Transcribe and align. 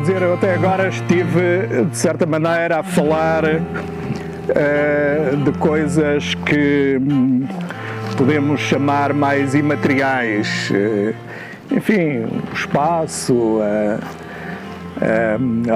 Dizer, 0.00 0.22
eu 0.22 0.32
até 0.32 0.54
agora 0.54 0.88
estive, 0.88 1.84
de 1.90 1.96
certa 1.96 2.24
maneira, 2.24 2.78
a 2.78 2.82
falar 2.82 3.44
uh, 3.44 5.36
de 5.36 5.52
coisas 5.58 6.34
que 6.34 6.98
hum, 6.98 7.46
podemos 8.16 8.60
chamar 8.60 9.12
mais 9.12 9.54
imateriais. 9.54 10.70
Uh, 10.70 11.14
enfim, 11.70 12.24
o 12.24 12.54
espaço, 12.54 13.34
uh, 13.34 14.00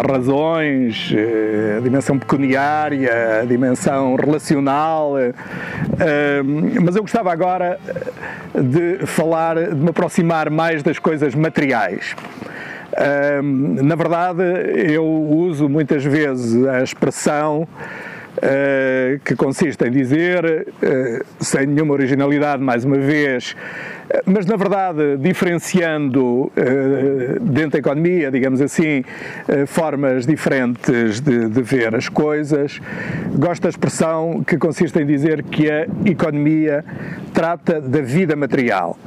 razões, 0.06 1.12
a 1.77 1.80
dimensão 1.80 2.19
pecuniária, 2.19 3.41
a 3.42 3.45
dimensão 3.45 4.16
relacional. 4.16 5.12
Mas 6.83 6.97
eu 6.97 7.02
gostava 7.02 7.33
agora 7.33 7.78
de 8.55 9.06
falar, 9.06 9.56
de 9.56 9.74
me 9.74 9.91
aproximar 9.91 10.50
mais 10.50 10.83
das 10.83 10.98
coisas 10.98 11.34
materiais. 11.34 12.14
na 13.83 13.95
verdade, 13.95 14.42
eu 14.92 15.05
uso 15.05 15.69
muitas 15.69 16.05
vezes 16.05 16.66
a 16.66 16.83
expressão 16.83 17.66
Uh, 18.34 19.20
que 19.24 19.37
consiste 19.37 19.87
em 19.87 19.93
dizer, 19.93 20.45
uh, 20.45 21.25
sem 21.38 21.66
nenhuma 21.66 21.95
originalidade, 21.95 22.61
mais 22.61 22.84
uma 22.84 22.98
vez, 22.98 23.52
uh, 23.52 24.23
mas 24.27 24.45
na 24.45 24.56
verdade 24.56 25.16
diferenciando 25.19 26.51
dentro 27.41 27.70
da 27.70 27.78
economia, 27.78 28.33
digamos 28.33 28.61
assim, 28.61 29.05
formas 29.66 30.27
diferentes 30.27 31.20
de, 31.20 31.48
de, 31.48 31.62
ver 31.62 31.95
as 31.95 32.08
coisas. 32.08 32.81
Gosto 33.36 33.62
da 33.62 33.69
expressão 33.69 34.42
que 34.45 34.58
consiste 34.58 34.98
em 35.01 35.06
dizer 35.06 35.42
que 35.45 35.70
a 35.70 35.86
economia 36.05 36.84
trata 37.33 37.80
da 37.80 38.01
vida 38.01 38.34
material. 38.34 38.98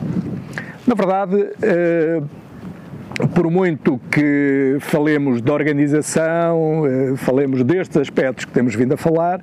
Na 0.85 0.95
verdade, 0.95 1.49
por 3.33 3.49
muito 3.49 3.99
que 4.11 4.77
falemos 4.79 5.41
de 5.41 5.51
organização, 5.51 6.85
eh, 6.85 7.15
falemos 7.17 7.63
destes 7.63 7.97
aspectos 7.97 8.45
que 8.45 8.51
temos 8.51 8.75
vindo 8.75 8.93
a 8.93 8.97
falar, 8.97 9.41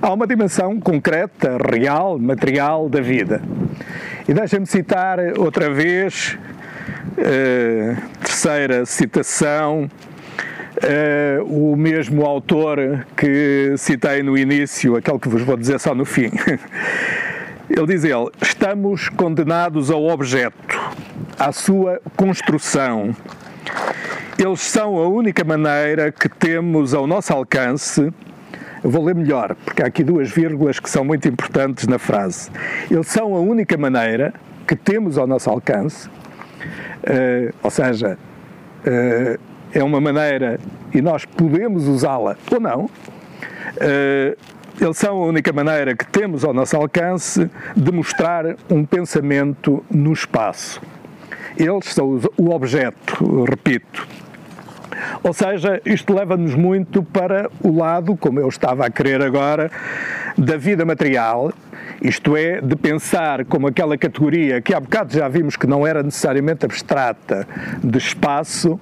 há 0.00 0.12
uma 0.12 0.26
dimensão 0.26 0.78
concreta, 0.78 1.56
real, 1.58 2.18
material 2.18 2.88
da 2.88 3.00
vida. 3.00 3.40
E 4.28 4.34
deixem-me 4.34 4.66
citar 4.66 5.18
outra 5.38 5.70
vez, 5.70 6.38
uh, 7.18 7.96
terceira 8.20 8.86
citação, 8.86 9.90
uh, 10.78 11.44
o 11.44 11.76
mesmo 11.76 12.24
autor 12.24 13.06
que 13.16 13.74
citei 13.76 14.22
no 14.22 14.36
início, 14.36 14.96
aquele 14.96 15.18
que 15.18 15.28
vos 15.28 15.42
vou 15.42 15.56
dizer 15.56 15.78
só 15.78 15.94
no 15.94 16.04
fim. 16.04 16.30
Ele 17.68 17.86
diz 17.86 18.04
ele, 18.04 18.30
estamos 18.42 19.08
condenados 19.08 19.90
ao 19.90 20.04
objeto, 20.04 20.78
à 21.38 21.52
sua 21.52 22.00
construção. 22.16 23.14
Eles 24.38 24.60
são 24.60 24.98
a 24.98 25.08
única 25.08 25.44
maneira 25.44 26.10
que 26.10 26.28
temos 26.28 26.92
ao 26.94 27.06
nosso 27.06 27.32
alcance. 27.32 28.12
Vou 28.82 29.04
ler 29.04 29.14
melhor, 29.14 29.54
porque 29.64 29.82
há 29.82 29.86
aqui 29.86 30.04
duas 30.04 30.30
vírgulas 30.30 30.78
que 30.78 30.90
são 30.90 31.04
muito 31.04 31.26
importantes 31.28 31.86
na 31.86 31.98
frase. 31.98 32.50
Eles 32.90 33.06
são 33.06 33.34
a 33.34 33.40
única 33.40 33.76
maneira 33.76 34.34
que 34.66 34.76
temos 34.76 35.16
ao 35.16 35.26
nosso 35.26 35.48
alcance, 35.48 36.08
uh, 36.08 37.54
ou 37.62 37.70
seja, 37.70 38.18
uh, 38.86 39.40
é 39.72 39.82
uma 39.82 40.00
maneira 40.00 40.58
e 40.92 41.00
nós 41.00 41.24
podemos 41.24 41.88
usá-la 41.88 42.36
ou 42.50 42.60
não. 42.60 42.84
Uh, 42.84 44.36
eles 44.80 44.98
são 44.98 45.22
a 45.22 45.26
única 45.26 45.52
maneira 45.52 45.94
que 45.94 46.06
temos 46.06 46.44
ao 46.44 46.52
nosso 46.52 46.76
alcance 46.76 47.48
de 47.76 47.92
mostrar 47.92 48.56
um 48.68 48.84
pensamento 48.84 49.84
no 49.90 50.12
espaço. 50.12 50.80
Eles 51.56 51.86
são 51.92 52.20
o 52.36 52.50
objeto, 52.50 53.44
repito. 53.44 54.06
Ou 55.22 55.32
seja, 55.32 55.80
isto 55.84 56.14
leva-nos 56.14 56.54
muito 56.54 57.02
para 57.02 57.50
o 57.62 57.76
lado, 57.76 58.16
como 58.16 58.40
eu 58.40 58.48
estava 58.48 58.86
a 58.86 58.90
querer 58.90 59.22
agora, 59.22 59.70
da 60.36 60.56
vida 60.56 60.84
material, 60.84 61.52
isto 62.02 62.36
é, 62.36 62.60
de 62.60 62.76
pensar 62.76 63.44
como 63.44 63.66
aquela 63.66 63.96
categoria 63.96 64.60
que 64.60 64.74
há 64.74 64.80
bocado 64.80 65.12
já 65.12 65.28
vimos 65.28 65.56
que 65.56 65.66
não 65.66 65.86
era 65.86 66.02
necessariamente 66.02 66.64
abstrata 66.64 67.46
de 67.82 67.98
espaço, 67.98 68.78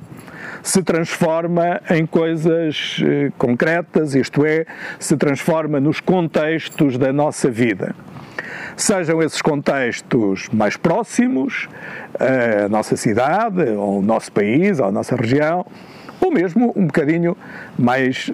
se 0.63 0.83
transforma 0.83 1.81
em 1.91 2.07
coisas 2.07 3.01
eh, 3.05 3.33
concretas, 3.37 4.15
isto 4.15 4.47
é, 4.47 4.65
se 4.99 5.17
transforma 5.17 5.81
nos 5.81 6.01
contextos 6.01 6.97
da 6.97 7.13
nossa 7.13 7.51
vida. 7.51 7.95
Sejam 8.77 9.23
esses 9.23 9.43
contextos 9.43 10.49
mais 10.53 10.77
próximos, 10.77 11.69
a 12.19 12.69
nossa 12.69 12.97
cidade, 12.97 13.63
ou 13.71 13.99
o 13.99 14.03
nosso 14.03 14.33
país, 14.33 14.81
a 14.81 14.91
nossa 14.91 15.17
região, 15.17 15.65
ou 16.21 16.31
mesmo 16.31 16.73
um 16.77 16.87
bocadinho 16.87 17.37
mais 17.79 18.31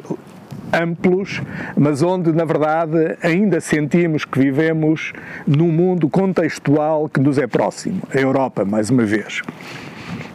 amplos, 0.73 1.41
mas 1.77 2.03
onde, 2.03 2.33
na 2.33 2.45
verdade, 2.45 3.17
ainda 3.23 3.61
sentimos 3.61 4.25
que 4.25 4.39
vivemos 4.39 5.13
num 5.47 5.73
mundo 5.73 6.09
contextual 6.09 7.09
que 7.09 7.21
nos 7.21 7.39
é 7.39 7.47
próximo, 7.47 8.03
a 8.15 8.19
Europa, 8.19 8.65
mais 8.65 8.91
uma 8.91 9.05
vez. 9.05 9.43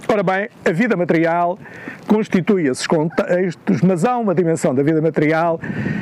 Ora 0.05 0.21
bem, 0.21 0.49
a 0.65 0.71
vida 0.71 0.97
material 0.97 1.57
constitui 2.07 2.67
esses 2.67 2.85
contextos, 2.85 3.81
mas 3.81 4.03
há 4.03 4.17
uma 4.17 4.35
dimensão 4.35 4.75
da 4.75 4.83
vida 4.83 5.01
material 5.01 5.59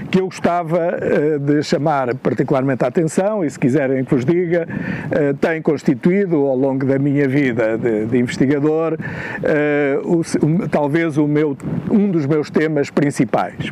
que 0.09 0.19
eu 0.19 0.25
gostava 0.25 0.97
uh, 0.97 1.39
de 1.39 1.61
chamar 1.61 2.15
particularmente 2.15 2.83
a 2.83 2.87
atenção, 2.87 3.45
e 3.45 3.49
se 3.49 3.59
quiserem 3.59 4.03
que 4.03 4.13
vos 4.13 4.25
diga, 4.25 4.67
uh, 4.67 5.37
tem 5.37 5.61
constituído 5.61 6.35
ao 6.47 6.55
longo 6.55 6.85
da 6.85 6.97
minha 6.97 7.27
vida 7.27 7.77
de, 7.77 8.07
de 8.07 8.17
investigador 8.17 8.93
uh, 8.95 10.19
o, 10.19 10.67
talvez 10.67 11.17
o 11.17 11.27
meu, 11.27 11.55
um 11.89 12.09
dos 12.09 12.25
meus 12.25 12.49
temas 12.49 12.89
principais, 12.89 13.71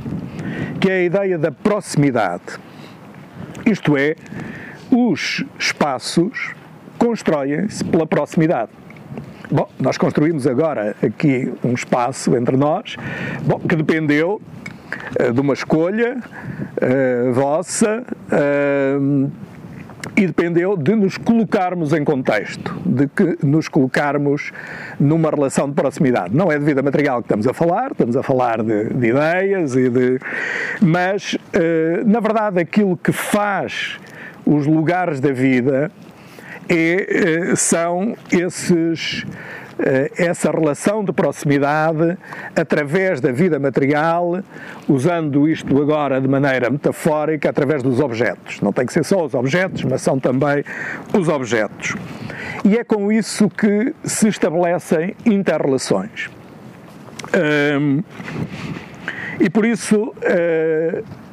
que 0.80 0.90
é 0.90 0.94
a 0.94 1.04
ideia 1.04 1.38
da 1.40 1.52
proximidade. 1.52 2.60
Isto 3.66 3.98
é, 3.98 4.16
os 4.92 5.44
espaços 5.58 6.54
constroem-se 6.98 7.84
pela 7.84 8.06
proximidade. 8.06 8.70
Bom, 9.52 9.68
nós 9.80 9.98
construímos 9.98 10.46
agora 10.46 10.96
aqui 11.02 11.52
um 11.64 11.74
espaço 11.74 12.36
entre 12.36 12.56
nós, 12.56 12.96
bom, 13.42 13.58
que 13.58 13.76
dependeu 13.76 14.40
uh, 15.20 15.34
de 15.34 15.42
uma 15.42 15.56
escolha 15.56 16.18
uh, 16.18 17.34
vossa 17.34 18.04
uh, 18.32 19.32
e 20.16 20.28
dependeu 20.28 20.78
de 20.78 20.94
nos 20.94 21.18
colocarmos 21.18 21.94
em 21.94 22.04
contexto, 22.04 22.80
de 22.86 23.08
que 23.08 23.44
nos 23.44 23.68
colocarmos 23.68 24.52
numa 25.00 25.32
relação 25.32 25.68
de 25.68 25.74
proximidade. 25.74 26.36
Não 26.36 26.52
é 26.52 26.60
de 26.60 26.66
vida 26.66 26.84
material 26.84 27.20
que 27.24 27.26
estamos 27.26 27.48
a 27.48 27.54
falar, 27.54 27.92
estamos 27.92 28.16
a 28.16 28.22
falar 28.22 28.62
de, 28.62 28.94
de 28.94 29.08
ideias 29.08 29.76
e 29.76 29.90
de. 29.90 30.20
Mas, 30.80 31.38
na 32.06 32.20
verdade, 32.20 32.60
aquilo 32.60 32.96
que 32.96 33.12
faz 33.12 33.98
os 34.46 34.66
lugares 34.68 35.20
da 35.20 35.32
vida 35.32 35.92
é, 36.70 37.56
são 37.56 38.16
esses 38.32 39.26
eh, 39.82 40.12
essa 40.18 40.52
relação 40.52 41.06
de 41.06 41.14
proximidade 41.14 42.18
através 42.54 43.22
da 43.22 43.32
vida 43.32 43.58
material, 43.58 44.42
usando 44.90 45.48
isto 45.48 45.82
agora 45.82 46.20
de 46.20 46.28
maneira 46.28 46.70
metafórica, 46.70 47.50
através 47.50 47.82
dos 47.82 48.02
objetos. 48.02 48.60
Não 48.60 48.74
tem 48.74 48.86
que 48.86 48.92
ser 48.92 49.06
só 49.06 49.24
os 49.24 49.34
objetos, 49.34 49.86
mas 49.86 50.02
são 50.02 50.20
também 50.20 50.66
os 51.18 51.30
objetos. 51.30 51.96
E 52.66 52.78
é 52.78 52.84
com 52.84 53.10
isso 53.10 53.50
que 53.50 53.96
se 54.04 54.28
estabelecem 54.28 55.16
interrelações. 55.26 56.30
Hum, 57.80 58.04
e 59.40 59.50
por 59.50 59.66
isso. 59.66 60.14
Uh, 60.18 61.29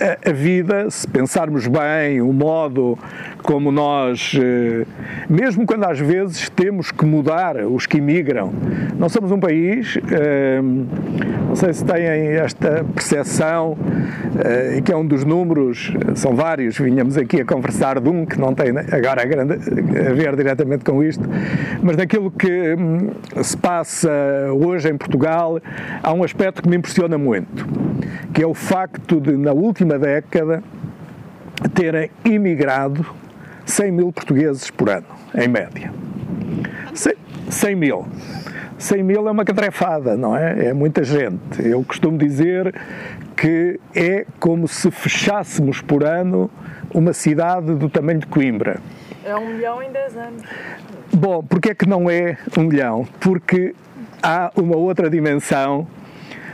a, 0.00 0.32
vida, 0.32 0.90
se 0.90 1.06
pensarmos 1.06 1.66
bem, 1.66 2.22
o 2.22 2.32
modo 2.32 2.98
como 3.42 3.70
nós, 3.70 4.34
eh, 4.34 4.86
mesmo 5.28 5.66
quando 5.66 5.84
às 5.84 5.98
vezes 5.98 6.48
temos 6.48 6.90
que 6.90 7.04
mudar 7.04 7.56
os 7.56 7.86
que 7.86 7.98
imigram, 7.98 8.50
nós 8.98 9.12
somos 9.12 9.30
um 9.30 9.38
país, 9.38 9.98
eh, 10.10 10.60
não 11.48 11.54
sei 11.54 11.72
se 11.72 11.84
têm 11.84 12.04
esta 12.04 12.84
percepção, 12.94 13.76
eh, 14.42 14.78
e 14.78 14.82
que 14.82 14.90
é 14.90 14.96
um 14.96 15.06
dos 15.06 15.24
números, 15.24 15.92
são 16.14 16.34
vários, 16.34 16.78
vinhamos 16.78 17.18
aqui 17.18 17.42
a 17.42 17.44
conversar 17.44 18.00
de 18.00 18.08
um 18.08 18.24
que 18.24 18.38
não 18.38 18.54
tem 18.54 18.70
agora 18.70 19.22
a, 19.22 19.24
grande, 19.26 19.54
a 19.54 20.12
ver 20.14 20.34
diretamente 20.34 20.84
com 20.84 21.02
isto, 21.02 21.28
mas 21.82 21.96
naquilo 21.96 22.30
que 22.30 22.74
hum, 22.74 23.10
se 23.42 23.56
passa 23.56 24.10
hoje 24.52 24.88
em 24.88 24.96
Portugal, 24.96 25.60
há 26.02 26.12
um 26.12 26.22
aspecto 26.22 26.62
que 26.62 26.68
me 26.68 26.76
impressiona 26.76 27.18
muito, 27.18 27.66
que 28.32 28.42
é 28.42 28.46
o 28.46 28.54
facto 28.54 29.20
de, 29.20 29.36
na 29.36 29.52
última 29.52 29.89
última 29.90 29.98
década 29.98 30.62
terem 31.74 32.10
imigrado 32.24 33.04
100 33.66 33.92
mil 33.92 34.12
portugueses 34.12 34.70
por 34.70 34.88
ano, 34.88 35.06
em 35.34 35.48
média. 35.48 35.92
100 37.48 37.74
mil. 37.74 38.06
100 38.78 39.02
mil 39.02 39.28
é 39.28 39.30
uma 39.30 39.44
catrefada, 39.44 40.16
não 40.16 40.36
é? 40.36 40.66
É 40.66 40.72
muita 40.72 41.02
gente. 41.02 41.66
Eu 41.66 41.82
costumo 41.82 42.16
dizer 42.16 42.74
que 43.36 43.80
é 43.94 44.24
como 44.38 44.68
se 44.68 44.90
fechássemos 44.90 45.80
por 45.80 46.04
ano 46.04 46.50
uma 46.94 47.12
cidade 47.12 47.74
do 47.74 47.88
tamanho 47.88 48.20
de 48.20 48.26
Coimbra. 48.26 48.80
É 49.24 49.34
um 49.36 49.54
milhão 49.54 49.82
em 49.82 49.90
10 49.90 50.16
anos. 50.16 50.42
Bom, 51.12 51.42
porque 51.42 51.70
é 51.70 51.74
que 51.74 51.86
não 51.86 52.08
é 52.08 52.38
um 52.56 52.62
milhão? 52.62 53.06
Porque 53.18 53.74
há 54.22 54.50
uma 54.56 54.76
outra 54.76 55.10
dimensão 55.10 55.86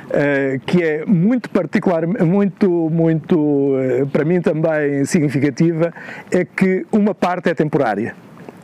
Uh, 0.07 0.61
que 0.65 0.85
é 0.85 1.05
muito 1.05 1.51
particular, 1.51 2.07
muito, 2.07 2.71
muito, 2.91 3.37
uh, 3.37 4.07
para 4.13 4.25
mim 4.25 4.41
também 4.41 5.05
significativa, 5.05 5.93
é 6.31 6.45
que 6.45 6.87
uma 6.93 7.13
parte 7.13 7.51
é 7.51 7.55
temporária, 7.55 8.15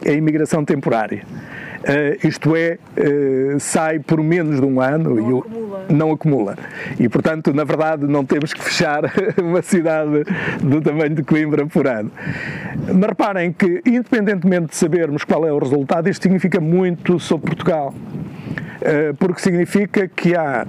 é 0.04 0.10
a 0.10 0.14
imigração 0.14 0.64
temporária. 0.64 1.24
Uh, 1.82 2.26
isto 2.26 2.54
é, 2.54 2.78
uh, 2.96 3.58
sai 3.58 3.98
por 3.98 4.22
menos 4.22 4.60
de 4.60 4.66
um 4.66 4.80
ano 4.80 5.16
não 5.16 5.18
e 5.18 5.38
acumula. 5.38 5.86
não 5.90 6.12
acumula. 6.12 6.56
E, 6.98 7.08
portanto, 7.08 7.52
na 7.52 7.64
verdade, 7.64 8.06
não 8.06 8.24
temos 8.24 8.52
que 8.52 8.62
fechar 8.62 9.02
uma 9.42 9.62
cidade 9.62 10.24
do 10.62 10.80
tamanho 10.80 11.14
de 11.14 11.24
Coimbra 11.24 11.66
por 11.66 11.88
ano. 11.88 12.10
Mas 12.86 13.08
reparem 13.08 13.52
que, 13.52 13.82
independentemente 13.84 14.68
de 14.68 14.76
sabermos 14.76 15.24
qual 15.24 15.44
é 15.44 15.52
o 15.52 15.58
resultado, 15.58 16.08
isto 16.08 16.22
significa 16.22 16.60
muito 16.60 17.18
sobre 17.18 17.46
Portugal. 17.46 17.92
Uh, 18.82 19.14
porque 19.14 19.40
significa 19.40 20.08
que 20.08 20.34
há 20.34 20.66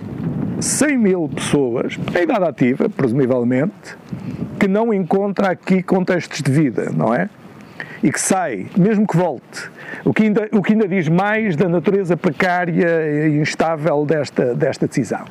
100 0.60 0.98
mil 0.98 1.28
pessoas, 1.28 1.98
em 2.16 2.24
idade 2.24 2.46
ativa, 2.46 2.88
presumivelmente, 2.88 3.98
que 4.60 4.68
não 4.68 4.94
encontra 4.94 5.50
aqui 5.50 5.82
contextos 5.82 6.42
de 6.42 6.52
vida, 6.52 6.92
não 6.96 7.14
é? 7.14 7.30
e 8.04 8.12
que 8.12 8.20
sai, 8.20 8.68
mesmo 8.78 9.08
que 9.08 9.16
volte, 9.16 9.72
o 10.04 10.14
que 10.14 10.24
ainda, 10.24 10.50
o 10.52 10.62
que 10.62 10.74
ainda 10.74 10.88
diz 10.88 11.08
mais 11.08 11.56
da 11.56 11.70
natureza 11.70 12.18
precária 12.18 13.28
e 13.30 13.40
instável 13.40 14.06
desta, 14.06 14.54
desta 14.54 14.88
decisão. 14.88 15.26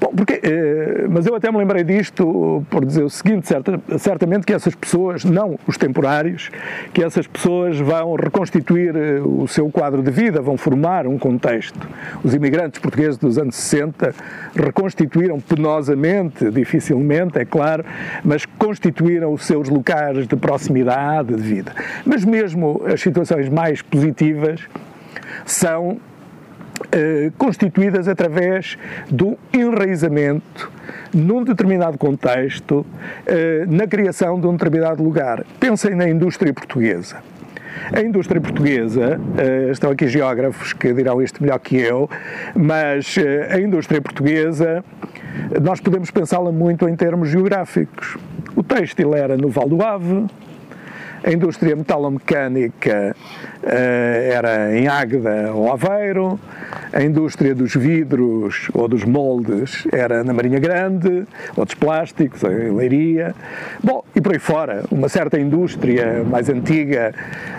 Bom, 0.00 0.12
porque, 0.14 0.40
eh, 0.42 1.06
mas 1.08 1.26
eu 1.26 1.34
até 1.34 1.50
me 1.50 1.56
lembrei 1.56 1.82
disto 1.82 2.64
por 2.68 2.84
dizer 2.84 3.02
o 3.02 3.08
seguinte, 3.08 3.48
certa, 3.48 3.80
certamente 3.98 4.44
que 4.44 4.52
essas 4.52 4.74
pessoas, 4.74 5.24
não 5.24 5.58
os 5.66 5.78
temporários, 5.78 6.50
que 6.92 7.02
essas 7.02 7.26
pessoas 7.26 7.78
vão 7.78 8.14
reconstituir 8.14 8.94
eh, 8.94 9.20
o 9.20 9.48
seu 9.48 9.70
quadro 9.70 10.02
de 10.02 10.10
vida, 10.10 10.42
vão 10.42 10.56
formar 10.56 11.06
um 11.06 11.18
contexto. 11.18 11.88
Os 12.22 12.34
imigrantes 12.34 12.78
portugueses 12.78 13.16
dos 13.16 13.38
anos 13.38 13.56
60 13.56 14.14
reconstituíram 14.54 15.40
penosamente, 15.40 16.50
dificilmente, 16.50 17.38
é 17.38 17.44
claro, 17.44 17.84
mas 18.22 18.44
constituíram 18.44 19.32
os 19.32 19.46
seus 19.46 19.68
locais 19.68 20.26
de 20.26 20.36
proximidade 20.36 21.34
de 21.34 21.42
vida. 21.42 21.72
Mas 22.04 22.24
mesmo 22.24 22.82
as 22.86 23.00
situações 23.00 23.48
mais 23.48 23.80
positivas 23.80 24.60
são 25.44 25.98
constituídas 27.36 28.08
através 28.08 28.78
do 29.10 29.36
enraizamento 29.52 30.70
num 31.12 31.44
determinado 31.44 31.96
contexto, 31.96 32.84
eh, 33.26 33.64
na 33.66 33.86
criação 33.86 34.38
de 34.38 34.46
um 34.46 34.52
determinado 34.52 35.02
lugar. 35.02 35.44
Pensem 35.58 35.94
na 35.94 36.08
indústria 36.08 36.52
portuguesa. 36.52 37.16
A 37.92 38.00
indústria 38.00 38.40
portuguesa, 38.40 39.20
uh, 39.20 39.70
estão 39.70 39.90
aqui 39.90 40.08
geógrafos 40.08 40.72
que 40.72 40.94
dirão 40.94 41.20
isto 41.20 41.42
melhor 41.42 41.58
que 41.58 41.76
eu, 41.76 42.08
mas 42.54 43.16
a 43.50 43.60
indústria 43.60 44.00
portuguesa, 44.00 44.82
nós 45.62 45.78
podemos 45.78 46.10
pensá-la 46.10 46.50
muito 46.50 46.88
em 46.88 46.96
termos 46.96 47.28
geográficos. 47.28 48.16
O 48.56 48.62
têxtil 48.62 49.14
era 49.14 49.36
no 49.36 49.50
Val 49.50 49.68
do 49.68 49.82
Ave, 49.84 50.24
a 51.22 51.30
indústria 51.30 51.76
metalomecânica 51.76 53.14
era 53.62 54.76
em 54.76 54.88
Águeda 54.88 55.52
ou 55.52 55.70
Aveiro, 55.70 56.40
a 56.96 57.02
indústria 57.02 57.54
dos 57.54 57.74
vidros 57.74 58.70
ou 58.72 58.88
dos 58.88 59.04
moldes 59.04 59.86
era 59.92 60.24
na 60.24 60.32
Marinha 60.32 60.58
Grande, 60.58 61.26
ou 61.54 61.66
dos 61.66 61.74
plásticos, 61.74 62.42
em 62.42 62.74
Leiria. 62.74 63.34
Bom, 63.84 64.02
e 64.14 64.20
por 64.20 64.32
aí 64.32 64.38
fora, 64.38 64.82
uma 64.90 65.06
certa 65.06 65.38
indústria 65.38 66.24
mais 66.24 66.48
antiga. 66.48 67.12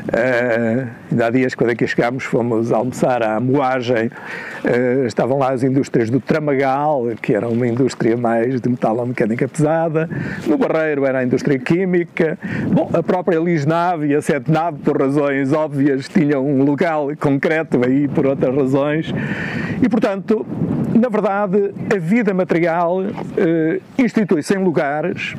Uh, 0.07 0.87
ainda 1.11 1.27
há 1.27 1.29
dias, 1.29 1.53
quando 1.53 1.69
aqui 1.69 1.85
chegámos, 1.85 2.23
fomos 2.23 2.71
almoçar 2.71 3.21
à 3.21 3.39
moagem, 3.39 4.07
uh, 4.07 5.05
estavam 5.05 5.37
lá 5.37 5.51
as 5.51 5.61
indústrias 5.61 6.09
do 6.09 6.19
Tramagal, 6.19 7.09
que 7.21 7.35
era 7.35 7.47
uma 7.47 7.67
indústria 7.67 8.17
mais 8.17 8.59
de 8.59 8.67
metalomecânica 8.67 9.47
pesada. 9.47 10.09
No 10.47 10.57
Barreiro 10.57 11.05
era 11.05 11.19
a 11.19 11.23
indústria 11.23 11.59
química. 11.59 12.39
Bom, 12.71 12.89
a 12.91 13.03
própria 13.03 13.37
Lisnave 13.37 14.07
e 14.07 14.15
a 14.15 14.21
Sete 14.21 14.49
Nave, 14.49 14.79
por 14.79 14.99
razões 14.99 15.53
óbvias, 15.53 16.07
tinham 16.09 16.43
um 16.43 16.63
local 16.63 17.09
concreto 17.19 17.85
aí 17.85 18.07
por 18.07 18.25
outras 18.25 18.55
razões. 18.55 19.13
E, 19.81 19.89
portanto, 19.89 20.45
na 20.93 21.09
verdade, 21.09 21.73
a 21.93 21.99
vida 21.99 22.33
material 22.33 23.03
eh, 23.37 23.79
institui-se 23.97 24.55
em 24.55 24.63
lugares 24.63 25.35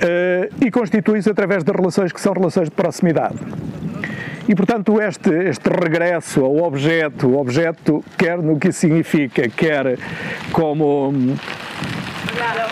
eh, 0.00 0.50
e 0.64 0.70
constitui-se 0.70 1.28
através 1.28 1.64
de 1.64 1.72
relações 1.72 2.12
que 2.12 2.20
são 2.20 2.32
relações 2.32 2.68
de 2.68 2.74
proximidade. 2.74 3.38
E, 4.48 4.54
portanto, 4.54 5.00
este, 5.00 5.30
este 5.30 5.68
regresso 5.68 6.44
ao 6.44 6.56
objeto, 6.58 7.26
o 7.28 7.38
objeto 7.38 8.02
quer 8.16 8.38
no 8.38 8.58
que 8.58 8.72
significa, 8.72 9.48
quer 9.48 9.98
como. 10.52 11.12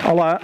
Olá. 0.04 0.40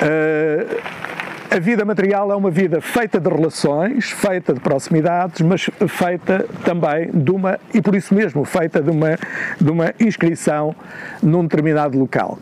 Uh, 0.00 1.13
a 1.50 1.58
vida 1.58 1.84
material 1.84 2.32
é 2.32 2.36
uma 2.36 2.50
vida 2.50 2.80
feita 2.80 3.20
de 3.20 3.28
relações, 3.28 4.10
feita 4.10 4.52
de 4.52 4.60
proximidades, 4.60 5.40
mas 5.40 5.70
feita 5.88 6.46
também 6.64 7.10
de 7.12 7.30
uma, 7.30 7.58
e 7.72 7.80
por 7.80 7.94
isso 7.94 8.14
mesmo, 8.14 8.44
feita 8.44 8.82
de 8.82 8.90
uma, 8.90 9.18
de 9.60 9.70
uma 9.70 9.94
inscrição 10.00 10.74
num 11.22 11.42
determinado 11.42 11.98
local. 11.98 12.38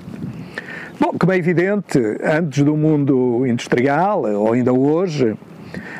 Bom, 0.98 1.12
como 1.18 1.32
é 1.32 1.36
evidente, 1.36 1.98
antes 2.22 2.62
do 2.62 2.76
mundo 2.76 3.44
industrial, 3.46 4.22
ou 4.22 4.52
ainda 4.52 4.72
hoje, 4.72 5.36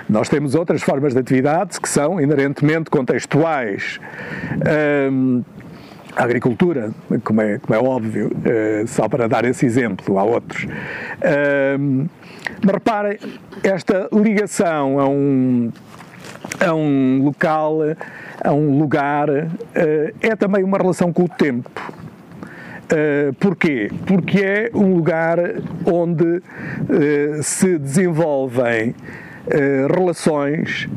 nós 0.09 0.29
temos 0.29 0.55
outras 0.55 0.83
formas 0.83 1.13
de 1.13 1.19
atividade 1.19 1.81
que 1.81 1.89
são 1.89 2.21
inerentemente 2.21 2.89
contextuais. 2.89 3.99
Um, 5.11 5.43
a 6.15 6.25
agricultura, 6.25 6.93
como 7.25 7.41
é, 7.41 7.59
como 7.59 7.75
é 7.75 7.83
óbvio, 7.83 8.29
uh, 8.29 8.87
só 8.87 9.09
para 9.09 9.27
dar 9.27 9.45
esse 9.45 9.65
exemplo, 9.65 10.19
há 10.19 10.25
outros. 10.25 10.67
Um, 11.81 12.07
mas 12.63 12.75
reparem, 12.75 13.19
esta 13.63 14.09
ligação 14.13 14.99
a 14.99 15.09
um, 15.09 15.71
a 16.61 16.75
um 16.75 17.23
local, 17.25 17.79
a 18.43 18.53
um 18.53 18.79
lugar, 18.79 19.29
eh, 19.75 20.15
é 20.21 20.37
também 20.37 20.63
uma 20.63 20.79
relação 20.79 21.13
com 21.13 21.25
o 21.25 21.29
tempo. 21.29 21.71
Uh, 22.93 23.33
porquê? 23.35 23.91
Porque 24.05 24.39
é 24.39 24.71
um 24.75 24.95
lugar 24.95 25.39
onde 25.87 26.25
uh, 26.25 27.43
se 27.43 27.79
desenvolvem 27.79 28.95
relações 29.89 30.89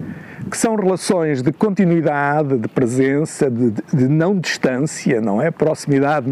que 0.50 0.58
são 0.58 0.75
relações 0.75 1.41
de 1.41 1.51
continuidade, 1.51 2.58
de 2.58 2.67
presença, 2.67 3.50
de, 3.50 3.72
de 3.72 4.08
não 4.08 4.38
distância, 4.38 5.20
não 5.20 5.41
é? 5.41 5.50
Proximidade, 5.50 6.29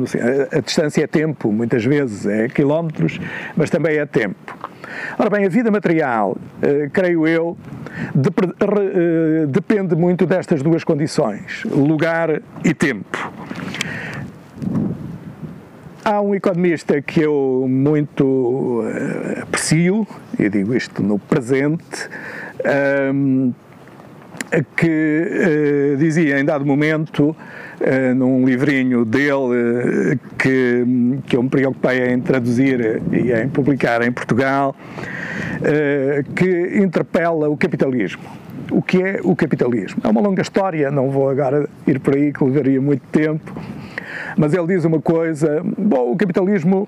a 0.51 0.59
distância 0.59 1.03
é 1.03 1.07
tempo, 1.07 1.51
muitas 1.51 1.83
vezes, 1.83 2.25
é 2.25 2.47
quilómetros, 2.47 3.19
mas 3.55 3.69
também 3.69 3.97
é 3.97 4.05
tempo. 4.05 4.62
Ora 5.17 5.29
bem, 5.29 5.45
a 5.45 5.49
vida 5.49 5.69
material, 5.69 6.37
eh, 6.61 6.89
creio 6.91 7.27
eu, 7.27 7.57
eh, 8.15 9.45
depende 9.47 9.95
muito 9.95 10.25
destas 10.25 10.61
duas 10.61 10.83
condições, 10.83 11.63
lugar 11.65 12.41
e 12.63 12.73
tempo. 12.73 13.31
Há 16.03 16.19
um 16.19 16.35
economista 16.35 17.01
que 17.01 17.21
eu 17.21 17.65
muito 17.69 18.83
eh, 18.85 19.41
aprecio, 19.43 20.05
e 20.37 20.49
digo 20.49 20.75
isto 20.75 21.01
no 21.01 21.19
presente, 21.19 22.09
ehm, 22.63 23.51
que 24.75 25.95
dizia 25.97 26.39
em 26.39 26.45
dado 26.45 26.65
momento 26.65 27.35
num 28.15 28.45
livrinho 28.45 29.05
dele 29.05 29.33
uh, 29.33 30.19
que, 30.37 30.85
que 31.27 31.35
eu 31.35 31.43
me 31.43 31.49
preocupei 31.49 32.13
em 32.13 32.19
traduzir 32.19 33.01
e 33.11 33.31
em 33.31 33.49
publicar 33.49 34.01
em 34.01 34.11
Portugal, 34.11 34.75
uh, 35.59 36.33
que 36.33 36.77
interpela 36.77 37.49
o 37.49 37.57
capitalismo. 37.57 38.23
O 38.71 38.81
que 38.81 39.01
é 39.01 39.19
o 39.23 39.35
capitalismo? 39.35 40.01
É 40.03 40.07
uma 40.07 40.21
longa 40.21 40.41
história, 40.41 40.89
não 40.89 41.09
vou 41.09 41.29
agora 41.29 41.69
ir 41.85 41.99
por 41.99 42.15
aí 42.15 42.31
que 42.31 42.43
levaria 42.43 42.81
muito 42.81 43.03
tempo, 43.11 43.53
mas 44.37 44.53
ele 44.53 44.67
diz 44.67 44.85
uma 44.85 45.01
coisa: 45.01 45.61
bom, 45.77 46.11
o 46.11 46.15
capitalismo 46.15 46.87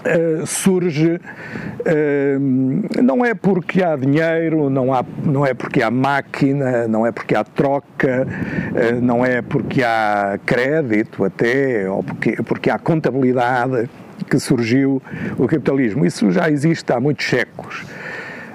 Uh, 0.00 0.46
surge 0.46 1.16
uh, 1.16 3.02
não 3.02 3.22
é 3.22 3.34
porque 3.34 3.82
há 3.82 3.96
dinheiro, 3.96 4.70
não, 4.70 4.94
há, 4.94 5.04
não 5.22 5.44
é 5.44 5.52
porque 5.52 5.82
há 5.82 5.90
máquina, 5.90 6.88
não 6.88 7.06
é 7.06 7.12
porque 7.12 7.34
há 7.34 7.44
troca, 7.44 8.26
uh, 8.26 9.00
não 9.02 9.22
é 9.24 9.42
porque 9.42 9.82
há 9.82 10.38
crédito 10.46 11.22
até, 11.22 11.88
ou 11.88 12.02
porque, 12.02 12.36
porque 12.42 12.70
há 12.70 12.78
contabilidade 12.78 13.90
que 14.28 14.38
surgiu 14.38 15.02
o 15.36 15.46
capitalismo. 15.46 16.06
Isso 16.06 16.30
já 16.30 16.50
existe 16.50 16.90
há 16.92 16.98
muitos 16.98 17.26
séculos. 17.26 17.84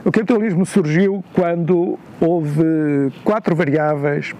O 0.03 0.11
capitalismo 0.11 0.65
surgiu 0.65 1.23
quando 1.33 1.99
houve 2.19 3.11
quatro 3.23 3.55
variáveis 3.55 4.33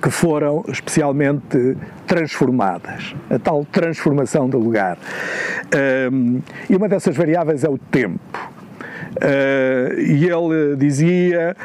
que 0.00 0.10
foram 0.10 0.64
especialmente 0.68 1.76
transformadas, 2.06 3.14
a 3.30 3.38
tal 3.38 3.64
transformação 3.64 4.48
do 4.48 4.58
lugar. 4.58 4.98
Um, 6.12 6.40
e 6.68 6.76
uma 6.76 6.88
dessas 6.88 7.16
variáveis 7.16 7.64
é 7.64 7.68
o 7.68 7.78
tempo. 7.78 8.52
Uh, 9.16 10.00
e 10.00 10.26
ele 10.26 10.76
dizia: 10.76 11.56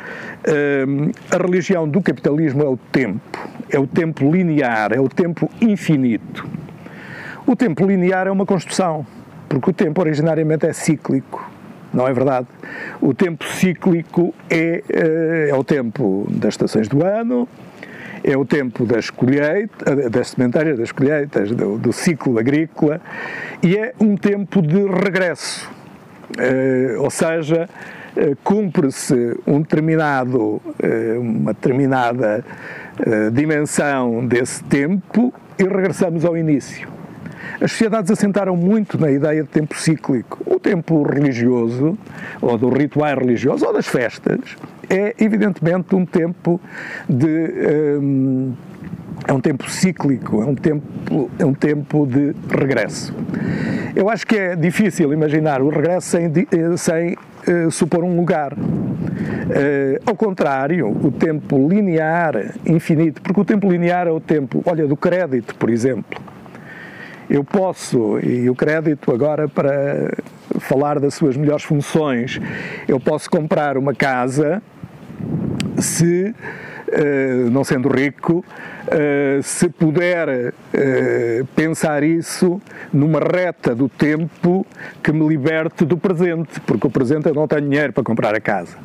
a 1.31 1.37
religião 1.37 1.87
do 1.87 2.01
capitalismo 2.01 2.63
é 2.63 2.67
o 2.67 2.77
tempo, 2.77 3.49
é 3.69 3.79
o 3.79 3.87
tempo 3.87 4.31
linear, 4.31 4.93
é 4.93 4.99
o 4.99 5.09
tempo 5.09 5.49
infinito. 5.61 6.47
O 7.47 7.55
tempo 7.55 7.85
linear 7.85 8.27
é 8.27 8.31
uma 8.31 8.45
construção, 8.45 9.05
porque 9.47 9.71
o 9.71 9.73
tempo 9.73 9.99
originariamente 10.01 10.67
é 10.67 10.73
cíclico. 10.73 11.49
Não 11.91 12.07
é 12.07 12.13
verdade? 12.13 12.47
O 13.01 13.15
tempo 13.15 13.43
cíclico 13.43 14.33
é, 14.47 14.83
uh, 14.87 15.55
é 15.55 15.55
o 15.55 15.63
tempo 15.63 16.27
das 16.29 16.53
estações 16.53 16.87
do 16.87 17.03
ano, 17.03 17.47
é 18.23 18.37
o 18.37 18.45
tempo 18.45 18.85
das 18.85 19.09
colheitas, 19.09 20.09
das 20.09 20.29
sementárias, 20.29 20.77
das 20.77 20.91
colheitas, 20.91 21.51
do, 21.51 21.77
do 21.77 21.93
ciclo 21.93 22.37
agrícola, 22.39 23.01
e 23.61 23.77
é 23.77 23.93
um 23.99 24.15
tempo 24.15 24.61
de 24.61 24.83
regresso 24.85 25.69
eh, 26.37 26.95
ou 26.99 27.09
seja, 27.09 27.67
eh, 28.15 28.35
cumpre-se 28.43 29.35
um 29.47 29.63
eh, 29.63 31.17
uma 31.17 31.53
determinada 31.53 32.43
dimensão 33.31 34.27
desse 34.27 34.61
tempo 34.65 35.33
e 35.57 35.63
regressamos 35.63 36.25
ao 36.25 36.35
início. 36.35 36.98
As 37.61 37.71
sociedades 37.71 38.11
assentaram 38.11 38.55
muito 38.55 38.99
na 38.99 39.11
ideia 39.11 39.43
de 39.43 39.49
tempo 39.49 39.75
cíclico. 39.75 40.41
O 40.45 40.59
tempo 40.59 41.03
religioso, 41.03 41.97
ou 42.41 42.57
do 42.57 42.69
ritual 42.69 43.17
religioso, 43.17 43.65
ou 43.65 43.73
das 43.73 43.87
festas, 43.87 44.39
é 44.89 45.13
evidentemente 45.19 45.95
um 45.95 46.05
tempo 46.05 46.59
de. 47.07 47.97
Um, 47.99 48.53
é 49.27 49.33
um 49.33 49.41
tempo 49.41 49.69
cíclico, 49.69 50.41
é 50.41 50.45
um 50.45 50.55
tempo, 50.55 51.29
é 51.37 51.45
um 51.45 51.53
tempo 51.53 52.07
de 52.07 52.33
regresso. 52.49 53.13
Eu 53.95 54.09
acho 54.09 54.25
que 54.25 54.35
é 54.35 54.55
difícil 54.55 55.11
imaginar 55.11 55.61
o 55.61 55.69
regresso 55.69 56.07
sem, 56.07 56.25
eh, 56.25 56.77
sem 56.77 57.13
uh, 57.13 57.69
supor 57.69 58.03
um 58.03 58.15
lugar. 58.15 58.53
Uh, 58.53 59.99
ao 60.05 60.15
contrário, 60.15 60.87
o 60.87 61.11
tempo 61.11 61.67
linear, 61.67 62.55
infinito, 62.65 63.21
porque 63.21 63.41
o 63.41 63.45
tempo 63.45 63.69
linear 63.69 64.07
é 64.07 64.11
o 64.11 64.19
tempo, 64.19 64.63
olha, 64.65 64.87
do 64.87 64.95
crédito, 64.95 65.53
por 65.55 65.69
exemplo. 65.69 66.19
Eu 67.29 67.43
posso, 67.43 68.19
e 68.19 68.49
o 68.49 68.55
crédito 68.55 69.13
agora 69.13 69.47
para 69.47 70.11
falar 70.59 70.99
das 70.99 71.13
suas 71.13 71.37
melhores 71.37 71.63
funções, 71.63 72.39
eu 72.87 72.99
posso 72.99 73.29
comprar 73.29 73.77
uma 73.77 73.93
casa 73.93 74.61
se 75.77 76.33
não 77.51 77.63
sendo 77.63 77.89
rico, 77.89 78.43
uh, 78.87 79.43
se 79.43 79.69
puder 79.69 80.29
uh, 80.29 81.45
pensar 81.55 82.03
isso 82.03 82.61
numa 82.91 83.19
reta 83.19 83.75
do 83.75 83.87
tempo 83.87 84.65
que 85.03 85.11
me 85.11 85.27
liberte 85.27 85.85
do 85.85 85.97
presente, 85.97 86.59
porque 86.61 86.87
o 86.87 86.89
presente 86.89 87.27
eu 87.27 87.33
não 87.33 87.47
tenho 87.47 87.61
dinheiro 87.61 87.93
para 87.93 88.03
comprar 88.03 88.35
a 88.35 88.41
casa. 88.41 88.77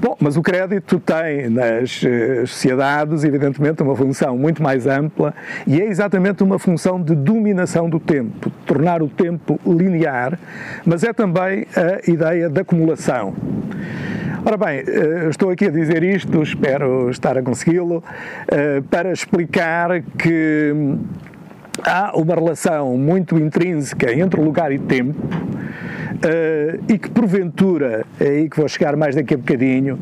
Bom, 0.00 0.16
mas 0.20 0.36
o 0.36 0.42
crédito 0.42 0.98
tem 0.98 1.48
nas 1.50 2.00
sociedades, 2.46 3.24
evidentemente, 3.24 3.82
uma 3.82 3.94
função 3.94 4.36
muito 4.36 4.62
mais 4.62 4.86
ampla 4.86 5.34
e 5.66 5.80
é 5.80 5.86
exatamente 5.86 6.42
uma 6.42 6.58
função 6.58 7.00
de 7.02 7.14
dominação 7.14 7.88
do 7.88 8.00
tempo, 8.00 8.50
tornar 8.66 9.02
o 9.02 9.08
tempo 9.08 9.60
linear, 9.66 10.38
mas 10.84 11.04
é 11.04 11.12
também 11.12 11.66
a 11.76 12.10
ideia 12.10 12.48
de 12.48 12.60
acumulação. 12.60 13.34
Ora 14.42 14.56
bem, 14.56 14.78
eh, 14.78 15.28
estou 15.28 15.50
aqui 15.50 15.66
a 15.66 15.70
dizer 15.70 16.02
isto, 16.02 16.42
espero 16.42 17.10
estar 17.10 17.36
a 17.36 17.42
consegui-lo, 17.42 18.02
eh, 18.48 18.82
para 18.90 19.12
explicar 19.12 20.00
que 20.16 20.74
há 21.84 22.12
uma 22.16 22.34
relação 22.34 22.96
muito 22.96 23.38
intrínseca 23.38 24.10
entre 24.12 24.40
lugar 24.40 24.72
e 24.72 24.78
tempo 24.78 25.18
uh, 25.20 26.84
e 26.88 26.98
que 26.98 27.10
porventura, 27.10 28.04
é 28.18 28.28
aí 28.28 28.50
que 28.50 28.56
vou 28.56 28.68
chegar 28.68 28.96
mais 28.96 29.14
daqui 29.14 29.34
a 29.34 29.36
bocadinho, 29.36 29.98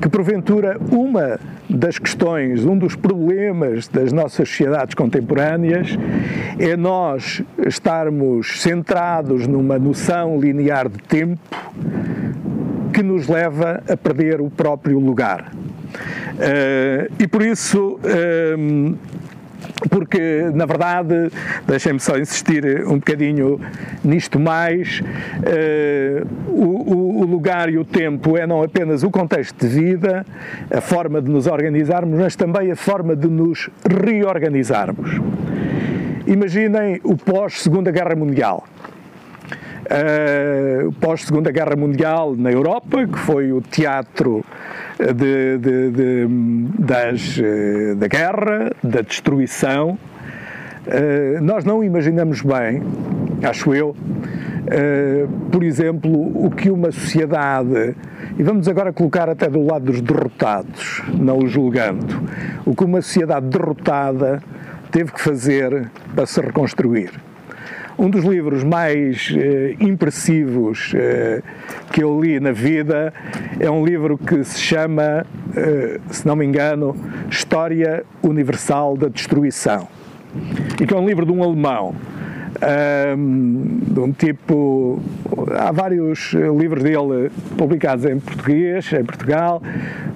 que 0.00 0.08
porventura 0.08 0.78
uma 0.90 1.38
das 1.68 1.98
questões, 1.98 2.64
um 2.64 2.76
dos 2.76 2.96
problemas 2.96 3.88
das 3.88 4.12
nossas 4.12 4.48
sociedades 4.48 4.94
contemporâneas 4.94 5.96
é 6.58 6.76
nós 6.76 7.42
estarmos 7.66 8.60
centrados 8.60 9.46
numa 9.46 9.78
noção 9.78 10.38
linear 10.38 10.88
de 10.88 10.98
tempo 10.98 11.40
que 12.92 13.02
nos 13.02 13.28
leva 13.28 13.82
a 13.88 13.96
perder 13.96 14.40
o 14.40 14.50
próprio 14.50 14.98
lugar. 14.98 15.52
Uh, 15.52 17.12
e 17.18 17.26
por 17.26 17.42
isso. 17.42 17.98
Uh, 18.04 18.96
porque, 19.90 20.50
na 20.54 20.64
verdade, 20.64 21.30
deixem-me 21.66 22.00
só 22.00 22.16
insistir 22.16 22.86
um 22.86 22.96
bocadinho 22.96 23.60
nisto 24.04 24.38
mais, 24.38 25.00
uh, 25.00 26.26
o, 26.48 27.22
o, 27.22 27.26
lugar 27.26 27.68
e 27.68 27.78
o 27.78 27.84
tempo 27.84 28.36
é 28.36 28.46
não 28.46 28.62
apenas 28.62 29.02
o 29.02 29.10
contexto 29.10 29.66
de 29.66 29.66
vida, 29.66 30.24
a 30.70 30.80
forma 30.80 31.20
de 31.20 31.30
nos 31.30 31.46
organizarmos, 31.46 32.18
mas 32.18 32.36
também 32.36 32.70
a 32.70 32.76
forma 32.76 33.16
de 33.16 33.28
nos 33.28 33.68
reorganizarmos. 34.04 35.20
Imaginem 36.26 37.00
o 37.02 37.16
pós-Segunda 37.16 37.90
Guerra 37.90 38.14
Mundial. 38.14 38.64
Uh, 39.82 40.92
Pós-Segunda 40.92 41.50
Guerra 41.50 41.74
Mundial 41.74 42.36
na 42.36 42.52
Europa, 42.52 43.04
que 43.06 43.18
foi 43.18 43.52
o 43.52 43.60
teatro 43.60 44.44
de, 44.98 45.58
de, 45.58 45.90
de, 45.90 46.26
das, 46.78 47.38
eh, 47.38 47.94
da 47.96 48.06
guerra, 48.06 48.70
da 48.82 49.00
destruição. 49.00 49.98
Uh, 50.86 51.40
nós 51.42 51.64
não 51.64 51.82
imaginamos 51.82 52.42
bem, 52.42 52.82
acho 53.42 53.74
eu, 53.74 53.90
uh, 53.90 55.28
por 55.50 55.62
exemplo, 55.62 56.10
o 56.44 56.50
que 56.50 56.70
uma 56.70 56.90
sociedade, 56.90 57.96
e 58.38 58.42
vamos 58.42 58.68
agora 58.68 58.92
colocar 58.92 59.28
até 59.28 59.48
do 59.48 59.64
lado 59.64 59.86
dos 59.86 60.00
derrotados, 60.00 61.02
não 61.14 61.38
o 61.38 61.46
julgando, 61.46 62.20
o 62.64 62.74
que 62.74 62.84
uma 62.84 63.00
sociedade 63.00 63.46
derrotada 63.46 64.42
teve 64.90 65.12
que 65.12 65.20
fazer 65.20 65.88
para 66.14 66.26
se 66.26 66.40
reconstruir. 66.40 67.10
Um 67.98 68.08
dos 68.08 68.24
livros 68.24 68.64
mais 68.64 69.32
eh, 69.36 69.76
impressivos 69.78 70.92
eh, 70.94 71.42
que 71.92 72.02
eu 72.02 72.20
li 72.20 72.40
na 72.40 72.50
vida 72.50 73.12
é 73.60 73.70
um 73.70 73.84
livro 73.84 74.16
que 74.16 74.42
se 74.44 74.58
chama, 74.58 75.26
eh, 75.54 76.00
se 76.10 76.26
não 76.26 76.34
me 76.34 76.44
engano, 76.44 76.96
História 77.30 78.04
Universal 78.22 78.96
da 78.96 79.08
Destruição. 79.08 79.86
E 80.80 80.86
que 80.86 80.94
é 80.94 80.96
um 80.96 81.06
livro 81.06 81.26
de 81.26 81.32
um 81.32 81.42
alemão. 81.42 81.94
Um, 83.16 84.00
um 84.00 84.12
tipo. 84.12 85.00
Há 85.58 85.72
vários 85.72 86.32
livros 86.32 86.82
dele 86.82 87.30
publicados 87.56 88.04
em 88.04 88.18
português, 88.18 88.92
em 88.92 89.04
Portugal. 89.04 89.62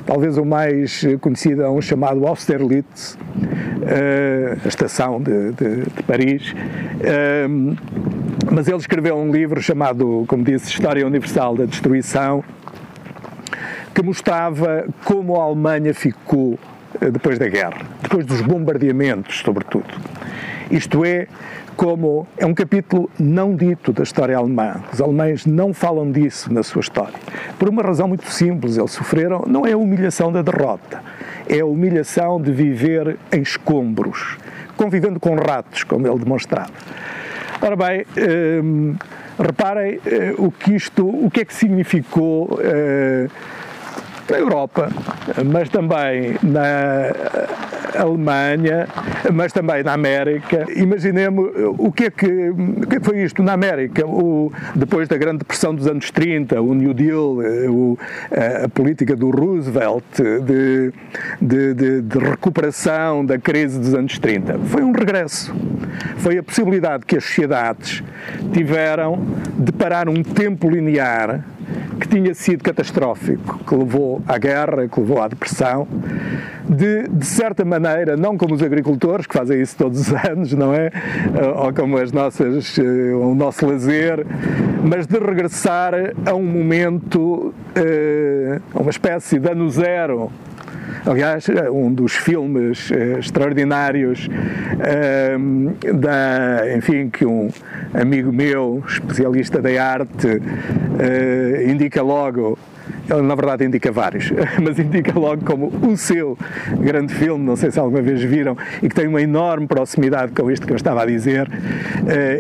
Talvez 0.05 0.39
o 0.39 0.45
mais 0.45 1.05
conhecido 1.21 1.63
é 1.63 1.71
um 1.71 1.81
chamado 1.81 2.27
Austerlitz, 2.27 3.15
uh, 3.15 4.61
a 4.65 4.69
estação 4.69 5.21
de, 5.21 5.53
de, 5.53 5.77
de 5.83 6.03
Paris. 6.07 6.53
Uh, 6.53 7.77
mas 8.51 8.69
ele 8.69 8.77
escreveu 8.77 9.17
um 9.17 9.31
livro 9.31 9.61
chamado, 9.61 10.25
como 10.29 10.45
disse, 10.45 10.71
História 10.71 11.07
Universal 11.07 11.57
da 11.57 11.65
Destruição, 11.65 12.45
que 13.95 14.03
mostrava 14.03 14.87
como 15.05 15.41
a 15.41 15.45
Alemanha 15.45 15.93
ficou 15.93 16.59
eh, 17.01 17.11
depois 17.11 17.39
da 17.39 17.49
guerra, 17.49 17.83
depois 18.03 18.25
dos 18.25 18.41
bombardeamentos, 18.41 19.43
sobretudo. 19.45 19.87
Isto 20.71 21.05
é, 21.05 21.27
como 21.77 22.27
é 22.37 22.45
um 22.45 22.55
capítulo 22.55 23.09
não 23.19 23.55
dito 23.55 23.93
da 23.93 24.03
história 24.03 24.37
alemã. 24.37 24.83
Os 24.93 25.01
alemães 25.01 25.47
não 25.47 25.73
falam 25.73 26.11
disso 26.11 26.53
na 26.53 26.63
sua 26.63 26.81
história. 26.81 27.15
Por 27.59 27.69
uma 27.69 27.83
razão 27.83 28.09
muito 28.09 28.29
simples, 28.31 28.77
eles 28.77 28.91
sofreram, 28.91 29.45
não 29.47 29.65
é 29.65 29.73
a 29.73 29.79
humilhação 29.79 30.33
da 30.33 30.43
derrota, 30.43 31.03
é 31.49 31.61
a 31.61 31.67
humilhação 31.67 32.41
de 32.41 32.51
viver 32.51 33.17
em 33.31 33.43
escombros, 33.43 34.37
convivendo 34.77 35.21
com 35.21 35.37
ratos, 35.37 35.85
como 35.85 36.07
ele 36.07 36.19
demonstrava. 36.19 36.73
Ora 37.61 37.77
bem, 37.77 38.05
hum, 38.63 38.95
reparem 39.39 40.01
eh, 40.05 40.35
o 40.37 40.51
que 40.51 40.75
isto, 40.75 41.07
o 41.07 41.31
que 41.31 41.41
é 41.41 41.45
que 41.45 41.55
significou 41.55 42.59
eh, 42.63 43.29
na 44.31 44.39
Europa, 44.39 44.89
mas 45.45 45.69
também 45.69 46.37
na 46.43 47.13
Alemanha, 47.97 48.87
mas 49.33 49.53
também 49.53 49.83
na 49.83 49.93
América. 49.93 50.67
Imaginemos 50.75 51.51
o 51.79 51.91
que 51.91 52.05
é 52.05 52.11
que, 52.11 52.27
o 52.27 52.83
é 52.85 52.99
que 52.99 53.05
foi 53.05 53.23
isto 53.23 53.43
na 53.43 53.53
América, 53.53 54.07
o, 54.07 54.53
depois 54.75 55.09
da 55.09 55.17
Grande 55.17 55.39
Depressão 55.39 55.75
dos 55.75 55.87
anos 55.87 56.11
30, 56.11 56.61
o 56.61 56.75
New 56.75 56.93
Deal, 56.93 57.39
o, 57.71 57.99
a, 58.31 58.65
a, 58.65 58.69
política 58.69 59.17
do 59.17 59.31
Roosevelt 59.31 60.05
de, 60.17 60.93
de, 61.41 61.75
de, 61.75 62.03
de 62.03 62.19
recuperação 62.19 63.25
da 63.25 63.39
crise 63.39 63.79
dos 63.79 63.95
anos 63.95 64.19
30. 64.19 64.59
Foi 64.67 64.83
um 64.83 64.93
regresso. 64.93 65.55
Foi 66.19 66.39
a 66.39 66.43
possibilidade 66.43 67.05
que 67.07 67.17
as 67.17 67.25
sociedades 67.25 68.03
tiveram 68.53 69.21
de 69.59 69.73
parar 69.73 70.09
um 70.09 70.23
tempo 70.23 70.69
linear 70.69 71.45
que 72.01 72.09
tinha 72.09 72.35
sido 72.35 72.63
catastrófico, 72.63 73.59
que 73.65 73.75
levou 73.75 74.23
à 74.27 74.39
guerra, 74.39 74.89
que 74.89 75.01
levou 75.01 75.21
à 75.21 75.29
depressão, 75.29 75.87
de, 76.69 77.09
de 77.09 77.27
certa 77.27 77.65
maneira, 77.65 78.17
não 78.17 78.37
como 78.37 78.55
os 78.55 78.63
agricultores, 78.63 79.27
que 79.27 79.35
fazem 79.35 79.61
isso 79.61 79.77
todos 79.77 80.01
os 80.01 80.13
anos, 80.29 80.53
não 80.53 80.75
é? 80.75 80.91
Ou 81.57 81.73
como 81.73 81.97
as 81.99 82.13
nossas, 82.13 82.79
eh, 82.79 83.15
o 83.15 83.35
nosso 83.35 83.67
lazer, 83.67 84.27
mas 84.85 85.07
de 85.07 85.19
regressar 85.19 85.95
a 86.25 86.35
um 86.35 86.45
momento, 86.45 87.55
eh, 87.75 88.61
a 88.75 88.81
uma 88.81 88.91
espécie 88.91 89.39
de 89.39 89.51
ano 89.51 89.69
zero 89.71 90.31
Aliás, 91.05 91.47
um 91.73 91.93
dos 91.93 92.13
filmes 92.13 92.91
uh, 92.91 93.19
extraordinários 93.19 94.29
uh, 94.29 95.95
da, 95.95 96.75
enfim, 96.77 97.09
que 97.09 97.25
um 97.25 97.49
amigo 97.95 98.33
meu, 98.33 98.83
especialista 98.87 99.63
da 99.63 99.71
arte, 99.83 100.27
uh, 100.27 101.71
indica 101.71 102.03
logo 102.03 102.59
ele 103.09 103.23
na 103.23 103.35
verdade 103.35 103.65
indica 103.65 103.91
vários, 103.93 104.33
mas 104.63 104.79
indica 104.79 105.19
logo 105.19 105.45
como 105.45 105.69
o 105.87 105.97
seu 105.97 106.37
grande 106.81 107.15
filme, 107.15 107.45
não 107.45 107.57
sei 107.57 107.71
se 107.71 107.79
alguma 107.79 108.03
vez 108.03 108.23
viram, 108.23 108.57
e 108.83 108.89
que 108.89 108.95
tem 108.95 109.07
uma 109.07 109.21
enorme 109.21 109.67
proximidade 109.67 110.33
com 110.33 110.51
isto 110.51 110.67
que 110.67 110.73
eu 110.73 110.77
estava 110.77 111.03
a 111.03 111.07
dizer. 111.07 111.51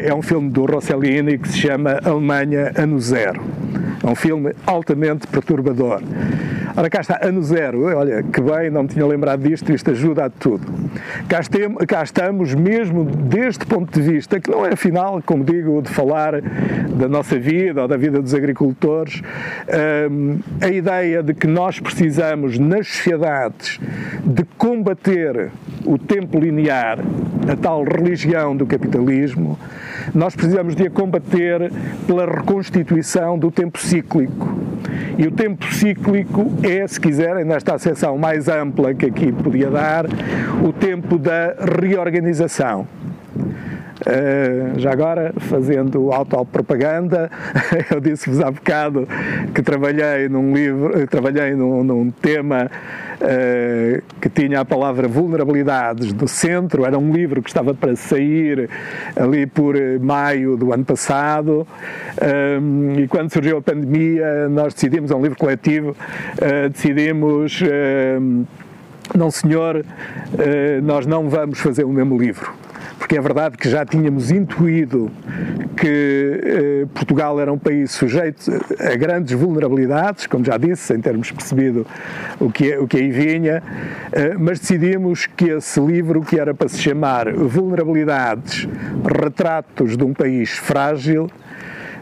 É 0.02 0.14
um 0.14 0.22
filme 0.22 0.50
do 0.50 0.64
Rossellini 0.64 1.38
que 1.38 1.48
se 1.48 1.58
chama 1.58 2.00
Alemanha 2.04 2.72
Ano 2.76 2.98
Zero. 3.00 3.42
É 4.02 4.06
um 4.08 4.14
filme 4.14 4.52
altamente 4.66 5.26
perturbador. 5.26 6.02
Ora, 6.76 6.90
cá 6.90 7.00
está, 7.00 7.18
ano 7.22 7.42
zero. 7.42 7.84
Olha, 7.96 8.22
que 8.22 8.38
bem, 8.40 8.68
não 8.68 8.82
me 8.82 8.88
tinha 8.88 9.06
lembrado 9.06 9.40
disto, 9.40 9.72
isto 9.72 9.90
ajuda 9.90 10.26
a 10.26 10.30
tudo. 10.30 10.66
Cá, 11.26 11.40
cá 11.88 12.02
estamos, 12.02 12.54
mesmo 12.54 13.04
deste 13.04 13.64
ponto 13.64 13.98
de 13.98 14.12
vista, 14.12 14.38
que 14.38 14.50
não 14.50 14.66
é 14.66 14.74
afinal, 14.74 15.22
como 15.24 15.42
digo, 15.42 15.80
de 15.80 15.88
falar 15.88 16.42
da 16.42 17.08
nossa 17.08 17.38
vida 17.38 17.80
ou 17.80 17.88
da 17.88 17.96
vida 17.96 18.20
dos 18.20 18.34
agricultores, 18.34 19.22
a 20.60 20.68
ideia 20.68 21.22
de 21.22 21.34
que 21.34 21.46
nós 21.46 21.78
precisamos, 21.80 22.58
nas 22.58 22.88
sociedades, 22.88 23.78
de 24.24 24.44
combater 24.56 25.50
o 25.84 25.98
tempo 25.98 26.38
linear, 26.38 26.98
a 27.48 27.56
tal 27.56 27.84
religião 27.84 28.56
do 28.56 28.66
capitalismo, 28.66 29.58
nós 30.14 30.34
precisamos 30.34 30.74
de 30.74 30.86
a 30.86 30.90
combater 30.90 31.72
pela 32.06 32.26
reconstituição 32.26 33.38
do 33.38 33.50
tempo 33.50 33.78
cíclico. 33.78 34.56
E 35.18 35.26
o 35.26 35.30
tempo 35.30 35.64
cíclico 35.72 36.52
é, 36.62 36.86
se 36.86 37.00
quiserem, 37.00 37.44
nesta 37.44 37.74
acessão 37.74 38.18
mais 38.18 38.48
ampla 38.48 38.94
que 38.94 39.06
aqui 39.06 39.32
podia 39.32 39.70
dar, 39.70 40.06
o 40.62 40.72
tempo 40.72 41.18
da 41.18 41.54
reorganização. 41.80 42.86
Uh, 44.06 44.78
já 44.78 44.92
agora, 44.92 45.34
fazendo 45.36 46.12
autopropaganda, 46.12 47.28
eu 47.90 48.00
disse-vos 48.00 48.40
há 48.40 48.52
bocado 48.52 49.08
que 49.52 49.60
trabalhei 49.62 50.28
num 50.28 50.54
livro, 50.54 51.04
trabalhei 51.08 51.56
num, 51.56 51.82
num 51.82 52.10
tema 52.12 52.70
uh, 52.70 54.02
que 54.20 54.28
tinha 54.28 54.60
a 54.60 54.64
palavra 54.64 55.08
vulnerabilidades 55.08 56.12
do 56.12 56.28
centro, 56.28 56.84
era 56.84 56.96
um 56.96 57.10
livro 57.10 57.42
que 57.42 57.50
estava 57.50 57.74
para 57.74 57.96
sair 57.96 58.70
ali 59.16 59.44
por 59.44 59.74
maio 60.00 60.56
do 60.56 60.72
ano 60.72 60.84
passado, 60.84 61.66
um, 62.62 63.00
e 63.00 63.08
quando 63.08 63.32
surgiu 63.32 63.58
a 63.58 63.62
pandemia, 63.62 64.48
nós 64.48 64.72
decidimos, 64.72 65.10
é 65.10 65.16
um 65.16 65.22
livro 65.22 65.36
coletivo, 65.36 65.90
uh, 65.90 66.68
decidimos. 66.70 67.60
não, 69.16 69.30
senhor, 69.32 69.84
nós 70.84 71.06
não 71.06 71.28
vamos 71.28 71.58
fazer 71.58 71.84
o 71.84 71.88
mesmo 71.88 72.16
livro 72.16 72.65
porque 72.98 73.16
é 73.16 73.20
verdade 73.20 73.56
que 73.56 73.68
já 73.68 73.84
tínhamos 73.84 74.30
intuído 74.30 75.10
que 75.76 76.40
eh, 76.42 76.86
Portugal 76.94 77.38
era 77.38 77.52
um 77.52 77.58
país 77.58 77.92
sujeito 77.92 78.50
a 78.80 78.96
grandes 78.96 79.38
vulnerabilidades, 79.38 80.26
como 80.26 80.44
já 80.44 80.56
disse, 80.56 80.82
sem 80.82 81.00
termos 81.00 81.30
percebido 81.30 81.86
o 82.40 82.50
que, 82.50 82.76
o 82.76 82.86
que 82.86 82.96
aí 82.96 83.10
vinha, 83.10 83.62
eh, 84.12 84.34
mas 84.38 84.58
decidimos 84.58 85.26
que 85.26 85.50
esse 85.50 85.78
livro, 85.80 86.22
que 86.22 86.40
era 86.40 86.54
para 86.54 86.68
se 86.68 86.78
chamar 86.78 87.32
Vulnerabilidades, 87.32 88.66
Retratos 89.04 89.96
de 89.96 90.04
um 90.04 90.14
País 90.14 90.50
Frágil, 90.50 91.28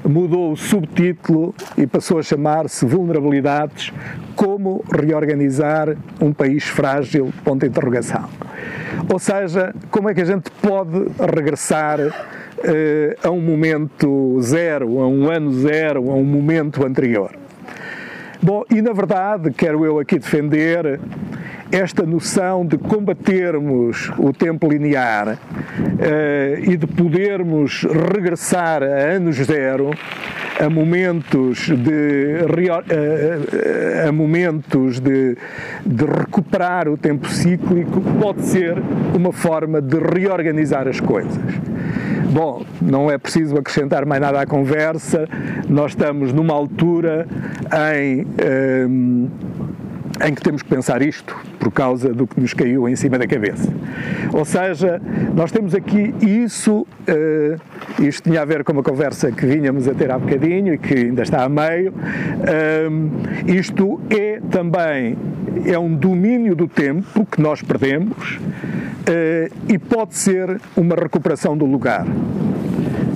mudou 0.09 0.53
o 0.53 0.57
subtítulo 0.57 1.55
e 1.77 1.87
passou 1.87 2.19
a 2.19 2.23
chamar-se 2.23 2.85
Vulnerabilidades, 2.85 3.93
como 4.37 4.85
reorganizar 4.93 5.97
um 6.21 6.33
país 6.33 6.65
frágil, 6.65 7.33
ponto 7.43 7.65
interrogação. 7.65 8.29
Ou 9.13 9.19
seja, 9.19 9.75
como 9.91 10.09
é 10.09 10.15
que 10.15 10.21
a 10.21 10.25
gente 10.25 10.51
pode 10.63 11.07
regressar 11.35 12.01
uh, 12.01 13.27
a 13.27 13.31
um 13.31 13.41
momento 13.41 14.41
zero, 14.41 15.01
a 15.01 15.09
um 15.09 15.31
ano 15.31 15.53
zero, 15.53 16.11
a 16.11 16.15
um 16.15 16.25
momento 16.25 16.85
anterior? 16.85 17.31
Bom, 18.43 18.63
e 18.71 18.83
na 18.83 18.93
verdade, 18.93 19.51
quero 19.51 19.85
eu 19.87 19.99
aqui 19.99 20.19
defender 20.19 21.01
esta 21.75 22.07
noção 22.07 22.65
de 22.65 22.79
combatermos 22.79 24.09
o 24.17 24.33
tempo 24.33 24.69
linear 24.69 25.37
uh, 25.37 26.71
e 26.71 26.77
de 26.77 26.87
podermos 26.87 27.83
regressar 27.83 28.85
a 28.85 29.17
anos 29.17 29.35
zero, 29.37 29.91
a 30.61 30.71
momentos 30.71 31.67
de, 31.67 32.39
a, 34.05 34.09
a 34.09 34.13
momentos 34.13 35.01
de, 35.01 35.37
de 35.85 36.05
recuperar 36.05 36.89
o 36.89 36.97
tempo 36.97 37.29
cíclico, 37.29 38.01
pode 38.21 38.43
ser 38.43 38.77
uma 39.13 39.33
forma 39.33 39.83
de 39.83 39.99
reorganizar 39.99 40.87
as 40.87 41.01
coisas. 41.01 41.43
Bom, 42.31 42.65
não 42.81 43.11
é 43.11 43.19
preciso 43.19 43.59
acrescentar 43.59 44.07
mais 44.07 44.21
nada 44.21 44.41
à 44.41 44.47
conversa, 44.47 45.29
nós 45.69 45.91
estamos 45.91 46.33
numa 46.33 46.55
altura 46.55 47.27
em. 47.99 49.29
Em 50.23 50.35
que 50.35 50.43
temos 50.43 50.63
que 50.63 50.69
pensar 50.69 51.03
isto 51.03 51.37
por 51.59 51.73
causa 51.73 52.13
do 52.13 52.27
que 52.27 52.41
nos 52.41 52.55
caiu 52.55 52.89
em 52.89 52.95
cima 52.95 53.19
da 53.19 53.27
cabeça. 53.27 53.73
Ou 54.33 54.45
seja, 54.45 55.01
nós 55.35 55.51
temos 55.51 55.75
aqui 55.75 56.15
isso, 56.21 56.83
uh, 56.83 58.03
isto 58.03 58.29
tinha 58.29 58.43
a 58.43 58.45
ver 58.45 58.63
com 58.65 58.73
uma 58.73 58.83
conversa 58.83 59.33
que 59.33 59.45
vínhamos 59.45 59.89
a 59.89 59.95
ter 59.95 60.11
há 60.11 60.19
bocadinho 60.19 60.75
e 60.75 60.79
que 60.79 60.95
ainda 60.95 61.23
está 61.23 61.43
a 61.45 61.49
meio, 61.49 61.93
uh, 61.93 63.51
isto 63.51 64.01
é 64.11 64.41
também, 64.51 65.17
é 65.67 65.79
um 65.79 65.95
domínio 65.95 66.55
do 66.55 66.69
tempo 66.69 67.27
que 67.27 67.41
nós 67.41 67.63
perdemos 67.63 68.37
uh, 68.37 69.55
e 69.69 69.79
pode 69.79 70.15
ser 70.15 70.61
uma 70.77 70.95
recuperação 70.95 71.57
do 71.57 71.65
lugar. 71.65 72.07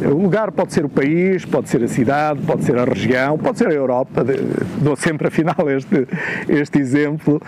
O 0.05 0.23
lugar 0.23 0.53
pode 0.53 0.73
ser 0.73 0.85
o 0.85 0.89
país, 0.89 1.45
pode 1.45 1.69
ser 1.69 1.83
a 1.83 1.89
cidade, 1.89 2.41
pode 2.43 2.65
ser 2.65 2.79
a 2.79 2.85
região, 2.85 3.37
pode 3.37 3.59
ser 3.59 3.69
a 3.69 3.73
Europa, 3.73 4.25
dou 4.81 4.95
sempre 4.95 5.27
afinal 5.27 5.69
este, 5.69 6.07
este 6.49 6.79
exemplo, 6.79 7.43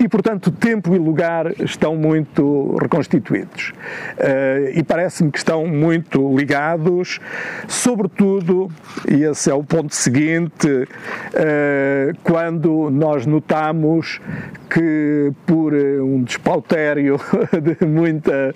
e 0.00 0.08
portanto 0.08 0.50
tempo 0.50 0.94
e 0.94 0.98
lugar 0.98 1.52
estão 1.60 1.94
muito 1.94 2.76
reconstituídos. 2.80 3.72
Uh, 4.16 4.78
e 4.78 4.82
parece-me 4.82 5.30
que 5.30 5.38
estão 5.38 5.66
muito 5.66 6.36
ligados, 6.36 7.20
sobretudo, 7.68 8.68
e 9.08 9.22
esse 9.22 9.50
é 9.50 9.54
o 9.54 9.62
ponto 9.62 9.94
seguinte, 9.94 10.68
uh, 10.68 12.18
quando 12.24 12.90
nós 12.90 13.24
notamos 13.24 14.20
que 14.68 15.32
por 15.46 15.72
um 15.74 16.22
despautério 16.22 17.18
de, 17.62 17.86
muita, 17.86 18.54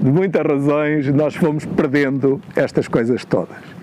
de 0.00 0.10
muitas 0.10 0.42
razões 0.44 1.08
nós 1.12 1.36
fomos 1.36 1.64
perdendo 1.64 2.40
estas 2.62 2.88
coisas 2.88 3.24
todas. 3.24 3.82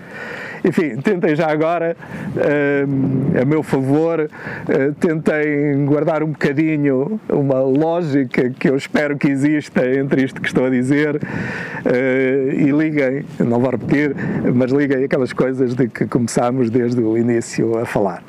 Enfim, 0.64 0.96
tentem 0.96 1.34
já 1.34 1.50
agora, 1.50 1.96
uh, 2.36 3.40
a 3.40 3.44
meu 3.44 3.62
favor, 3.62 4.20
uh, 4.20 4.94
tentem 4.94 5.86
guardar 5.86 6.22
um 6.22 6.32
bocadinho 6.32 7.18
uma 7.30 7.60
lógica 7.60 8.50
que 8.50 8.68
eu 8.68 8.76
espero 8.76 9.16
que 9.16 9.28
exista 9.28 9.86
entre 9.86 10.22
isto 10.22 10.40
que 10.40 10.48
estou 10.48 10.66
a 10.66 10.70
dizer 10.70 11.16
uh, 11.16 12.52
e 12.52 12.70
liguem, 12.70 13.24
não 13.38 13.58
vou 13.58 13.70
repetir, 13.70 14.14
mas 14.54 14.70
liguem 14.70 15.04
aquelas 15.04 15.32
coisas 15.32 15.74
de 15.74 15.88
que 15.88 16.06
começámos 16.06 16.68
desde 16.68 17.00
o 17.00 17.16
início 17.16 17.78
a 17.78 17.86
falar. 17.86 18.22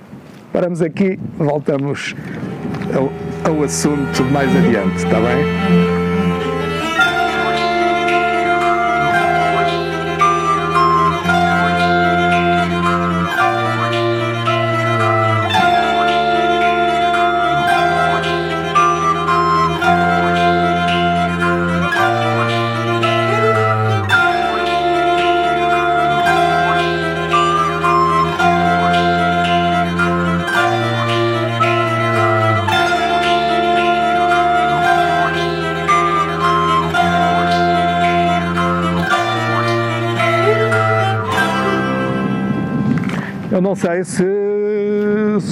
Paramos 0.53 0.81
aqui, 0.81 1.19
voltamos 1.37 2.15
ao, 2.93 3.11
ao 3.49 3.63
assunto 3.63 4.23
mais 4.31 4.49
adiante, 4.55 4.97
está 4.97 5.19
bem? 5.19 6.00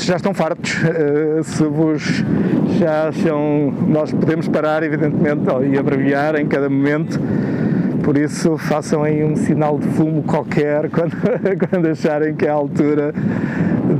Já 0.09 0.15
estão 0.15 0.33
fartos, 0.33 0.75
se 1.43 1.63
vos 1.65 2.25
já 2.79 3.09
acham, 3.09 3.71
nós 3.87 4.11
podemos 4.11 4.47
parar, 4.47 4.81
evidentemente, 4.81 5.43
e 5.71 5.77
abreviar 5.77 6.35
em 6.35 6.47
cada 6.47 6.67
momento. 6.67 7.19
Por 8.03 8.17
isso, 8.17 8.57
façam 8.57 9.03
aí 9.03 9.23
um 9.23 9.35
sinal 9.35 9.77
de 9.77 9.87
fumo 9.89 10.23
qualquer 10.23 10.89
quando, 10.91 11.15
quando 11.69 11.85
acharem 11.85 12.33
que 12.33 12.47
é 12.47 12.49
a 12.49 12.53
altura 12.53 13.13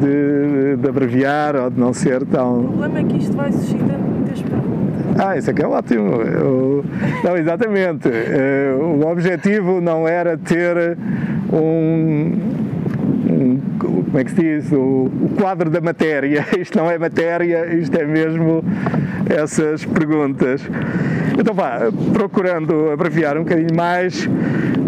de, 0.02 0.78
de 0.78 0.89
abreviar 0.89 1.56
ou 1.56 1.69
de 1.69 1.80
não 1.80 1.93
ser 1.93 2.26
tão. 2.26 2.62
O 2.62 2.67
problema 2.69 3.00
é 3.00 3.04
que 3.04 3.17
isto 3.17 3.38
vai 3.38 3.52
suscitando 3.52 4.00
muitas 4.00 4.41
perguntas. 4.41 4.80
Ah, 5.19 5.38
isso 5.38 5.52
aqui 5.52 5.62
é 5.62 5.67
ótimo. 5.67 6.22
Eu, 6.24 6.86
não, 7.24 7.38
exatamente. 7.38 8.10
O 8.80 9.06
objetivo 9.08 9.80
não 9.80 10.08
era 10.08 10.36
ter 10.38 10.98
um, 11.54 12.48
como 14.10 14.19
é 14.19 14.24
que 14.24 14.32
se 14.32 14.41
diz, 14.41 14.72
o, 14.72 15.06
o, 15.06 15.30
quadro 15.38 15.69
da 15.69 15.80
matéria. 15.80 16.45
Isto 16.58 16.78
não 16.78 16.89
é 16.89 16.98
matéria, 16.98 17.74
isto 17.76 17.95
é 17.95 18.06
mesmo 18.06 18.63
essas 19.30 19.86
perguntas. 19.86 20.62
Então 21.38 21.54
vá, 21.54 21.80
procurando 22.13 22.91
abreviar 22.91 23.38
um 23.38 23.43
bocadinho 23.43 23.76
mais, 23.76 24.28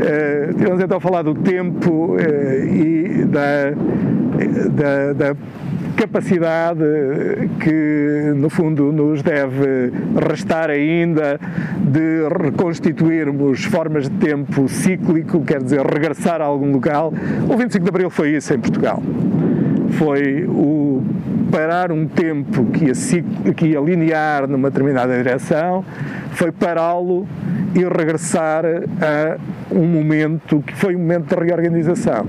eh, 0.02 0.50
tivemos 0.58 0.82
então 0.82 1.00
falar 1.00 1.22
do 1.22 1.36
tempo 1.36 2.18
eh, 2.20 2.66
e 2.66 3.26
da, 3.26 3.72
da, 4.72 5.14
da 5.14 5.36
capacidade 6.02 6.84
que, 7.60 8.34
no 8.36 8.50
fundo, 8.50 8.92
nos 8.92 9.22
deve 9.22 9.92
restar 10.28 10.72
ainda 10.72 11.40
de 11.78 12.28
reconstituirmos 12.44 13.66
formas 13.66 14.10
de 14.10 14.16
tempo 14.18 14.68
cíclico, 14.68 15.44
quer 15.46 15.62
dizer, 15.62 15.86
regressar 15.86 16.42
a 16.42 16.46
algum 16.46 16.72
local. 16.72 17.14
O 17.48 17.56
25 17.56 17.84
de 17.84 17.90
Abril 17.90 18.10
foi 18.10 18.36
isso 18.36 18.52
em 18.52 18.60
Portugal. 18.60 19.02
Foi 19.92 20.44
o 20.48 21.04
parar 21.52 21.92
um 21.92 22.08
tempo 22.08 22.66
que 22.72 22.86
ia, 22.86 23.54
que 23.54 23.68
ia 23.68 23.80
linear 23.80 24.48
numa 24.48 24.72
determinada 24.72 25.16
direção, 25.16 25.86
foi 26.32 26.52
pará-lo 26.52 27.28
e 27.76 27.84
regressar 27.84 28.66
a 28.66 29.38
um 29.72 29.86
momento 29.86 30.64
que 30.66 30.76
foi 30.76 30.96
um 30.96 31.00
momento 31.00 31.36
de 31.36 31.46
reorganização 31.46 32.26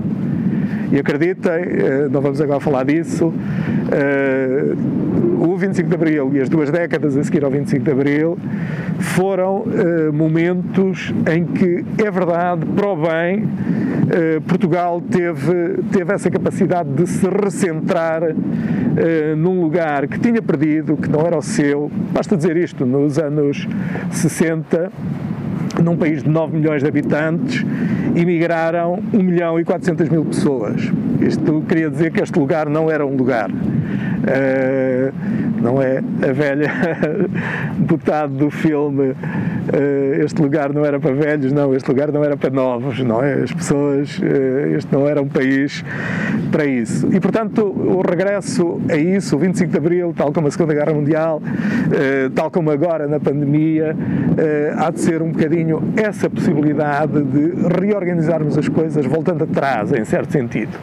e 0.93 0.99
acreditem, 0.99 1.51
eh, 1.51 2.07
não 2.11 2.21
vamos 2.21 2.39
agora 2.39 2.59
falar 2.59 2.85
disso, 2.85 3.33
eh, 3.91 4.75
o 5.39 5.57
25 5.57 5.89
de 5.89 5.95
Abril 5.95 6.31
e 6.35 6.39
as 6.39 6.47
duas 6.47 6.69
décadas 6.69 7.17
a 7.17 7.23
seguir 7.23 7.43
ao 7.43 7.49
25 7.49 7.83
de 7.83 7.91
Abril 7.91 8.37
foram 8.99 9.65
eh, 9.73 10.11
momentos 10.11 11.11
em 11.33 11.45
que, 11.45 11.83
é 11.97 12.11
verdade, 12.11 12.63
para 12.75 12.87
o 12.87 12.95
bem, 12.95 13.49
Portugal 14.47 15.01
teve, 15.01 15.81
teve 15.91 16.13
essa 16.13 16.29
capacidade 16.29 16.89
de 16.89 17.07
se 17.07 17.25
recentrar 17.25 18.21
num 19.37 19.61
lugar 19.61 20.07
que 20.07 20.19
tinha 20.19 20.41
perdido, 20.41 20.97
que 20.97 21.09
não 21.09 21.21
era 21.21 21.37
o 21.37 21.41
seu. 21.41 21.89
Basta 22.11 22.35
dizer 22.35 22.57
isto, 22.57 22.85
nos 22.85 23.17
anos 23.17 23.67
60 24.11 24.91
num 25.81 25.95
país 25.95 26.23
de 26.23 26.29
9 26.29 26.57
milhões 26.57 26.81
de 26.81 26.87
habitantes, 26.87 27.65
emigraram 28.15 28.99
1 29.13 29.23
milhão 29.23 29.59
e 29.59 29.63
400 29.63 30.09
mil 30.09 30.25
pessoas. 30.25 30.91
Isto 31.21 31.63
queria 31.67 31.89
dizer 31.89 32.11
que 32.11 32.21
este 32.21 32.37
lugar 32.37 32.69
não 32.69 32.89
era 32.89 33.05
um 33.05 33.15
lugar. 33.15 33.49
Uh, 33.49 35.13
não 35.61 35.81
é 35.81 35.97
a 35.97 36.31
velha 36.31 36.71
botado 37.77 38.33
do 38.35 38.49
filme 38.49 39.09
uh, 39.11 40.23
este 40.23 40.41
lugar 40.41 40.73
não 40.73 40.85
era 40.85 40.99
para 40.99 41.13
velhos, 41.13 41.51
não, 41.51 41.73
este 41.73 41.87
lugar 41.89 42.11
não 42.11 42.23
era 42.23 42.35
para 42.35 42.49
novos, 42.49 42.99
não 42.99 43.23
é? 43.23 43.43
As 43.43 43.51
pessoas, 43.51 44.17
uh, 44.19 44.75
este 44.75 44.91
não 44.93 45.07
era 45.07 45.21
um 45.21 45.27
país 45.27 45.83
para 46.51 46.65
isso. 46.65 47.07
E 47.13 47.19
portanto, 47.19 47.65
o 47.65 48.01
regresso 48.01 48.81
a 48.89 48.95
isso, 48.95 49.35
o 49.35 49.39
25 49.39 49.71
de 49.71 49.77
Abril, 49.77 50.13
tal 50.15 50.31
como 50.31 50.47
a 50.47 50.51
Segunda 50.51 50.73
Guerra 50.73 50.93
Mundial, 50.93 51.41
tal 52.35 52.51
como 52.51 52.71
agora 52.71 53.07
na 53.07 53.19
pandemia, 53.19 53.95
há 54.77 54.91
de 54.91 54.99
ser 54.99 55.21
um 55.21 55.31
bocadinho 55.31 55.62
essa 55.95 56.29
possibilidade 56.29 57.21
de 57.23 57.53
reorganizarmos 57.79 58.57
as 58.57 58.67
coisas 58.67 59.05
voltando 59.05 59.43
atrás, 59.43 59.91
em 59.91 60.03
certo 60.05 60.31
sentido. 60.31 60.77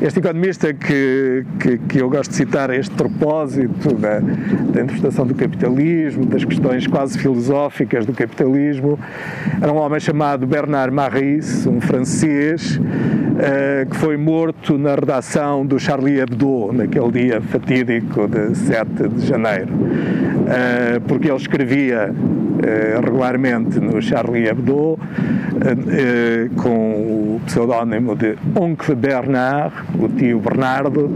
Este 0.00 0.20
economista 0.20 0.72
que, 0.72 1.44
que, 1.58 1.78
que 1.78 1.98
eu 1.98 2.08
gosto 2.08 2.30
de 2.30 2.36
citar 2.36 2.70
a 2.70 2.76
este 2.76 2.94
propósito 2.94 3.94
da, 3.94 4.20
da 4.20 4.82
interpretação 4.82 5.26
do 5.26 5.34
capitalismo, 5.34 6.24
das 6.24 6.44
questões 6.44 6.86
quase 6.86 7.18
filosóficas 7.18 8.06
do 8.06 8.12
capitalismo, 8.12 8.96
era 9.60 9.72
um 9.72 9.76
homem 9.76 9.98
chamado 9.98 10.46
Bernard 10.46 10.94
Maris, 10.94 11.66
um 11.66 11.80
francês, 11.80 12.76
uh, 12.76 13.90
que 13.90 13.96
foi 13.96 14.16
morto 14.16 14.78
na 14.78 14.94
redação 14.94 15.66
do 15.66 15.80
Charlie 15.80 16.20
Hebdo, 16.20 16.72
naquele 16.72 17.10
dia 17.10 17.40
fatídico 17.40 18.28
de 18.28 18.56
7 18.56 19.08
de 19.08 19.26
janeiro, 19.26 19.72
uh, 19.74 21.00
porque 21.08 21.26
ele 21.26 21.36
escrevia 21.36 22.12
uh, 22.12 23.04
regularmente 23.04 23.80
no 23.80 24.00
Charlie 24.08 24.48
Hebdo 24.48 24.98
com 26.56 27.36
o 27.36 27.40
pseudónimo 27.46 28.14
de 28.14 28.36
Oncle 28.54 28.94
Bernard, 28.94 29.74
o 29.98 30.08
tio 30.08 30.38
Bernardo, 30.38 31.10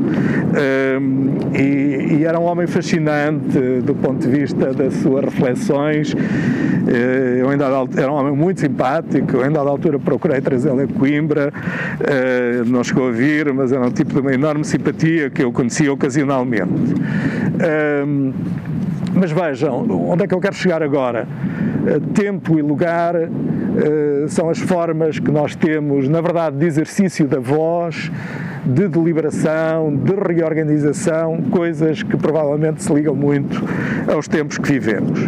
ehm, 0.56 1.54
e, 1.54 2.16
e, 2.16 2.24
era 2.24 2.38
um 2.38 2.44
homem 2.44 2.66
fascinante 2.66 3.58
do 3.84 3.94
ponto 3.94 4.26
de 4.26 4.28
vista 4.28 4.72
das 4.72 4.94
suas 4.94 5.24
reflexões. 5.24 6.14
Eh, 6.14 7.38
eu 7.40 7.48
ainda 7.48 7.66
era 7.96 8.10
um 8.10 8.14
homem 8.14 8.34
muito 8.34 8.60
simpático, 8.60 9.36
eu 9.36 9.42
ainda 9.42 9.62
da 9.62 9.70
altura 9.70 9.98
procurei 9.98 10.40
trazê-lo 10.40 10.80
a 10.80 10.86
Coimbra, 10.86 11.52
eh, 12.00 12.62
não 12.66 12.82
chegou 12.82 13.08
a 13.08 13.12
vir, 13.12 13.52
mas 13.52 13.72
era 13.72 13.86
um 13.86 13.90
tipo 13.90 14.14
de 14.14 14.20
uma 14.20 14.32
enorme 14.32 14.64
simpatia 14.64 15.30
que 15.30 15.42
eu 15.42 15.52
conhecia 15.52 15.92
ocasionalmente. 15.92 16.94
Mas 19.14 19.30
vejam, 19.30 19.86
onde 20.08 20.24
é 20.24 20.26
que 20.26 20.34
eu 20.34 20.40
quero 20.40 20.54
chegar 20.54 20.82
agora? 20.82 21.28
Eh, 21.86 22.00
tempo 22.14 22.58
e 22.58 22.62
lugar 22.62 23.14
são 24.28 24.50
as 24.50 24.58
formas 24.58 25.18
que 25.18 25.30
nós 25.30 25.56
temos, 25.56 26.06
na 26.06 26.20
verdade, 26.20 26.58
de 26.58 26.66
exercício 26.66 27.26
da 27.26 27.40
voz, 27.40 28.12
de 28.66 28.86
deliberação, 28.86 29.96
de 29.96 30.14
reorganização, 30.14 31.40
coisas 31.50 32.02
que 32.02 32.16
provavelmente 32.16 32.82
se 32.82 32.92
ligam 32.92 33.16
muito 33.16 33.64
aos 34.12 34.28
tempos 34.28 34.58
que 34.58 34.72
vivemos. 34.72 35.20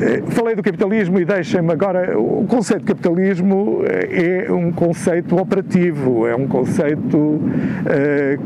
Eh, 0.00 0.22
falei 0.30 0.56
do 0.56 0.62
capitalismo 0.62 1.20
e 1.20 1.24
deixem-me 1.24 1.72
agora. 1.72 2.18
O 2.18 2.44
conceito 2.48 2.80
de 2.80 2.86
capitalismo 2.86 3.82
eh, 3.84 4.46
é 4.46 4.52
um 4.52 4.72
conceito 4.72 5.36
operativo, 5.36 6.26
é 6.26 6.34
um 6.34 6.48
conceito 6.48 7.16
uh, 7.16 7.42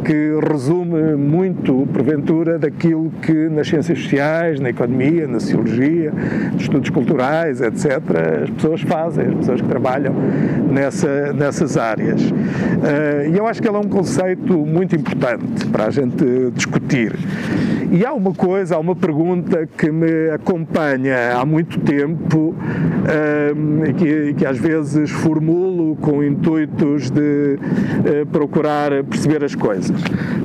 que 0.05 0.39
resume 0.47 1.17
muito, 1.17 1.89
porventura, 1.93 2.59
daquilo 2.59 3.11
que 3.23 3.49
nas 3.49 3.67
ciências 3.67 3.99
sociais, 3.99 4.61
na 4.61 4.71
economia, 4.71 5.27
na 5.27 5.41
sociologia, 5.41 6.13
nos 6.53 6.63
estudos 6.63 6.91
culturais, 6.91 7.63
etc., 7.63 7.99
as 8.43 8.51
pessoas 8.51 8.83
fazem, 8.83 9.29
as 9.29 9.35
pessoas 9.37 9.61
que 9.63 9.69
trabalham 9.69 10.15
nessa, 10.71 11.33
nessas 11.33 11.77
áreas. 11.77 12.21
E 13.33 13.37
eu 13.37 13.47
acho 13.47 13.61
que 13.63 13.69
ele 13.69 13.77
é 13.77 13.81
um 13.81 13.89
conceito 13.89 14.59
muito 14.59 14.95
importante 14.95 15.67
para 15.67 15.87
a 15.87 15.91
gente 15.91 16.51
discutir. 16.55 17.13
E 17.91 18.05
há 18.05 18.13
uma 18.13 18.35
coisa, 18.35 18.77
há 18.77 18.79
uma 18.79 18.95
pergunta 18.95 19.67
que 19.67 19.91
me 19.91 20.31
acompanha 20.31 21.37
há 21.37 21.47
muito 21.47 21.81
tempo 21.81 22.55
e 23.89 23.93
que, 23.95 24.35
que, 24.35 24.45
às 24.45 24.59
vezes 24.59 25.11
formulo 25.11 25.97
com 25.97 26.23
intuitos 26.23 27.11
de 27.11 27.59
uh, 27.61 28.27
procurar 28.27 29.03
perceber 29.05 29.43
as 29.43 29.55
coisas. 29.55 30.03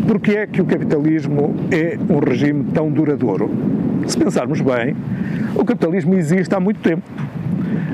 Porque 0.08 0.32
é 0.32 0.48
que 0.48 0.62
o 0.62 0.66
capitalismo 0.66 1.54
é 1.70 1.98
um 2.10 2.20
regime 2.20 2.64
tão 2.74 2.90
duradouro? 2.90 3.50
Se 4.08 4.18
pensarmos 4.18 4.62
bem, 4.62 4.96
o 5.56 5.66
capitalismo 5.66 6.14
existe 6.16 6.56
há 6.56 6.62
muito 6.62 6.80
tempo. 6.80 7.04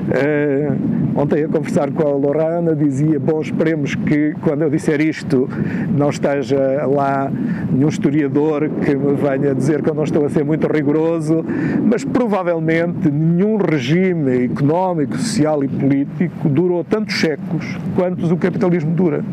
Uh, 0.08 1.00
Ontem 1.20 1.44
a 1.44 1.48
conversar 1.48 1.90
com 1.90 2.06
a 2.06 2.12
Lorana 2.12 2.74
dizia, 2.74 3.18
bom, 3.18 3.40
esperemos 3.40 3.94
que 3.94 4.32
quando 4.40 4.62
eu 4.62 4.70
disser 4.70 5.00
isto 5.00 5.48
não 5.94 6.08
esteja 6.08 6.86
lá 6.86 7.30
nenhum 7.70 7.88
historiador 7.88 8.70
que 8.82 8.94
me 8.94 9.14
venha 9.14 9.54
dizer 9.54 9.82
que 9.82 9.90
eu 9.90 9.94
não 9.94 10.04
estou 10.04 10.24
a 10.24 10.30
ser 10.30 10.44
muito 10.44 10.66
rigoroso, 10.66 11.44
mas 11.84 12.04
provavelmente 12.04 13.10
nenhum 13.10 13.56
regime 13.56 14.44
económico, 14.44 15.18
social 15.18 15.64
e 15.64 15.68
político 15.68 16.48
durou 16.48 16.84
tantos 16.84 17.20
séculos 17.20 17.76
quantos 17.96 18.30
o 18.30 18.36
capitalismo 18.36 18.92
dura. 18.92 19.24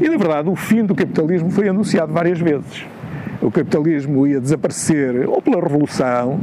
E, 0.00 0.08
na 0.08 0.16
verdade, 0.16 0.48
o 0.48 0.56
fim 0.56 0.84
do 0.84 0.94
capitalismo 0.94 1.50
foi 1.50 1.68
anunciado 1.68 2.12
várias 2.12 2.40
vezes 2.40 2.84
o 3.44 3.50
capitalismo 3.50 4.26
ia 4.26 4.40
desaparecer 4.40 5.28
ou 5.28 5.40
pela 5.42 5.60
revolução, 5.60 6.40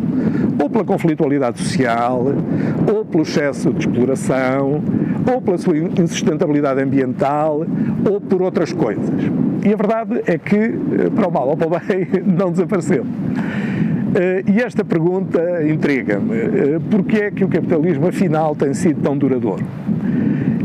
ou 0.62 0.70
pela 0.70 0.86
conflitualidade 0.86 1.60
social, 1.60 2.26
ou 2.94 3.04
pelo 3.04 3.24
excesso 3.24 3.74
de 3.74 3.80
exploração, 3.80 4.84
ou 5.34 5.42
pela 5.42 5.58
sua 5.58 5.78
insustentabilidade 5.78 6.82
ambiental, 6.82 7.66
ou 8.10 8.22
por 8.22 8.42
outras 8.44 8.72
coisas. 8.72 9.10
E 9.66 9.74
a 9.74 9.76
verdade 9.76 10.22
é 10.28 10.38
que, 10.38 10.56
eh, 10.56 11.10
para 11.16 11.28
o 11.28 11.32
mal 11.32 11.50
ou 11.50 11.58
para 11.58 11.68
o 11.68 11.70
bem, 11.72 12.08
não 12.26 12.52
desapareceu. 12.52 13.04
Eh, 14.14 14.44
e 14.48 14.60
esta 14.60 14.84
pergunta 14.86 15.42
intriga-me. 15.68 16.36
Eh, 16.36 16.80
Porquê 16.90 17.18
é 17.18 17.32
que 17.32 17.44
o 17.44 17.48
capitalismo, 17.48 18.08
afinal, 18.08 18.56
tem 18.56 18.74
sido 18.74 19.02
tão 19.02 19.18
duradouro? 19.18 19.64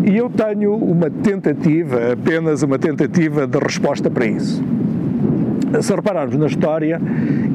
E 0.04 0.16
eu 0.16 0.30
tenho 0.30 0.74
uma 0.74 1.10
tentativa, 1.10 2.12
apenas 2.12 2.62
uma 2.62 2.78
tentativa 2.78 3.46
de 3.46 3.58
resposta 3.58 4.08
para 4.10 4.26
isso. 4.26 4.62
Se 5.80 5.94
repararmos 5.94 6.36
na 6.36 6.46
história, 6.46 7.00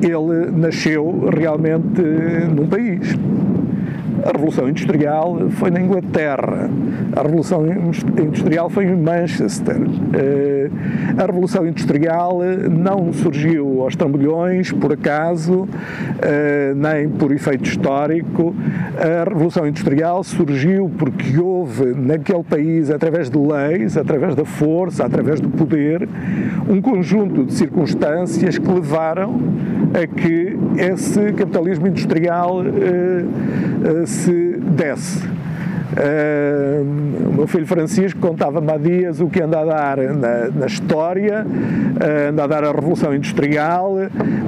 ele 0.02 0.52
nasceu 0.52 1.30
realmente 1.36 2.02
num 2.56 2.68
país. 2.68 3.16
A 4.24 4.32
Revolução 4.32 4.70
Industrial 4.70 5.50
foi 5.52 5.72
na 5.72 5.82
Inglaterra, 5.82 6.70
a 7.16 7.22
Revolução 7.24 7.66
Industrial 7.66 8.70
foi 8.70 8.86
em 8.86 8.96
Manchester. 8.96 9.78
Eh, 10.14 10.70
a 11.18 11.26
Revolução 11.26 11.68
Industrial 11.68 12.40
não 12.70 13.12
surgiu 13.12 13.82
aos 13.82 13.96
trambolhões, 13.96 14.72
por 14.72 14.94
acaso, 14.94 15.68
eh, 16.22 16.74
nem 16.76 17.10
por 17.10 17.32
efeito 17.32 17.66
histórico. 17.66 18.56
A 18.98 19.28
Revolução 19.28 19.68
Industrial 19.68 20.24
surgiu 20.24 20.92
porque 20.98 21.40
houve 21.40 21.94
naquele 21.96 22.44
país, 22.44 22.92
através 22.92 23.30
de 23.30 23.38
leis, 23.38 23.98
através 23.98 24.36
da 24.36 24.46
força, 24.46 25.04
através 25.06 25.40
do 25.40 25.50
poder, 25.50 26.08
um 26.70 26.80
conjunto 26.80 27.46
de 27.46 27.54
circunstâncias 27.54 28.58
que 28.58 28.72
levaram 28.72 29.40
a 29.94 30.08
que 30.08 30.58
esse 30.78 31.34
capitalismo 31.34 31.88
industrial 31.88 32.62
eh, 32.64 34.06
se 34.12 34.58
desse. 34.60 35.22
Uh, 35.92 37.30
o 37.30 37.34
meu 37.34 37.48
filho 37.48 37.68
Francisco 37.68 38.18
contava-me 38.20 38.72
há 38.72 38.78
dias 38.78 39.20
o 39.20 39.28
que 39.28 39.42
anda 39.42 39.60
a 39.60 39.66
dar 39.66 39.98
na, 39.98 40.48
na 40.48 40.66
história, 40.66 41.46
uh, 41.46 42.30
anda 42.30 42.46
a 42.46 42.48
dar 42.48 42.64
a 42.64 42.72
Revolução 42.72 43.14
Industrial, 43.14 43.96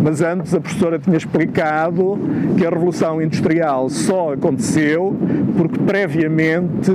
mas 0.02 0.22
antes 0.22 0.54
a 0.54 0.62
professora 0.62 0.98
tinha 0.98 1.18
explicado 1.18 2.18
que 2.58 2.66
a 2.66 2.70
Revolução 2.70 3.22
Industrial 3.22 3.90
só 3.90 4.34
aconteceu 4.34 5.14
porque 5.58 5.80
previamente 5.80 6.92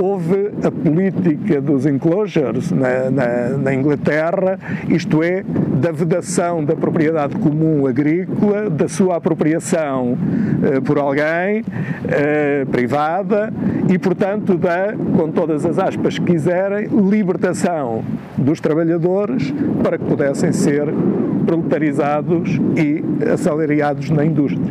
houve 0.00 0.52
a 0.62 0.70
política 0.70 1.60
dos 1.60 1.84
enclosures 1.84 2.70
na, 2.70 3.10
na, 3.10 3.48
na 3.58 3.74
Inglaterra, 3.74 4.56
isto 4.88 5.20
é, 5.20 5.42
da 5.42 5.90
vedação 5.90 6.64
da 6.64 6.76
propriedade 6.76 7.34
comum 7.36 7.86
agrícola, 7.88 8.70
da 8.70 8.88
sua 8.88 9.16
apropriação 9.16 10.12
uh, 10.12 10.82
por 10.82 10.96
alguém 10.98 11.64
privada 12.70 13.52
e, 13.90 13.98
portanto, 13.98 14.56
da, 14.56 14.94
com 15.16 15.32
todas 15.32 15.66
as 15.66 15.76
aspas 15.76 16.16
que 16.16 16.24
quiserem, 16.24 16.86
libertação 17.10 18.04
dos 18.38 18.60
trabalhadores 18.60 19.52
para 19.82 19.98
que 19.98 20.04
pudessem 20.04 20.52
ser 20.52 20.86
proletarizados 21.44 22.50
e 22.76 23.02
assalariados 23.32 24.10
na 24.10 24.24
indústria. 24.24 24.70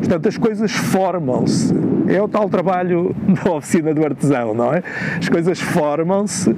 Portanto, 0.00 0.28
as 0.28 0.36
coisas 0.36 0.72
formam-se. 0.72 1.74
É 2.08 2.20
o 2.20 2.26
tal 2.26 2.48
trabalho 2.48 3.14
da 3.44 3.52
oficina 3.52 3.94
do 3.94 4.04
artesão, 4.04 4.52
não 4.54 4.72
é? 4.72 4.82
As 5.18 5.28
coisas 5.28 5.60
formam-se 5.60 6.50
uh, 6.50 6.56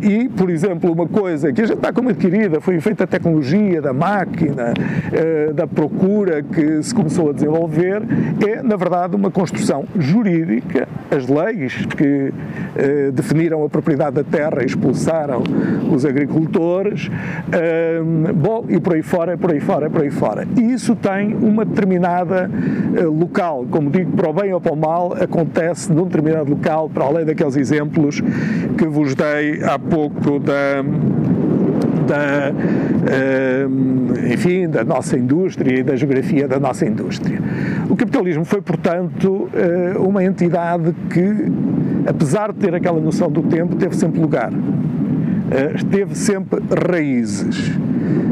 e, 0.00 0.28
por 0.30 0.50
exemplo, 0.50 0.90
uma 0.90 1.06
coisa 1.06 1.52
que 1.52 1.60
a 1.60 1.66
gente 1.66 1.76
está 1.76 1.92
como 1.92 2.08
adquirida, 2.08 2.60
foi 2.60 2.80
feita 2.80 3.04
a 3.04 3.06
tecnologia 3.06 3.80
da 3.80 3.92
máquina, 3.92 4.72
uh, 4.72 5.54
da 5.54 5.66
procura 5.66 6.42
que 6.42 6.82
se 6.82 6.92
começou 6.92 7.30
a 7.30 7.32
desenvolver, 7.32 8.02
é, 8.44 8.62
na 8.62 8.74
verdade, 8.74 9.14
uma 9.14 9.30
construção 9.30 9.84
jurídica, 9.96 10.88
as 11.10 11.28
leis 11.28 11.86
que 11.86 12.32
uh, 12.32 13.12
definiram 13.12 13.64
a 13.64 13.68
propriedade 13.68 14.16
da 14.16 14.24
terra 14.24 14.64
expulsaram 14.64 15.42
os 15.92 16.04
agricultores, 16.04 17.10
bom, 18.38 18.64
e 18.68 18.80
por 18.80 18.94
aí 18.94 19.02
fora, 19.02 19.36
por 19.36 19.52
aí 19.52 19.60
fora, 19.60 19.90
por 19.90 20.02
aí 20.02 20.10
fora. 20.10 20.46
E 20.56 20.72
isso 20.72 20.94
tem 20.94 21.34
uma 21.34 21.64
determinada 21.64 22.50
local, 23.04 23.66
como 23.70 23.90
digo, 23.90 24.12
para 24.12 24.30
o 24.30 24.32
bem 24.32 24.52
ou 24.52 24.60
para 24.60 24.72
o 24.72 24.76
mal, 24.76 25.14
acontece 25.20 25.92
num 25.92 26.04
determinado 26.04 26.50
local, 26.50 26.88
para 26.88 27.04
além 27.04 27.24
daqueles 27.24 27.56
exemplos 27.56 28.22
que 28.76 28.86
vos 28.86 29.14
dei 29.14 29.62
há 29.62 29.78
pouco 29.78 30.38
da 30.38 30.82
da, 32.08 32.52
enfim, 34.32 34.68
da 34.68 34.82
nossa 34.82 35.16
indústria 35.16 35.80
e 35.80 35.82
da 35.82 35.94
geografia 35.94 36.48
da 36.48 36.58
nossa 36.58 36.86
indústria. 36.86 37.38
O 37.88 37.94
capitalismo 37.94 38.44
foi, 38.44 38.62
portanto, 38.62 39.48
eh, 39.52 39.96
uma 39.98 40.24
entidade 40.24 40.94
que, 41.10 41.52
apesar 42.06 42.52
de 42.52 42.58
ter 42.58 42.74
aquela 42.74 43.00
noção 43.00 43.30
do 43.30 43.42
tempo, 43.42 43.76
teve 43.76 43.94
sempre 43.94 44.20
lugar. 44.20 44.50
Eh, 45.50 45.74
teve 45.90 46.14
sempre 46.14 46.60
raízes. 46.90 47.72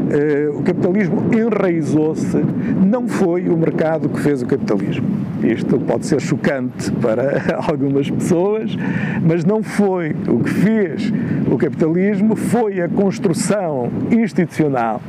Eh, 0.09 0.49
o 0.53 0.61
capitalismo 0.63 1.29
enraizou-se, 1.33 2.37
não 2.85 3.07
foi 3.07 3.49
o 3.49 3.57
mercado 3.57 4.09
que 4.09 4.19
fez 4.19 4.41
o 4.41 4.45
capitalismo. 4.45 5.05
Isto 5.43 5.79
pode 5.79 6.05
ser 6.05 6.19
chocante 6.21 6.91
para 6.93 7.57
algumas 7.67 8.09
pessoas, 8.09 8.75
mas 9.21 9.43
não 9.43 9.61
foi. 9.61 10.15
O 10.27 10.39
que 10.39 10.49
fez 10.49 11.11
o 11.51 11.57
capitalismo 11.57 12.35
foi 12.35 12.81
a 12.81 12.87
construção 12.87 13.89
institucional 14.11 15.01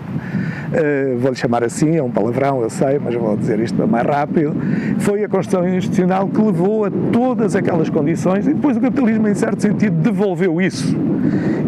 uh, 0.69 1.19
vou-lhe 1.19 1.37
chamar 1.37 1.65
assim, 1.65 1.97
é 1.97 2.03
um 2.03 2.11
palavrão, 2.11 2.63
eu 2.63 2.71
sei, 2.71 2.99
mas 2.99 3.15
vou 3.15 3.37
dizer 3.37 3.59
isto 3.61 3.87
mais 3.87 4.07
rápido, 4.07 4.55
foi 4.99 5.25
a 5.25 5.29
construção 5.29 5.69
institucional 5.69 6.29
que 6.29 6.41
levou 6.41 6.85
a 6.85 6.91
todas 7.13 7.57
aquelas 7.57 7.89
condições 7.89 8.47
e 8.47 8.55
depois 8.55 8.77
o 8.77 8.81
capitalismo, 8.81 9.29
em 9.29 9.35
certo 9.35 9.63
sentido, 9.63 9.97
devolveu 10.01 10.61
isso. 10.61 10.97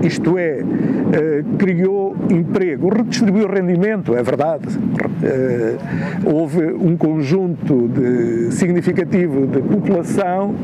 Isto 0.02 0.38
é, 0.38 0.60
uh, 0.62 1.56
criou 1.56 2.16
emprego, 2.30 2.89
redistribuiu 2.94 3.48
rendimento, 3.48 4.14
é 4.14 4.22
verdade. 4.22 4.68
Uh, 4.76 6.34
houve 6.34 6.64
um 6.64 6.96
conjunto 6.96 7.88
de, 7.88 8.52
significativo 8.52 9.46
de 9.46 9.60
população 9.60 10.54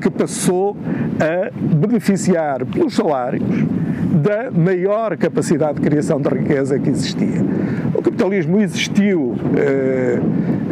que 0.00 0.10
passou 0.10 0.76
a 1.20 1.50
beneficiar 1.76 2.64
pelos 2.64 2.94
salários 2.94 3.44
da 4.14 4.50
maior 4.50 5.16
capacidade 5.16 5.80
de 5.80 5.88
criação 5.88 6.20
de 6.20 6.28
riqueza 6.28 6.78
que 6.78 6.88
existia. 6.90 7.42
Capitalismo 8.14 8.60
existiu 8.60 9.34
eh, 9.56 10.20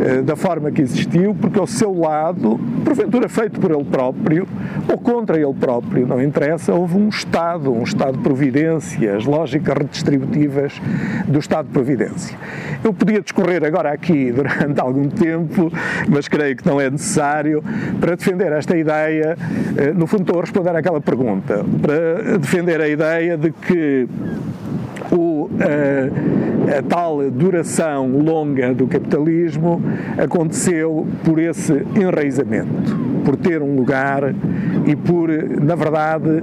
eh, 0.00 0.22
da 0.22 0.36
forma 0.36 0.70
que 0.70 0.80
existiu 0.80 1.34
porque 1.34 1.58
ao 1.58 1.66
seu 1.66 1.92
lado, 1.92 2.58
porventura 2.84 3.28
feito 3.28 3.58
por 3.58 3.72
ele 3.72 3.82
próprio 3.82 4.46
ou 4.88 4.96
contra 4.96 5.36
ele 5.36 5.52
próprio, 5.52 6.06
não 6.06 6.22
interessa, 6.22 6.72
houve 6.72 6.96
um 6.96 7.08
Estado, 7.08 7.72
um 7.72 7.82
Estado 7.82 8.16
de 8.16 8.22
providência, 8.22 9.16
as 9.16 9.24
lógicas 9.24 9.76
redistributivas 9.76 10.80
do 11.26 11.40
Estado 11.40 11.66
de 11.66 11.72
providência. 11.72 12.38
Eu 12.84 12.94
podia 12.94 13.20
discorrer 13.20 13.64
agora 13.64 13.90
aqui 13.90 14.30
durante 14.32 14.80
algum 14.80 15.08
tempo, 15.08 15.68
mas 16.08 16.28
creio 16.28 16.54
que 16.56 16.64
não 16.64 16.80
é 16.80 16.88
necessário, 16.88 17.62
para 17.98 18.14
defender 18.14 18.52
esta 18.52 18.76
ideia, 18.76 19.36
eh, 19.76 19.92
no 19.92 20.06
fundo 20.06 20.22
estou 20.22 20.38
a 20.38 20.42
responder 20.42 20.76
àquela 20.76 21.00
pergunta, 21.00 21.64
para 21.82 22.38
defender 22.38 22.80
a 22.80 22.88
ideia 22.88 23.36
de 23.36 23.50
que 23.50 24.08
a, 25.58 25.64
eh, 25.64 26.78
a, 26.78 26.82
tal 26.82 27.30
duração 27.30 28.08
longa 28.18 28.74
do 28.74 28.86
capitalismo 28.86 29.82
aconteceu 30.18 31.06
por 31.24 31.38
esse 31.38 31.84
enraizamento, 31.96 32.96
por 33.24 33.36
ter 33.36 33.62
um 33.62 33.76
lugar 33.76 34.34
e 34.86 34.96
por, 34.96 35.28
na 35.60 35.74
verdade, 35.74 36.42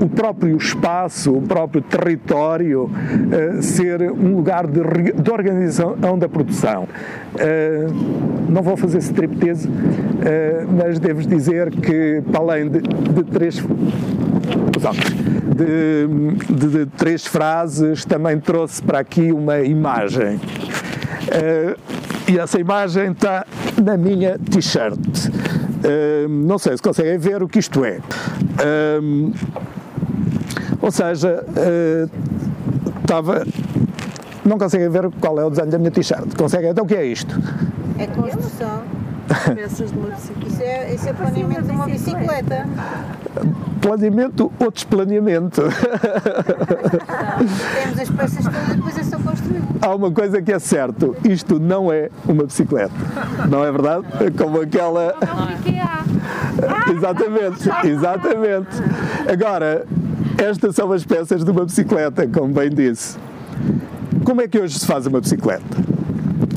o 0.00 0.08
próprio 0.08 0.56
espaço, 0.56 1.32
o 1.32 1.42
próprio 1.42 1.82
território 1.82 2.84
uh, 2.84 3.62
ser 3.62 4.10
um 4.10 4.36
lugar 4.36 4.66
de, 4.66 4.80
de, 5.12 5.30
organização 5.30 6.18
da 6.18 6.28
produção. 6.28 6.84
Uh, 7.34 8.48
não 8.48 8.62
vou 8.62 8.76
fazer 8.76 8.98
striptease, 8.98 9.68
uh, 9.68 9.72
mas 10.76 10.98
devo 10.98 11.22
dizer 11.22 11.70
que, 11.70 12.22
para 12.30 12.40
além 12.40 12.68
de, 12.68 12.80
de 12.80 13.24
três 13.24 13.62
de, 15.54 16.06
de, 16.54 16.68
de, 16.70 16.86
três 16.86 17.26
frases, 17.26 18.04
também 18.04 18.38
trouxe 18.38 18.82
para 18.82 19.00
aqui 19.00 19.32
uma 19.32 19.60
imagem. 19.60 20.36
Uh, 20.36 21.78
e 22.30 22.38
essa 22.38 22.58
imagem 22.60 23.12
está 23.12 23.46
na 23.82 23.96
minha 23.96 24.38
t-shirt. 24.38 24.98
Uh, 24.98 26.28
não 26.28 26.58
sei 26.58 26.76
se 26.76 26.82
conseguem 26.82 27.18
ver 27.18 27.42
o 27.42 27.48
que 27.48 27.58
isto 27.58 27.84
é. 27.84 27.98
Uh, 28.98 29.32
ou 30.80 30.90
seja, 30.90 31.44
estava. 33.00 33.44
não 34.44 34.58
conseguem 34.58 34.88
ver 34.88 35.10
qual 35.20 35.38
é 35.40 35.44
o 35.44 35.50
desenho 35.50 35.70
da 35.70 35.78
minha 35.78 35.90
t-shirt. 35.90 36.36
Conseguem? 36.36 36.70
Então 36.70 36.84
o 36.84 36.86
que 36.86 36.94
é 36.94 37.04
isto? 37.04 37.34
É 37.98 38.06
construção. 38.06 38.97
Peças 39.54 39.92
de 39.92 39.98
uma 39.98 40.08
bicicleta. 40.08 40.48
Isso 40.48 40.62
é, 40.62 40.94
isso 40.94 41.08
é 41.08 41.12
planeamento 41.12 41.62
de 41.62 41.70
uma 41.70 41.84
bicicleta. 41.86 42.66
Planeamento 43.80 44.52
ou 44.58 44.70
desplaneamento? 44.70 45.62
Temos 47.82 47.98
as 48.00 48.10
peças 48.10 48.44
todas 48.44 48.68
e 48.68 48.74
depois 48.74 48.98
é 48.98 49.02
só 49.02 49.18
construir. 49.18 49.62
Há 49.80 49.94
uma 49.94 50.10
coisa 50.10 50.42
que 50.42 50.52
é 50.52 50.58
certo, 50.58 51.14
isto 51.24 51.60
não 51.60 51.92
é 51.92 52.10
uma 52.26 52.44
bicicleta. 52.44 52.94
Não 53.48 53.64
é 53.64 53.70
verdade? 53.70 54.04
Como 54.36 54.60
aquela. 54.60 55.14
Não, 56.60 56.96
exatamente, 56.96 57.70
exatamente. 57.84 58.82
Agora, 59.30 59.86
estas 60.38 60.74
são 60.74 60.90
as 60.92 61.04
peças 61.04 61.44
de 61.44 61.50
uma 61.50 61.64
bicicleta, 61.64 62.26
como 62.26 62.52
bem 62.52 62.70
disse. 62.70 63.16
Como 64.24 64.40
é 64.40 64.48
que 64.48 64.58
hoje 64.58 64.78
se 64.78 64.86
faz 64.86 65.06
uma 65.06 65.20
bicicleta? 65.20 65.97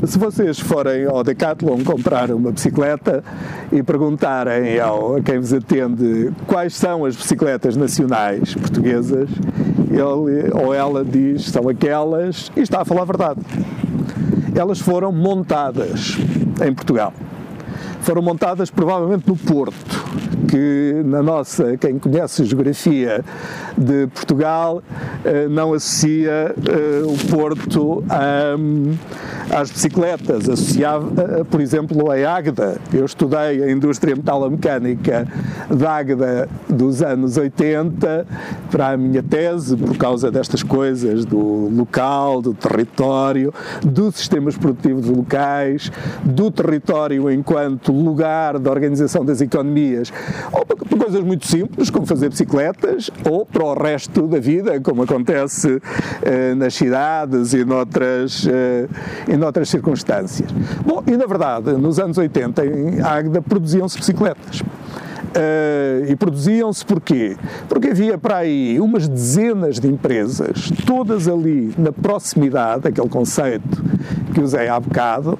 Se 0.04 0.18
vocês 0.18 0.58
forem 0.58 1.06
ao 1.06 1.22
Decathlon 1.22 1.84
comprar 1.84 2.32
uma 2.32 2.50
bicicleta 2.50 3.22
e 3.70 3.84
perguntarem 3.84 4.80
ao, 4.80 5.16
a 5.16 5.22
quem 5.22 5.38
vos 5.38 5.52
atende 5.52 6.32
quais 6.44 6.74
são 6.74 7.04
as 7.04 7.14
bicicletas 7.14 7.76
nacionais 7.76 8.52
portuguesas, 8.52 9.30
ele 9.88 10.50
ou 10.52 10.74
ela 10.74 11.04
diz 11.04 11.44
são 11.44 11.68
aquelas 11.68 12.50
e 12.56 12.60
está 12.60 12.80
a 12.80 12.84
falar 12.84 13.02
a 13.02 13.04
verdade. 13.04 13.40
Elas 14.56 14.80
foram 14.80 15.12
montadas 15.12 16.18
em 16.66 16.74
Portugal. 16.74 17.12
Foram 18.00 18.22
montadas 18.22 18.70
provavelmente 18.70 19.28
no 19.28 19.36
Porto 19.36 20.21
que 20.48 21.02
na 21.04 21.22
nossa, 21.22 21.76
quem 21.76 21.98
conhece 21.98 22.42
a 22.42 22.44
geografia 22.44 23.24
de 23.76 24.06
Portugal, 24.08 24.82
eh, 25.24 25.48
não 25.48 25.72
associa 25.72 26.54
eh, 26.56 27.02
o 27.04 27.34
Porto 27.34 28.04
às 29.50 29.70
bicicletas, 29.70 30.48
associava, 30.48 31.40
eh, 31.40 31.44
por 31.44 31.60
exemplo, 31.60 32.10
a 32.10 32.34
Águeda. 32.34 32.78
Eu 32.92 33.04
estudei 33.04 33.62
a 33.62 33.70
indústria 33.70 34.16
metalomecânica 34.16 35.26
da 35.70 35.96
Águeda 35.96 36.48
dos 36.68 37.02
anos 37.02 37.36
80 37.36 38.26
para 38.70 38.90
a 38.90 38.96
minha 38.96 39.22
tese, 39.22 39.76
por 39.76 39.96
causa 39.96 40.30
destas 40.30 40.62
coisas 40.62 41.24
do 41.24 41.68
local, 41.68 42.40
do 42.40 42.54
território, 42.54 43.52
dos 43.82 44.16
sistemas 44.16 44.56
produtivos 44.56 45.06
locais, 45.08 45.90
do 46.24 46.50
território 46.50 47.30
enquanto 47.30 47.92
lugar 47.92 48.58
de 48.58 48.68
organização 48.68 49.24
das 49.24 49.40
economias 49.40 50.12
ou 50.52 50.64
para 50.64 50.76
coisas 50.98 51.22
muito 51.22 51.46
simples, 51.46 51.90
como 51.90 52.06
fazer 52.06 52.28
bicicletas, 52.28 53.10
ou 53.28 53.44
para 53.44 53.64
o 53.64 53.74
resto 53.74 54.26
da 54.26 54.38
vida, 54.38 54.80
como 54.80 55.02
acontece 55.02 55.80
eh, 56.22 56.54
nas 56.54 56.74
cidades 56.74 57.52
e 57.54 57.64
noutras, 57.64 58.46
eh, 58.46 58.88
e 59.28 59.36
noutras 59.36 59.68
circunstâncias. 59.68 60.50
Bom, 60.84 61.02
e 61.06 61.16
na 61.16 61.26
verdade, 61.26 61.72
nos 61.72 61.98
anos 61.98 62.18
80, 62.18 62.64
em 62.66 63.00
Águeda, 63.00 63.42
produziam-se 63.42 63.98
bicicletas. 63.98 64.62
Uh, 65.32 66.10
e 66.10 66.14
produziam-se 66.14 66.84
porquê? 66.84 67.38
Porque 67.66 67.88
havia 67.88 68.18
para 68.18 68.38
aí 68.38 68.78
umas 68.78 69.08
dezenas 69.08 69.80
de 69.80 69.88
empresas, 69.88 70.70
todas 70.84 71.26
ali 71.26 71.72
na 71.78 71.90
proximidade, 71.90 72.86
aquele 72.86 73.08
conceito 73.08 73.82
que 74.34 74.42
usei 74.42 74.68
há 74.68 74.78
bocado, 74.78 75.38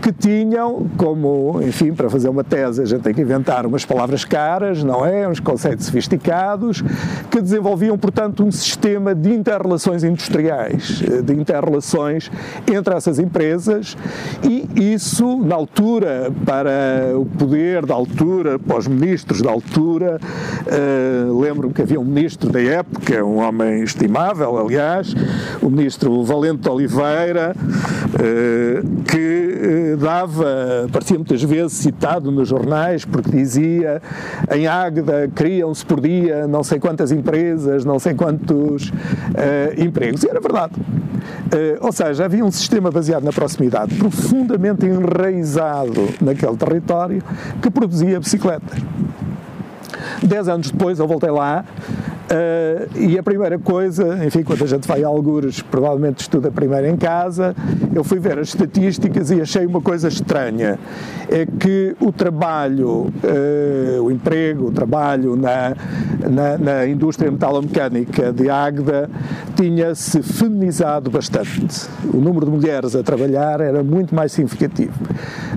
que 0.00 0.12
tinham 0.12 0.86
como, 0.96 1.60
enfim, 1.62 1.92
para 1.92 2.08
fazer 2.08 2.28
uma 2.28 2.42
tese 2.42 2.82
a 2.82 2.84
gente 2.84 3.02
tem 3.02 3.14
que 3.14 3.20
inventar 3.20 3.66
umas 3.66 3.84
palavras 3.84 4.24
caras, 4.24 4.82
não 4.82 5.04
é? 5.04 5.28
Uns 5.28 5.40
conceitos 5.40 5.86
sofisticados, 5.86 6.82
que 7.30 7.40
desenvolviam, 7.40 7.96
portanto, 7.98 8.44
um 8.44 8.50
sistema 8.50 9.14
de 9.14 9.32
interrelações 9.32 10.02
industriais, 10.04 11.02
eh, 11.06 11.22
de 11.22 11.34
interrelações 11.34 12.30
entre 12.70 12.94
essas 12.94 13.18
empresas 13.18 13.96
e 14.42 14.94
isso, 14.94 15.38
na 15.38 15.54
altura, 15.54 16.32
para 16.44 17.16
o 17.16 17.26
poder 17.26 17.84
da 17.84 17.94
altura, 17.94 18.58
para 18.58 18.78
os 18.78 18.86
ministros 18.86 19.42
da 19.42 19.50
altura, 19.50 20.18
uh, 20.66 21.40
lembro-me 21.40 21.74
que 21.74 21.82
havia 21.82 22.00
um 22.00 22.04
ministro 22.04 22.50
da 22.50 22.60
época, 22.60 23.24
um 23.24 23.38
homem 23.38 23.82
estimável, 23.82 24.58
aliás, 24.58 25.14
o 25.62 25.68
ministro 25.68 26.22
Valente 26.24 26.68
Oliveira, 26.68 27.54
uh, 27.54 29.02
que 29.04 29.89
dava, 29.96 30.88
parecia 30.92 31.16
muitas 31.16 31.42
vezes 31.42 31.72
citado 31.72 32.30
nos 32.30 32.48
jornais, 32.48 33.04
porque 33.04 33.30
dizia 33.30 34.02
em 34.50 34.66
Águeda 34.66 35.30
criam-se 35.34 35.84
por 35.84 36.00
dia 36.00 36.46
não 36.46 36.62
sei 36.62 36.78
quantas 36.78 37.12
empresas, 37.12 37.84
não 37.84 37.98
sei 37.98 38.14
quantos 38.14 38.88
uh, 38.90 38.92
empregos. 39.82 40.22
E 40.22 40.28
era 40.28 40.40
verdade. 40.40 40.74
Uh, 40.76 41.84
ou 41.84 41.92
seja, 41.92 42.24
havia 42.24 42.44
um 42.44 42.50
sistema 42.50 42.90
baseado 42.90 43.24
na 43.24 43.32
proximidade, 43.32 43.94
profundamente 43.94 44.86
enraizado 44.86 46.08
naquele 46.20 46.56
território, 46.56 47.22
que 47.60 47.70
produzia 47.70 48.18
bicicletas. 48.18 48.78
Dez 50.22 50.48
anos 50.48 50.70
depois 50.70 50.98
eu 50.98 51.06
voltei 51.06 51.30
lá 51.30 51.64
Uh, 52.30 52.96
e 52.96 53.18
a 53.18 53.24
primeira 53.24 53.58
coisa, 53.58 54.24
enfim, 54.24 54.44
quando 54.44 54.62
a 54.62 54.66
gente 54.66 54.86
vai 54.86 55.02
a 55.02 55.08
algures, 55.08 55.62
provavelmente 55.62 56.20
estuda 56.20 56.48
primeiro 56.48 56.86
em 56.86 56.96
casa, 56.96 57.56
eu 57.92 58.04
fui 58.04 58.20
ver 58.20 58.38
as 58.38 58.48
estatísticas 58.48 59.32
e 59.32 59.40
achei 59.40 59.66
uma 59.66 59.80
coisa 59.80 60.06
estranha. 60.06 60.78
É 61.28 61.44
que 61.44 61.96
o 61.98 62.12
trabalho, 62.12 63.12
uh, 63.24 64.02
o 64.02 64.12
emprego, 64.12 64.68
o 64.68 64.70
trabalho 64.70 65.34
na, 65.34 65.74
na, 66.30 66.56
na 66.56 66.86
indústria 66.86 67.28
metalomecânica 67.32 68.32
de 68.32 68.48
Águeda 68.48 69.10
tinha-se 69.56 70.22
feminizado 70.22 71.10
bastante. 71.10 71.88
O 72.14 72.18
número 72.18 72.46
de 72.46 72.52
mulheres 72.52 72.94
a 72.94 73.02
trabalhar 73.02 73.60
era 73.60 73.82
muito 73.82 74.14
mais 74.14 74.30
significativo. 74.30 74.92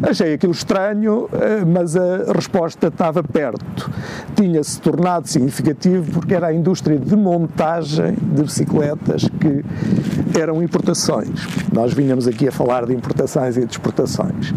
Achei 0.01 0.33
aquilo 0.33 0.53
estranho, 0.53 1.25
uh, 1.25 1.29
mas 1.67 1.95
a 1.95 2.33
resposta 2.33 2.87
estava 2.87 3.21
perto. 3.21 3.91
Tinha-se 4.35 4.81
tornado 4.81 5.27
significativo 5.27 6.13
porque 6.13 6.33
era 6.33 6.47
a 6.47 6.62
indústria 6.63 6.97
de 6.97 7.13
montagem 7.13 8.13
de 8.13 8.41
bicicletas 8.41 9.23
que 9.23 10.39
eram 10.39 10.63
importações. 10.63 11.45
Nós 11.73 11.93
vinhamos 11.93 12.25
aqui 12.25 12.47
a 12.47 12.53
falar 12.53 12.85
de 12.85 12.93
importações 12.93 13.57
e 13.57 13.65
de 13.65 13.71
exportações. 13.71 14.53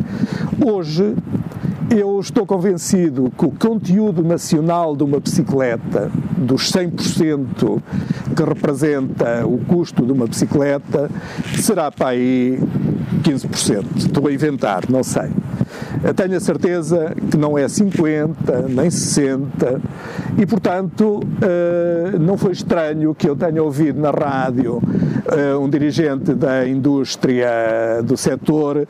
Hoje, 0.64 1.16
eu 1.90 2.21
estou 2.21 2.47
convencido 2.47 3.33
que 3.37 3.45
o 3.45 3.51
conteúdo 3.51 4.23
nacional 4.23 4.95
de 4.95 5.03
uma 5.03 5.19
bicicleta, 5.19 6.09
dos 6.37 6.71
100% 6.71 7.83
que 8.37 8.42
representa 8.45 9.45
o 9.45 9.59
custo 9.59 10.07
de 10.07 10.12
uma 10.12 10.29
bicicleta, 10.29 11.11
será 11.61 11.90
para 11.90 12.11
aí 12.11 12.61
15%. 13.25 13.85
Estou 13.97 14.29
a 14.29 14.33
inventar, 14.33 14.88
não 14.88 15.03
sei. 15.03 15.29
Tenho 16.15 16.37
a 16.37 16.41
certeza 16.41 17.15
que 17.31 17.37
não 17.37 17.57
é 17.57 17.69
50, 17.69 18.69
nem 18.69 18.91
60, 18.91 19.81
e 20.39 20.47
portanto 20.47 21.21
eh, 21.41 22.19
não 22.19 22.37
foi 22.37 22.53
estranho 22.53 23.15
que 23.15 23.29
eu 23.29 23.35
tenha 23.35 23.62
ouvido 23.62 24.01
na 24.01 24.11
rádio 24.11 24.83
eh, 25.33 25.57
um 25.57 25.69
dirigente 25.69 26.35
da 26.35 26.69
indústria 26.69 27.49
do 28.05 28.17
setor 28.17 28.87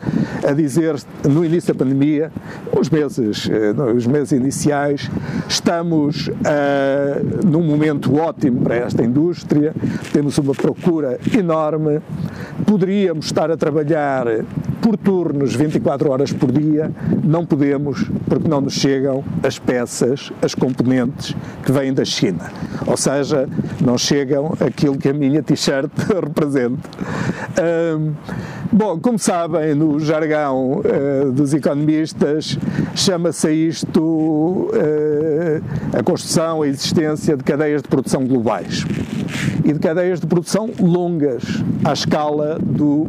a 0.47 0.53
dizer 0.53 0.97
no 1.25 1.45
início 1.45 1.73
da 1.73 1.85
pandemia, 1.85 2.31
os 2.77 2.91
meses, 2.91 3.49
eh, 3.49 3.73
os 3.93 4.07
meses 4.07 4.33
iniciais, 4.33 5.11
estamos 5.49 6.31
num 7.45 7.63
momento 7.63 8.17
ótimo 8.17 8.63
para 8.63 8.77
esta 8.77 9.03
indústria, 9.03 9.75
temos 10.13 10.39
uma 10.39 10.55
procura 10.55 11.19
enorme, 11.37 12.01
poderíamos 12.67 13.27
estar 13.27 13.51
a 13.51 13.57
trabalhar 13.57 14.27
por 14.83 14.97
turnos 14.97 15.55
24 15.55 16.11
horas 16.11 16.33
por 16.33 16.51
dia, 16.53 16.91
não 17.25 17.47
podemos 17.47 18.05
porque 18.29 18.49
não 18.49 18.61
nos 18.61 18.75
chegam 18.75 19.25
as 19.43 19.59
peças, 19.59 20.33
as 20.43 20.55
componentes 20.55 21.35
que 21.65 21.73
vêm 21.73 21.95
da 21.95 22.05
China. 22.05 22.51
Ou 22.87 22.97
seja, 22.97 23.49
não 23.81 23.97
chegam 23.97 24.53
aquilo 24.61 24.99
que 24.99 25.09
a 25.09 25.15
minha 25.15 25.43
t-shirt 25.43 25.91
representa. 26.23 26.89
Um, 27.61 28.13
bom, 28.73 28.99
como 28.99 29.19
sabem, 29.19 29.75
no 29.75 29.99
jargão 30.01 30.81
uh, 30.81 31.33
dos 31.33 31.55
economistas, 31.55 32.59
chama-se 32.95 33.53
isto 33.53 34.01
uh, 34.01 35.99
a 35.99 36.03
construção, 36.03 36.63
a 36.63 36.69
existência 36.69 37.37
de 37.37 37.45
cadeias 37.45 37.83
de 37.83 37.89
produção 37.89 38.25
globais 38.27 38.85
e 39.65 39.73
de 39.73 39.79
cadeias 39.79 40.21
de 40.21 40.27
produção 40.27 40.71
longas 40.79 41.43
à 41.85 41.93
escala 41.93 42.59
do, 42.63 43.09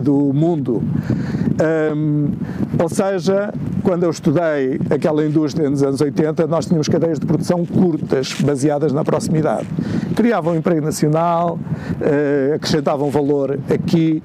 do 0.00 0.32
mundo. 0.32 0.82
Um, 1.94 2.32
ou 2.80 2.88
seja, 2.88 3.52
quando 3.86 4.02
eu 4.02 4.10
estudei 4.10 4.80
aquela 4.90 5.24
indústria 5.24 5.70
nos 5.70 5.80
anos 5.80 6.00
80, 6.00 6.48
nós 6.48 6.66
tínhamos 6.66 6.88
cadeias 6.88 7.20
de 7.20 7.24
produção 7.24 7.64
curtas, 7.64 8.32
baseadas 8.32 8.92
na 8.92 9.04
proximidade. 9.04 9.68
Criavam 10.16 10.56
emprego 10.56 10.84
nacional, 10.84 11.56
uh, 11.56 12.54
acrescentavam 12.56 13.08
valor 13.10 13.60
aqui. 13.72 14.20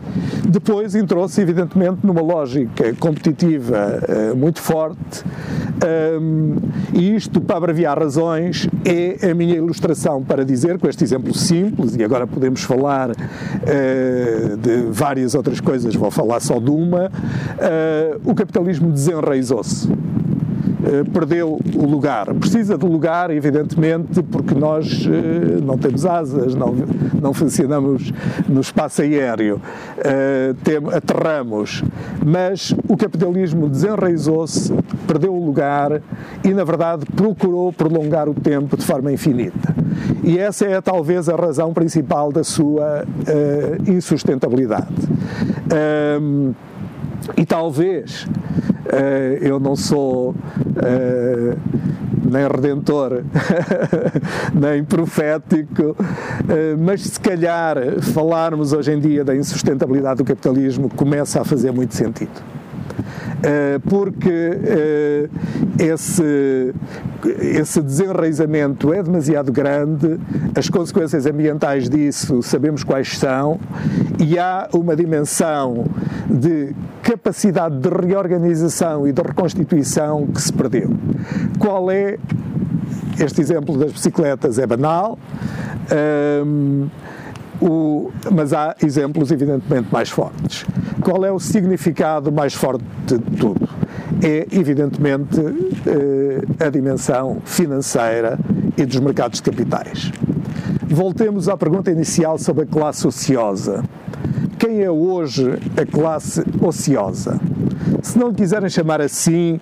Depois 0.50 0.96
entrou-se, 0.96 1.40
evidentemente, 1.40 2.00
numa 2.04 2.22
lógica 2.22 2.92
competitiva 3.00 4.00
uh, 4.02 4.36
muito 4.36 4.60
forte. 4.60 5.24
Um, 6.20 6.56
e 6.94 7.16
isto, 7.16 7.40
para 7.40 7.58
abreviar 7.58 8.00
razões, 8.00 8.68
é 8.84 9.30
a 9.30 9.36
minha 9.36 9.56
ilustração 9.56 10.24
para 10.24 10.44
dizer, 10.44 10.80
com 10.80 10.88
este 10.88 11.04
exemplo 11.04 11.36
simples, 11.36 11.96
e 11.96 12.04
agora 12.04 12.26
podemos 12.26 12.64
falar 12.64 13.12
uh, 13.12 14.58
de 14.58 14.88
várias 14.90 15.36
outras 15.36 15.60
coisas, 15.60 15.94
vou 15.94 16.10
falar 16.10 16.40
só 16.40 16.60
de 16.60 16.72
uma, 16.72 17.12
o 18.26 18.34
capitalismo 18.34 18.92
desenraizou-se. 18.92 19.51
Uh, 19.54 21.10
perdeu 21.12 21.60
o 21.76 21.86
lugar. 21.86 22.34
Precisa 22.34 22.76
de 22.76 22.86
lugar, 22.86 23.30
evidentemente, 23.30 24.24
porque 24.24 24.56
nós 24.56 25.06
uh, 25.06 25.64
não 25.64 25.78
temos 25.78 26.08
asas, 26.08 26.56
não, 26.56 26.74
não 27.22 27.34
funcionamos 27.34 28.12
no 28.50 28.62
espaço 28.62 29.04
aéreo, 29.04 29.62
tem, 30.64 30.78
aterramos, 30.92 31.84
mas 32.26 32.74
o 32.88 32.98
capitalismo 32.98 33.70
desenraizou-se, 33.70 34.74
perdeu 35.06 35.36
o 35.36 35.46
lugar 35.46 36.02
e, 36.44 36.52
na 36.52 36.64
verdade, 36.64 37.06
procurou 37.16 37.72
prolongar 37.72 38.28
o 38.28 38.34
tempo 38.34 38.76
de 38.76 38.84
forma 38.84 39.12
infinita. 39.12 39.76
E 40.24 40.40
essa 40.40 40.66
é 40.66 40.82
talvez 40.82 41.30
a 41.30 41.36
razão 41.36 41.74
principal 41.74 42.32
da 42.32 42.44
sua 42.44 43.06
insustentabilidade. 43.88 44.88
Um, 46.20 46.54
E 47.38 47.46
talvez 47.46 48.24
uh, 48.26 49.38
eu 49.42 49.60
não 49.60 49.76
sou 49.76 50.32
uh, 50.32 51.60
nem 52.30 52.48
redentor, 52.48 53.24
nem 54.54 54.84
profético, 54.84 55.98
mas 56.80 57.02
se 57.02 57.20
calhar 57.20 57.76
falarmos 58.14 58.72
hoje 58.72 58.94
em 58.94 59.00
dia 59.00 59.26
da 59.26 59.36
insustentabilidade 59.36 60.20
do 60.20 60.24
capitalismo 60.24 60.90
começa 60.90 61.42
a 61.42 61.44
fazer 61.44 61.72
muito 61.72 61.94
sentido. 61.94 62.61
Eh, 63.44 63.80
porque 63.90 64.30
eh, 64.30 65.30
esse, 65.80 66.74
esse 67.40 67.82
desenraizamento 67.82 68.94
é 68.94 69.02
demasiado 69.02 69.52
grande, 69.52 70.20
as 70.56 70.70
consequências 70.70 71.26
ambientais 71.26 71.90
disso 71.90 72.44
sabemos 72.44 72.84
quais 72.84 73.18
são, 73.18 73.60
e 74.20 74.38
há 74.38 74.70
uma 74.74 74.96
dimensão 74.96 75.86
de 76.30 76.76
capacidade 77.02 77.80
de 77.80 77.90
reorganização 77.90 79.08
e 79.08 79.12
de 79.12 79.22
reconstituição 79.22 80.28
que 80.28 80.40
se 80.40 80.54
perdeu. 80.54 80.92
Qual 81.58 81.90
é 81.90 82.20
este 83.20 83.42
exemplo 83.42 83.76
das 83.76 83.92
bicicletas 83.92 84.60
é 84.60 84.68
banal, 84.68 85.18
ehm, 85.90 86.88
o, 87.62 88.12
mas 88.32 88.54
há 88.54 88.76
exemplos 88.84 89.32
evidentemente 89.32 89.88
mais 89.92 90.10
fortes. 90.10 90.66
Qual 91.02 91.24
é 91.24 91.32
o 91.32 91.40
significado 91.40 92.32
mais 92.32 92.54
forte 92.54 92.84
de 93.06 93.20
tudo? 93.38 93.70
É, 94.24 94.48
evidentemente, 94.52 95.40
eh, 95.40 96.66
a 96.66 96.70
dimensão 96.70 97.38
financeira 97.46 98.38
e 98.78 98.86
dos 98.86 99.00
mercados 99.00 99.42
de 99.42 99.44
capitais. 99.50 100.12
Voltemos 100.88 101.48
à 101.48 101.56
pergunta 101.56 101.90
inicial 101.92 102.38
sobre 102.38 102.64
a 102.64 102.68
classe 102.68 103.08
ociosa. 103.08 103.84
Quem 104.60 104.82
é 104.82 104.92
hoje 104.92 105.58
a 105.76 105.86
classe 105.86 106.44
ociosa? 106.62 107.40
Se 108.02 108.18
não 108.18 108.34
quiserem 108.34 108.70
chamar 108.70 109.02
assim, 109.02 109.60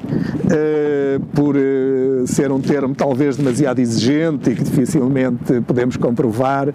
uh, 0.50 1.20
por 1.34 1.56
uh, 1.56 2.28
ser 2.28 2.52
um 2.52 2.60
termo 2.60 2.96
talvez 2.96 3.38
demasiado 3.38 3.80
exigente 3.80 4.50
e 4.50 4.56
que 4.56 4.64
dificilmente 4.64 5.62
podemos 5.62 5.96
comprovar, 5.98 6.74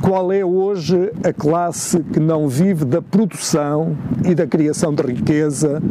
qual 0.00 0.32
é 0.32 0.44
hoje 0.44 1.12
a 1.22 1.32
classe 1.32 2.00
que 2.00 2.18
não 2.18 2.48
vive 2.48 2.84
da 2.84 3.02
produção 3.02 3.96
e 4.24 4.34
da 4.34 4.46
criação 4.46 4.94
de 4.94 5.02
riqueza, 5.02 5.82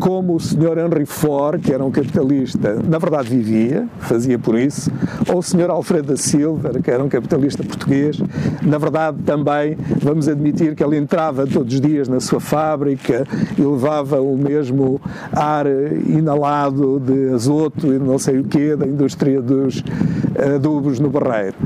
como 0.00 0.34
o 0.34 0.40
Sr. 0.40 0.78
Henry 0.78 1.06
Ford, 1.06 1.60
que 1.60 1.72
era 1.72 1.84
um 1.84 1.90
capitalista, 1.90 2.76
na 2.86 2.98
verdade 2.98 3.28
vivia, 3.28 3.88
fazia 4.00 4.38
por 4.38 4.58
isso, 4.58 4.90
ou 5.28 5.38
o 5.38 5.42
Sr. 5.42 5.70
Alfredo 5.70 6.08
da 6.08 6.16
Silva, 6.16 6.70
que 6.82 6.90
era 6.90 7.02
um 7.02 7.08
capitalista 7.08 7.62
português, 7.62 8.20
na 8.62 8.78
verdade 8.78 9.18
também, 9.24 9.76
vamos 10.02 10.28
admitir 10.28 10.74
que 10.74 10.82
ele 10.82 10.96
entrava 10.96 11.46
todos 11.46 11.74
os 11.74 11.80
dias 11.80 12.08
na 12.08 12.20
sua 12.20 12.40
fábrica 12.40 13.26
e 13.56 13.62
levava 13.62 14.20
o 14.20 14.36
mesmo 14.36 15.00
ar 15.32 15.66
inalado 16.06 16.55
de 17.00 17.34
azoto 17.34 17.92
e 17.92 17.98
não 17.98 18.18
sei 18.18 18.38
o 18.38 18.44
quê 18.44 18.74
da 18.74 18.86
indústria 18.86 19.40
dos 19.42 19.82
adubos 20.54 20.98
no 20.98 21.10
Barreiro. 21.10 21.56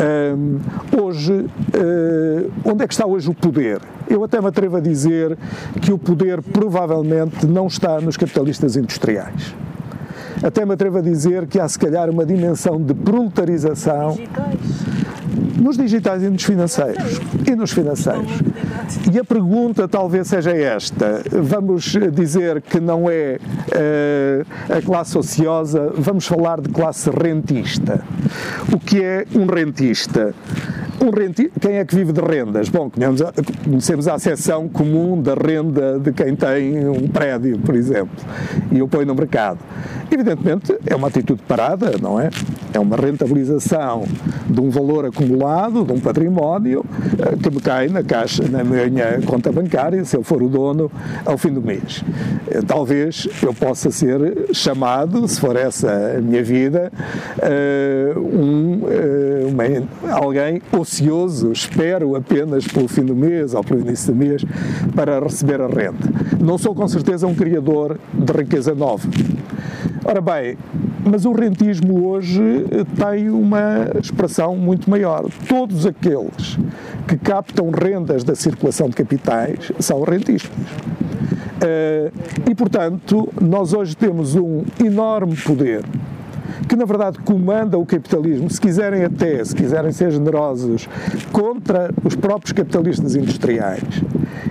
Um, 0.00 0.58
hoje, 1.00 1.32
uh, 1.32 2.52
onde 2.64 2.84
é 2.84 2.86
que 2.86 2.94
está 2.94 3.04
hoje 3.04 3.28
o 3.28 3.34
poder? 3.34 3.80
Eu 4.08 4.22
até 4.22 4.40
me 4.40 4.46
atrevo 4.46 4.76
a 4.76 4.80
dizer 4.80 5.36
que 5.82 5.92
o 5.92 5.98
poder 5.98 6.40
provavelmente 6.40 7.46
não 7.46 7.66
está 7.66 8.00
nos 8.00 8.16
capitalistas 8.16 8.76
industriais. 8.76 9.54
Até 10.42 10.64
me 10.64 10.74
atrevo 10.74 10.98
a 10.98 11.00
dizer 11.00 11.46
que 11.48 11.58
há 11.58 11.68
se 11.68 11.78
calhar 11.78 12.08
uma 12.08 12.24
dimensão 12.24 12.80
de 12.80 12.94
proletarização. 12.94 14.12
Digitais 14.12 14.97
nos 15.60 15.76
digitais 15.76 16.22
e 16.22 16.30
nos 16.30 16.42
financeiros. 16.42 17.20
E 17.46 17.54
nos 17.54 17.72
financeiros. 17.72 18.30
E 19.12 19.18
a 19.18 19.24
pergunta 19.24 19.88
talvez 19.88 20.28
seja 20.28 20.50
esta: 20.50 21.22
vamos 21.30 21.96
dizer 22.12 22.62
que 22.62 22.80
não 22.80 23.08
é 23.08 23.38
uh, 23.38 24.72
a 24.76 24.82
classe 24.82 25.16
ociosa, 25.16 25.92
vamos 25.96 26.26
falar 26.26 26.60
de 26.60 26.68
classe 26.68 27.10
rentista. 27.10 28.02
O 28.72 28.78
que 28.78 29.02
é 29.02 29.26
um 29.34 29.46
rentista? 29.46 30.34
Um 31.00 31.10
renti... 31.10 31.50
Quem 31.60 31.76
é 31.76 31.84
que 31.84 31.94
vive 31.94 32.12
de 32.12 32.20
rendas? 32.20 32.68
Bom, 32.68 32.90
conhecemos 32.90 34.08
a 34.08 34.14
acessão 34.14 34.68
comum 34.68 35.20
da 35.20 35.34
renda 35.34 35.98
de 35.98 36.12
quem 36.12 36.34
tem 36.34 36.88
um 36.88 37.06
prédio, 37.08 37.58
por 37.60 37.74
exemplo, 37.74 38.16
e 38.72 38.82
o 38.82 38.88
põe 38.88 39.04
no 39.04 39.14
mercado. 39.14 39.58
Evidentemente, 40.10 40.76
é 40.86 40.96
uma 40.96 41.08
atitude 41.08 41.42
parada, 41.46 41.92
não 42.00 42.18
é? 42.18 42.30
É 42.72 42.80
uma 42.80 42.96
rentabilização 42.96 44.04
de 44.48 44.60
um 44.60 44.70
valor 44.70 45.04
acumulado, 45.04 45.84
de 45.84 45.92
um 45.92 46.00
património, 46.00 46.84
eh, 47.18 47.36
que 47.36 47.50
me 47.50 47.60
cai 47.60 47.88
na 47.88 48.02
caixa, 48.02 48.42
na 48.48 48.64
minha 48.64 49.20
conta 49.26 49.52
bancária, 49.52 50.04
se 50.04 50.16
eu 50.16 50.22
for 50.22 50.42
o 50.42 50.48
dono, 50.48 50.90
ao 51.24 51.36
fim 51.36 51.52
do 51.52 51.60
mês. 51.60 52.02
Eh, 52.50 52.60
talvez 52.66 53.28
eu 53.42 53.52
possa 53.52 53.90
ser 53.90 54.48
chamado, 54.52 55.28
se 55.28 55.38
for 55.38 55.56
essa 55.56 56.16
a 56.16 56.20
minha 56.20 56.42
vida, 56.42 56.90
eh, 57.42 58.14
um, 58.16 58.80
uma, 59.48 60.14
alguém 60.14 60.60
ocioso, 60.88 61.52
espero 61.52 62.16
apenas 62.16 62.66
pelo 62.66 62.88
fim 62.88 63.04
do 63.04 63.14
mês 63.14 63.52
ou 63.52 63.62
pelo 63.62 63.80
início 63.80 64.12
do 64.12 64.18
mês 64.18 64.42
para 64.94 65.20
receber 65.20 65.60
a 65.60 65.66
renda. 65.66 66.08
Não 66.40 66.56
sou 66.56 66.74
com 66.74 66.88
certeza 66.88 67.26
um 67.26 67.34
criador 67.34 67.98
de 68.12 68.32
riqueza 68.32 68.74
nova. 68.74 69.06
Ora 70.04 70.20
bem, 70.22 70.56
mas 71.04 71.26
o 71.26 71.32
rentismo 71.32 72.08
hoje 72.08 72.40
tem 72.96 73.28
uma 73.28 73.90
expressão 74.00 74.56
muito 74.56 74.88
maior. 74.88 75.26
Todos 75.46 75.84
aqueles 75.84 76.58
que 77.06 77.18
captam 77.18 77.70
rendas 77.70 78.24
da 78.24 78.34
circulação 78.34 78.88
de 78.88 78.96
capitais 78.96 79.70
são 79.78 80.02
rentistas. 80.02 80.50
Uh, 81.58 82.12
e, 82.48 82.54
portanto, 82.54 83.28
nós 83.40 83.72
hoje 83.72 83.96
temos 83.96 84.36
um 84.36 84.62
enorme 84.80 85.36
poder 85.36 85.82
que 86.66 86.76
na 86.76 86.84
verdade 86.84 87.18
comanda 87.18 87.78
o 87.78 87.84
capitalismo, 87.84 88.48
se 88.50 88.60
quiserem 88.60 89.04
até, 89.04 89.44
se 89.44 89.54
quiserem 89.54 89.92
ser 89.92 90.10
generosos, 90.10 90.88
contra 91.32 91.90
os 92.04 92.16
próprios 92.16 92.52
capitalistas 92.52 93.14
industriais 93.14 93.82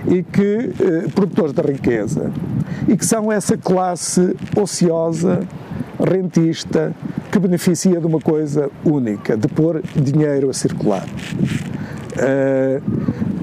e 0.06 0.22
que 0.22 0.72
eh, 0.80 1.08
produtores 1.14 1.52
da 1.52 1.62
riqueza 1.62 2.30
e 2.86 2.96
que 2.96 3.04
são 3.04 3.30
essa 3.30 3.56
classe 3.56 4.36
ociosa, 4.56 5.40
rentista, 5.98 6.94
que 7.30 7.38
beneficia 7.38 8.00
de 8.00 8.06
uma 8.06 8.20
coisa 8.20 8.70
única, 8.84 9.36
de 9.36 9.48
pôr 9.48 9.82
dinheiro 9.94 10.48
a 10.48 10.54
circular. 10.54 11.06
Uh, 12.16 12.82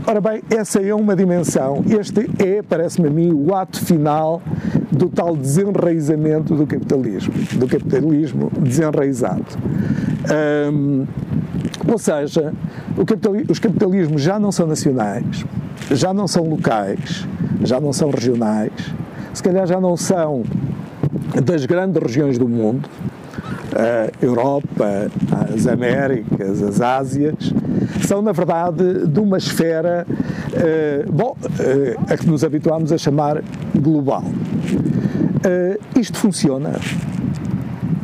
ora 0.08 0.22
bem, 0.22 0.42
essa 0.50 0.80
é 0.80 0.94
uma 0.94 1.16
dimensão. 1.16 1.84
Este 1.88 2.30
é, 2.44 2.62
parece-me 2.62 3.08
a 3.08 3.12
mim, 3.12 3.32
o 3.34 3.54
ato 3.56 3.84
final 3.84 4.42
do 4.92 5.10
tal 5.10 5.36
desenraizamento 5.36 6.56
do 6.56 6.66
capitalismo, 6.66 7.34
do 7.54 7.68
capitalismo 7.68 8.52
desenraizado. 8.60 9.46
Ou 11.88 11.98
seja, 11.98 12.54
capitali 13.06 13.46
os 13.50 13.60
capitalismos 13.60 14.22
já 14.22 14.40
não 14.40 14.52
são 14.52 14.68
nacionais, 14.68 15.46
já 15.92 16.14
não 16.14 16.28
são 16.28 16.44
locais, 16.44 17.28
já 17.64 17.80
não 17.80 17.94
são 17.94 18.10
regionais, 18.10 18.72
se 19.34 19.44
calhar 19.44 19.68
já 19.68 19.80
não 19.80 19.98
são 19.98 20.44
das 21.44 21.66
grandes 21.66 22.02
regiões 22.02 22.38
do 22.38 22.48
mundo, 22.48 22.90
a 23.76 24.26
Europa, 24.26 25.12
as 25.54 25.68
Américas, 25.68 26.64
as 26.64 26.80
Ásias, 26.80 27.54
são 28.06 28.22
na 28.22 28.32
verdade 28.32 29.08
de 29.08 29.20
uma 29.20 29.38
esfera, 29.38 30.06
uh, 30.08 31.12
bom, 31.12 31.36
uh, 31.36 32.14
a 32.14 32.18
que 32.18 32.28
nos 32.28 32.44
habituámos 32.44 32.92
a 32.92 32.98
chamar 32.98 33.42
global. 33.76 34.24
Uh, 34.24 36.00
isto 36.00 36.18
funciona. 36.18 36.74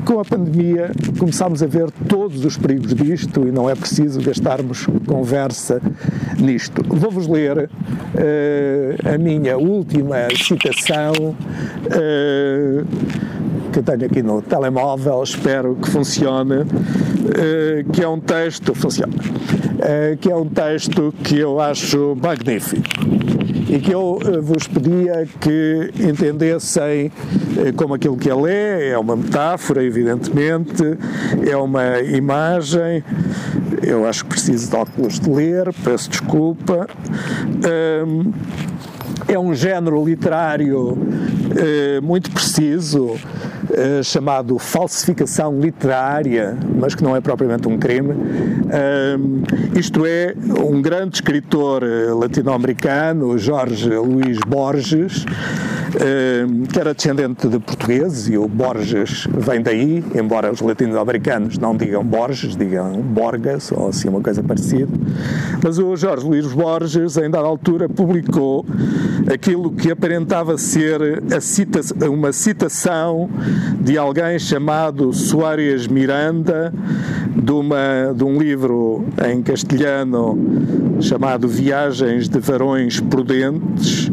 Com 0.06 0.20
a 0.20 0.26
pandemia 0.26 0.92
começámos 1.18 1.62
a 1.62 1.68
ver 1.68 1.90
todos 2.10 2.44
os 2.44 2.58
perigos 2.58 2.94
disto 2.94 3.48
e 3.48 3.52
não 3.52 3.70
é 3.70 3.76
preciso 3.76 4.20
gastarmos 4.20 4.88
conversa 5.06 5.80
nisto. 6.40 6.84
Vou-vos 6.88 7.28
ler 7.28 7.70
a 9.06 9.18
minha 9.20 9.58
última 9.58 10.28
citação 10.36 11.36
que 13.72 13.80
eu 13.80 13.84
tenho 13.84 14.06
aqui 14.06 14.22
no 14.22 14.42
telemóvel, 14.42 15.24
espero 15.24 15.76
que 15.76 15.90
funcione, 15.90 16.66
eh, 17.38 17.86
que 17.94 18.04
é 18.04 18.08
um 18.08 18.20
texto, 18.20 18.76
funciona, 18.76 19.14
eh, 19.16 19.71
que 20.20 20.32
é 20.32 20.36
um 20.36 20.48
texto 20.48 21.14
que 21.24 21.40
eu 21.40 21.60
acho 21.60 22.16
magnífico 22.22 22.84
e 23.72 23.80
que 23.80 23.92
eu 23.92 24.20
eh, 24.22 24.40
vos 24.40 24.68
pedia 24.68 25.26
que 25.40 25.92
entendessem 25.98 27.10
como 27.78 27.94
aquilo 27.94 28.18
que 28.18 28.30
ele 28.30 28.52
é, 28.52 28.90
é 28.90 28.98
uma 28.98 29.16
metáfora, 29.16 29.82
evidentemente, 29.82 30.84
é 31.50 31.56
uma 31.56 32.02
imagem, 32.02 33.02
eu 33.82 34.06
acho 34.06 34.26
que 34.26 34.32
preciso 34.32 34.70
de 34.70 34.76
óculos 34.76 35.20
de 35.20 35.30
ler, 35.30 35.74
peço 35.86 36.10
desculpa. 36.10 36.88
é 39.28 39.40
um 39.40 39.54
género 39.54 40.04
literário 40.04 40.98
muito 42.04 42.30
preciso, 42.32 43.18
uh, 43.70 44.04
chamado 44.04 44.58
falsificação 44.58 45.60
literária, 45.60 46.58
mas 46.80 46.96
que 46.96 47.04
não 47.04 47.16
é 47.16 47.22
propriamente 47.22 47.68
um 47.68 47.78
crime. 47.78 48.12
Uh, 48.12 49.78
isto 49.78 50.06
é, 50.06 50.34
um 50.64 50.82
grande 50.82 51.16
escritor 51.16 51.84
latino-americano, 52.18 53.38
Jorge 53.38 53.90
Luís 53.90 54.40
Borges, 54.48 55.26
que 56.70 56.80
era 56.80 56.94
descendente 56.94 57.48
de 57.48 57.60
portugueses, 57.60 58.28
e 58.28 58.38
o 58.38 58.48
Borges 58.48 59.28
vem 59.30 59.62
daí, 59.62 60.04
embora 60.16 60.52
os 60.52 60.62
latino-americanos 60.62 61.58
não 61.58 61.76
digam 61.76 62.04
Borges, 62.04 62.56
digam 62.56 63.02
Borgas, 63.02 63.72
ou 63.72 63.90
assim 63.90 64.10
uma 64.10 64.22
coisa 64.22 64.42
parecida. 64.44 64.90
Mas 65.64 65.78
o 65.78 65.96
Jorge 65.96 66.26
Luís 66.26 66.48
Borges, 66.48 67.18
em 67.18 67.30
dada 67.30 67.48
altura, 67.48 67.90
publicou 67.90 68.66
aquilo 69.32 69.72
que 69.72 69.92
aparentava 69.92 70.58
ser 70.58 71.22
cita 71.42 71.82
uma 72.10 72.32
citação 72.32 73.30
de 73.80 73.98
alguém 73.98 74.38
chamado 74.40 75.14
Soares 75.14 75.88
Miranda, 75.88 76.74
de, 77.36 77.52
uma, 77.52 78.14
de 78.16 78.24
um 78.24 78.38
livro 78.38 79.06
em 79.28 79.42
castelhano 79.42 80.38
chamado 81.00 81.48
Viagens 81.48 82.30
de 82.30 82.40
Varões 82.40 83.00
Prudentes, 83.00 84.11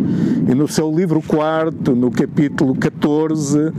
e 0.49 0.55
no 0.55 0.67
seu 0.67 0.91
livro 0.91 1.21
quarto, 1.21 1.95
no 1.95 2.11
capítulo 2.11 2.75
14, 2.75 3.71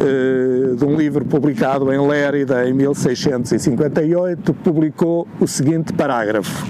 eh, 0.00 0.74
de 0.74 0.84
um 0.84 0.96
livro 0.96 1.22
publicado 1.26 1.92
em 1.92 2.00
Lérida 2.00 2.66
em 2.66 2.72
1658, 2.72 4.54
publicou 4.54 5.28
o 5.38 5.46
seguinte 5.46 5.92
parágrafo. 5.92 6.66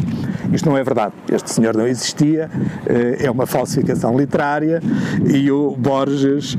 Isto 0.53 0.69
não 0.69 0.77
é 0.77 0.85
verdade. 0.85 1.15
Este 1.31 1.51
senhor 1.51 1.77
não 1.77 1.87
existia, 1.87 2.51
eh, 2.87 3.19
é 3.25 3.31
uma 3.31 3.47
falsificação 3.47 4.17
literária 4.19 4.83
e 5.27 5.51
o 5.51 5.77
Borges 5.77 6.57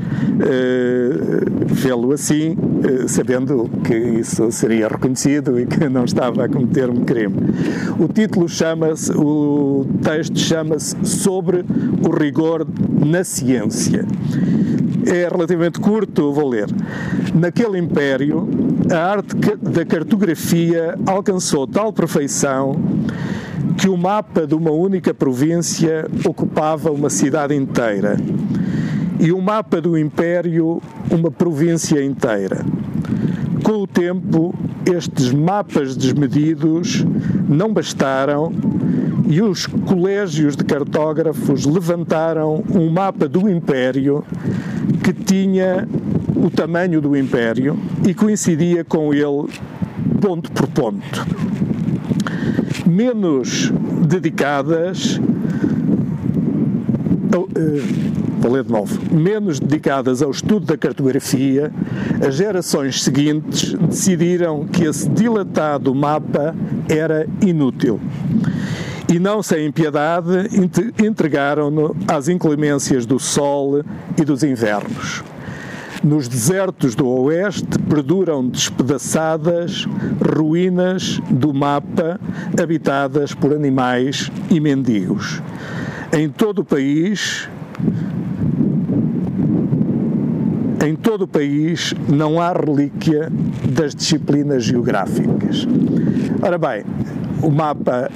fê-lo 1.76 2.12
assim, 2.12 2.56
sabendo 3.06 3.70
que 3.84 3.94
isso 3.94 4.50
seria 4.50 4.88
reconhecido 4.88 5.60
e 5.60 5.66
que 5.66 5.88
não 5.88 6.04
estava 6.04 6.44
a 6.44 6.48
cometer 6.48 6.88
um 6.88 7.04
crime. 7.04 7.36
O 7.98 8.08
título 8.08 8.48
chama-se, 8.48 9.12
o 9.12 9.86
texto 10.02 10.38
chama-se 10.38 10.96
Sobre 11.04 11.64
o 12.06 12.10
rigor 12.10 12.66
na 13.04 13.24
ciência. 13.24 14.06
É 15.06 15.28
relativamente 15.28 15.80
curto, 15.80 16.32
vou 16.32 16.48
ler. 16.48 16.66
Naquele 17.34 17.78
império, 17.78 18.48
a 18.90 19.12
arte 19.12 19.34
da 19.60 19.84
cartografia 19.84 20.94
alcançou 21.06 21.66
tal 21.66 21.92
perfeição 21.92 22.76
que 23.76 23.88
o 23.88 23.96
mapa 23.96 24.46
de 24.46 24.54
uma 24.54 24.70
única 24.70 25.12
província 25.12 26.06
ocupava 26.24 26.90
uma 26.90 27.10
cidade 27.10 27.54
inteira 27.54 28.16
e 29.18 29.32
o 29.32 29.40
mapa 29.40 29.80
do 29.80 29.98
império 29.98 30.80
uma 31.10 31.30
província 31.30 32.02
inteira. 32.02 32.64
Com 33.62 33.82
o 33.82 33.86
tempo, 33.86 34.54
estes 34.86 35.30
mapas 35.32 35.94
desmedidos 35.96 37.04
não 37.48 37.72
bastaram 37.72 38.52
e 39.28 39.42
os 39.42 39.66
colégios 39.66 40.56
de 40.56 40.64
cartógrafos 40.64 41.66
levantaram 41.66 42.64
um 42.74 42.90
mapa 42.90 43.28
do 43.28 43.48
Império 43.48 44.24
que 45.04 45.12
tinha 45.12 45.86
o 46.34 46.50
tamanho 46.50 47.00
do 47.00 47.16
Império 47.16 47.78
e 48.06 48.14
coincidia 48.14 48.84
com 48.84 49.12
ele 49.14 49.48
ponto 50.20 50.50
por 50.50 50.66
ponto. 50.66 51.26
Menos 52.90 53.72
dedicadas. 54.04 55.20
Uh, 57.32 58.10
vou 58.40 58.50
ler 58.50 58.64
de 58.64 58.72
novo, 58.72 59.14
menos 59.14 59.60
dedicadas 59.60 60.20
ao 60.20 60.32
estudo 60.32 60.66
da 60.66 60.76
cartografia, 60.76 61.70
as 62.26 62.34
gerações 62.34 63.04
seguintes 63.04 63.74
decidiram 63.74 64.66
que 64.66 64.84
esse 64.84 65.08
dilatado 65.08 65.94
mapa 65.94 66.52
era 66.88 67.28
inútil 67.40 68.00
e 69.08 69.20
não 69.20 69.40
sem 69.40 69.70
piedade 69.70 70.48
entregaram-no 71.00 71.94
às 72.08 72.26
inclemências 72.28 73.06
do 73.06 73.20
sol 73.20 73.84
e 74.20 74.24
dos 74.24 74.42
invernos. 74.42 75.22
Nos 76.02 76.28
desertos 76.28 76.94
do 76.94 77.06
oeste 77.06 77.78
perduram 77.86 78.48
despedaçadas 78.48 79.86
ruínas 80.34 81.20
do 81.28 81.52
mapa 81.52 82.18
habitadas 82.60 83.34
por 83.34 83.52
animais 83.52 84.30
e 84.50 84.58
mendigos. 84.58 85.42
Em 86.10 86.30
todo 86.30 86.60
o 86.60 86.64
país, 86.64 87.46
em 90.82 90.96
todo 90.96 91.22
o 91.22 91.28
país 91.28 91.92
não 92.08 92.40
há 92.40 92.50
relíquia 92.50 93.30
das 93.68 93.94
disciplinas 93.94 94.64
geográficas. 94.64 95.68
Ora 96.40 96.56
bem, 96.56 96.82
o 97.42 97.50
mapa 97.50 98.10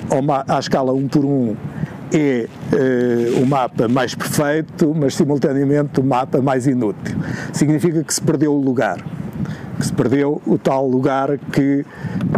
à 0.49 0.59
escala 0.59 0.95
1 0.95 1.09
por 1.09 1.25
1 1.27 1.55
é 2.15 2.49
uh, 2.73 3.43
o 3.43 3.47
mapa 3.47 3.89
mais 3.89 4.15
perfeito, 4.15 4.95
mas 4.95 5.15
simultaneamente 5.15 6.01
o 6.01 6.05
mapa 6.05 6.41
mais 6.41 6.67
inútil. 6.67 7.17
Significa 7.53 8.03
que 8.03 8.15
se 8.15 8.23
perdeu 8.23 8.53
o 8.53 8.61
lugar, 8.61 8.99
que 9.79 9.87
se 9.87 9.93
perdeu 9.93 10.41
o 10.47 10.57
tal 10.57 10.89
lugar 10.89 11.37
que, 11.53 11.85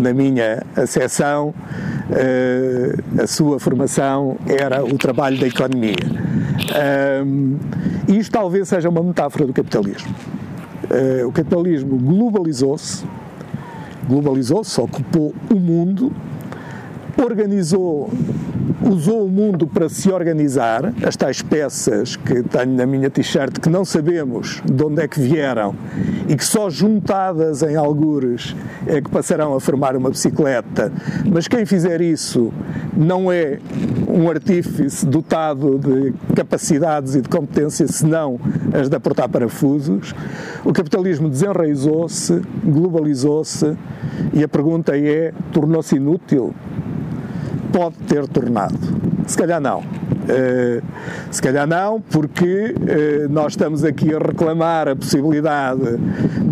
na 0.00 0.12
minha 0.12 0.62
acessão, 0.74 1.54
uh, 2.10 3.22
a 3.22 3.26
sua 3.26 3.60
formação 3.60 4.36
era 4.46 4.84
o 4.84 4.96
trabalho 4.96 5.38
da 5.38 5.46
economia. 5.46 5.96
Um, 7.24 7.58
isto 8.08 8.32
talvez 8.32 8.68
seja 8.68 8.88
uma 8.88 9.02
metáfora 9.02 9.46
do 9.46 9.52
capitalismo. 9.52 10.14
Uh, 10.84 11.28
o 11.28 11.32
capitalismo 11.32 11.98
globalizou-se, 11.98 13.04
globalizou-se, 14.08 14.80
ocupou 14.80 15.34
o 15.52 15.56
mundo 15.56 16.12
organizou, 17.22 18.10
usou 18.82 19.26
o 19.26 19.28
mundo 19.28 19.66
para 19.66 19.88
se 19.88 20.10
organizar, 20.10 20.92
as 21.04 21.16
tais 21.16 21.42
peças 21.42 22.16
que 22.16 22.42
tenho 22.42 22.74
na 22.74 22.86
minha 22.86 23.10
t-shirt 23.10 23.58
que 23.58 23.68
não 23.68 23.84
sabemos 23.84 24.62
de 24.64 24.84
onde 24.84 25.02
é 25.02 25.08
que 25.08 25.20
vieram 25.20 25.74
e 26.28 26.36
que 26.36 26.44
só 26.44 26.68
juntadas 26.68 27.62
em 27.62 27.76
algures 27.76 28.54
é 28.86 29.00
que 29.00 29.10
passarão 29.10 29.54
a 29.54 29.60
formar 29.60 29.96
uma 29.96 30.10
bicicleta, 30.10 30.92
mas 31.30 31.48
quem 31.48 31.64
fizer 31.64 32.00
isso 32.00 32.52
não 32.96 33.30
é 33.30 33.58
um 34.08 34.28
artífice 34.30 35.04
dotado 35.04 35.78
de 35.78 36.14
capacidades 36.34 37.14
e 37.14 37.20
de 37.20 37.28
competência, 37.28 37.86
senão 37.86 38.40
as 38.72 38.88
de 38.88 38.96
aportar 38.96 39.28
parafusos. 39.28 40.14
O 40.64 40.72
capitalismo 40.72 41.28
desenraizou-se, 41.28 42.40
globalizou-se 42.64 43.76
e 44.32 44.42
a 44.42 44.48
pergunta 44.48 44.96
é: 44.96 45.32
tornou-se 45.52 45.96
inútil? 45.96 46.54
Pode 47.76 47.96
ter 48.08 48.26
tornado. 48.26 48.78
Se 49.26 49.36
calhar 49.36 49.60
não. 49.60 49.80
Uh, 49.80 50.82
se 51.30 51.42
calhar 51.42 51.66
não, 51.66 52.00
porque 52.00 52.74
uh, 52.74 53.28
nós 53.30 53.52
estamos 53.52 53.84
aqui 53.84 54.14
a 54.14 54.18
reclamar 54.18 54.88
a 54.88 54.96
possibilidade 54.96 55.98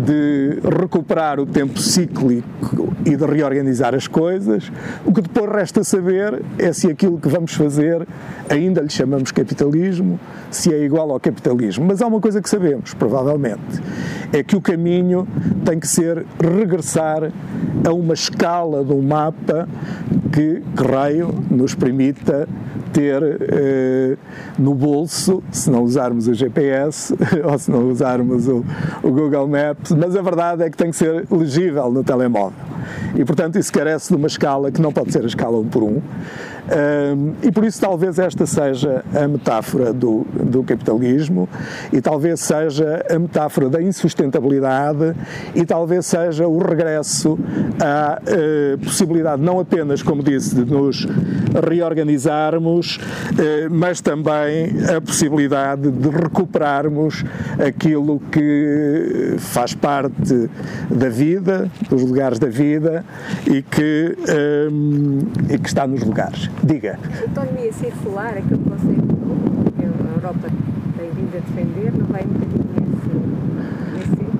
de 0.05 0.59
recuperar 0.79 1.39
o 1.39 1.47
tempo 1.47 1.79
cíclico 1.79 2.93
e 3.03 3.15
de 3.15 3.25
reorganizar 3.25 3.95
as 3.95 4.07
coisas. 4.07 4.71
O 5.03 5.11
que 5.11 5.21
depois 5.21 5.51
resta 5.51 5.83
saber 5.83 6.43
é 6.59 6.71
se 6.71 6.91
aquilo 6.91 7.17
que 7.17 7.27
vamos 7.27 7.55
fazer 7.55 8.07
ainda 8.47 8.81
lhe 8.81 8.89
chamamos 8.89 9.31
capitalismo, 9.31 10.19
se 10.51 10.71
é 10.71 10.83
igual 10.83 11.11
ao 11.11 11.19
capitalismo. 11.19 11.85
Mas 11.85 12.03
há 12.03 12.07
uma 12.07 12.21
coisa 12.21 12.41
que 12.41 12.49
sabemos, 12.49 12.93
provavelmente, 12.93 13.81
é 14.31 14.43
que 14.43 14.55
o 14.55 14.61
caminho 14.61 15.27
tem 15.65 15.79
que 15.79 15.87
ser 15.87 16.23
regressar 16.39 17.31
a 17.83 17.91
uma 17.91 18.13
escala 18.13 18.83
de 18.83 18.93
um 18.93 19.01
mapa 19.01 19.67
que, 20.35 20.61
que 20.75 20.83
raio 20.83 21.33
nos 21.49 21.73
permita 21.73 22.45
ter 22.91 23.21
eh, 23.23 24.17
no 24.59 24.75
bolso, 24.75 25.41
se 25.49 25.71
não 25.71 25.81
usarmos 25.83 26.27
o 26.27 26.33
GPS 26.33 27.15
ou 27.43 27.57
se 27.57 27.71
não 27.71 27.89
usarmos 27.89 28.45
o, 28.47 28.65
o, 29.01 29.11
Google 29.11 29.47
Maps, 29.47 29.91
mas 29.91 30.13
a 30.13 30.21
verdade 30.21 30.63
é 30.63 30.69
que 30.69 30.75
tem 30.75 30.89
que 30.89 30.97
ser 30.97 31.25
legível 31.31 31.89
no 31.89 32.03
telemóvel. 32.03 32.57
E, 33.15 33.23
portanto, 33.23 33.57
isso 33.57 33.71
carece 33.71 34.09
de 34.09 34.15
uma 34.15 34.27
escala 34.27 34.71
que 34.71 34.81
não 34.81 34.91
pode 34.91 35.13
ser 35.13 35.23
a 35.23 35.27
escala 35.27 35.57
1 35.57 35.67
por 35.69 35.83
1. 35.83 36.01
E 37.41 37.51
por 37.51 37.63
isso 37.63 37.79
talvez 37.79 38.17
esta 38.19 38.45
seja 38.45 39.03
a 39.13 39.27
metáfora 39.27 39.93
do, 39.93 40.25
do 40.33 40.63
capitalismo 40.63 41.47
e 41.91 42.01
talvez 42.01 42.39
seja 42.39 43.05
a 43.09 43.19
metáfora 43.19 43.69
da 43.69 43.81
insustentabilidade 43.81 45.15
e 45.53 45.65
talvez 45.65 46.05
seja 46.05 46.47
o 46.47 46.57
regresso 46.57 47.37
à 47.79 48.19
uh, 48.21 48.77
possibilidade 48.79 49.41
não 49.41 49.59
apenas, 49.59 50.01
como 50.01 50.23
disse, 50.23 50.55
de 50.55 50.65
nos 50.65 51.07
reorganizarmos, 51.67 52.97
uh, 52.97 53.69
mas 53.69 54.01
também 54.01 54.73
a 54.95 55.01
possibilidade 55.01 55.91
de 55.91 56.09
recuperarmos 56.09 57.23
aquilo 57.59 58.19
que 58.31 59.35
faz 59.37 59.73
parte 59.73 60.49
da 60.89 61.09
vida, 61.09 61.69
dos 61.89 62.01
lugares 62.03 62.39
da 62.39 62.47
vida 62.47 63.03
e 63.47 63.61
que, 63.61 64.17
e 65.49 65.57
que 65.57 65.67
está 65.67 65.87
nos 65.87 66.03
lugares. 66.03 66.49
Diga. 66.63 66.97
A 67.21 67.25
economia 67.25 67.73
circular, 67.73 68.29
aquele 68.29 68.63
conceito 68.63 69.15
que 69.77 69.85
a 69.85 70.15
Europa 70.15 70.47
tem 70.97 71.09
vindo 71.11 71.35
a 71.35 71.39
defender, 71.39 71.91
não 71.97 72.05
vai 72.07 72.23
um 72.23 72.27
bocadinho 72.27 72.65
nesse, 72.75 73.09
nesse 73.93 74.09
sentido? 74.09 74.35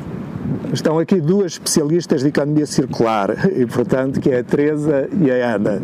estão 0.73 0.99
aqui 0.99 1.21
duas 1.21 1.53
especialistas 1.53 2.21
de 2.21 2.27
economia 2.29 2.65
circular, 2.65 3.29
e 3.55 3.65
portanto, 3.65 4.19
que 4.19 4.29
é 4.29 4.39
a 4.39 4.43
Teresa 4.43 5.07
e 5.21 5.31
a 5.31 5.55
Ana. 5.55 5.81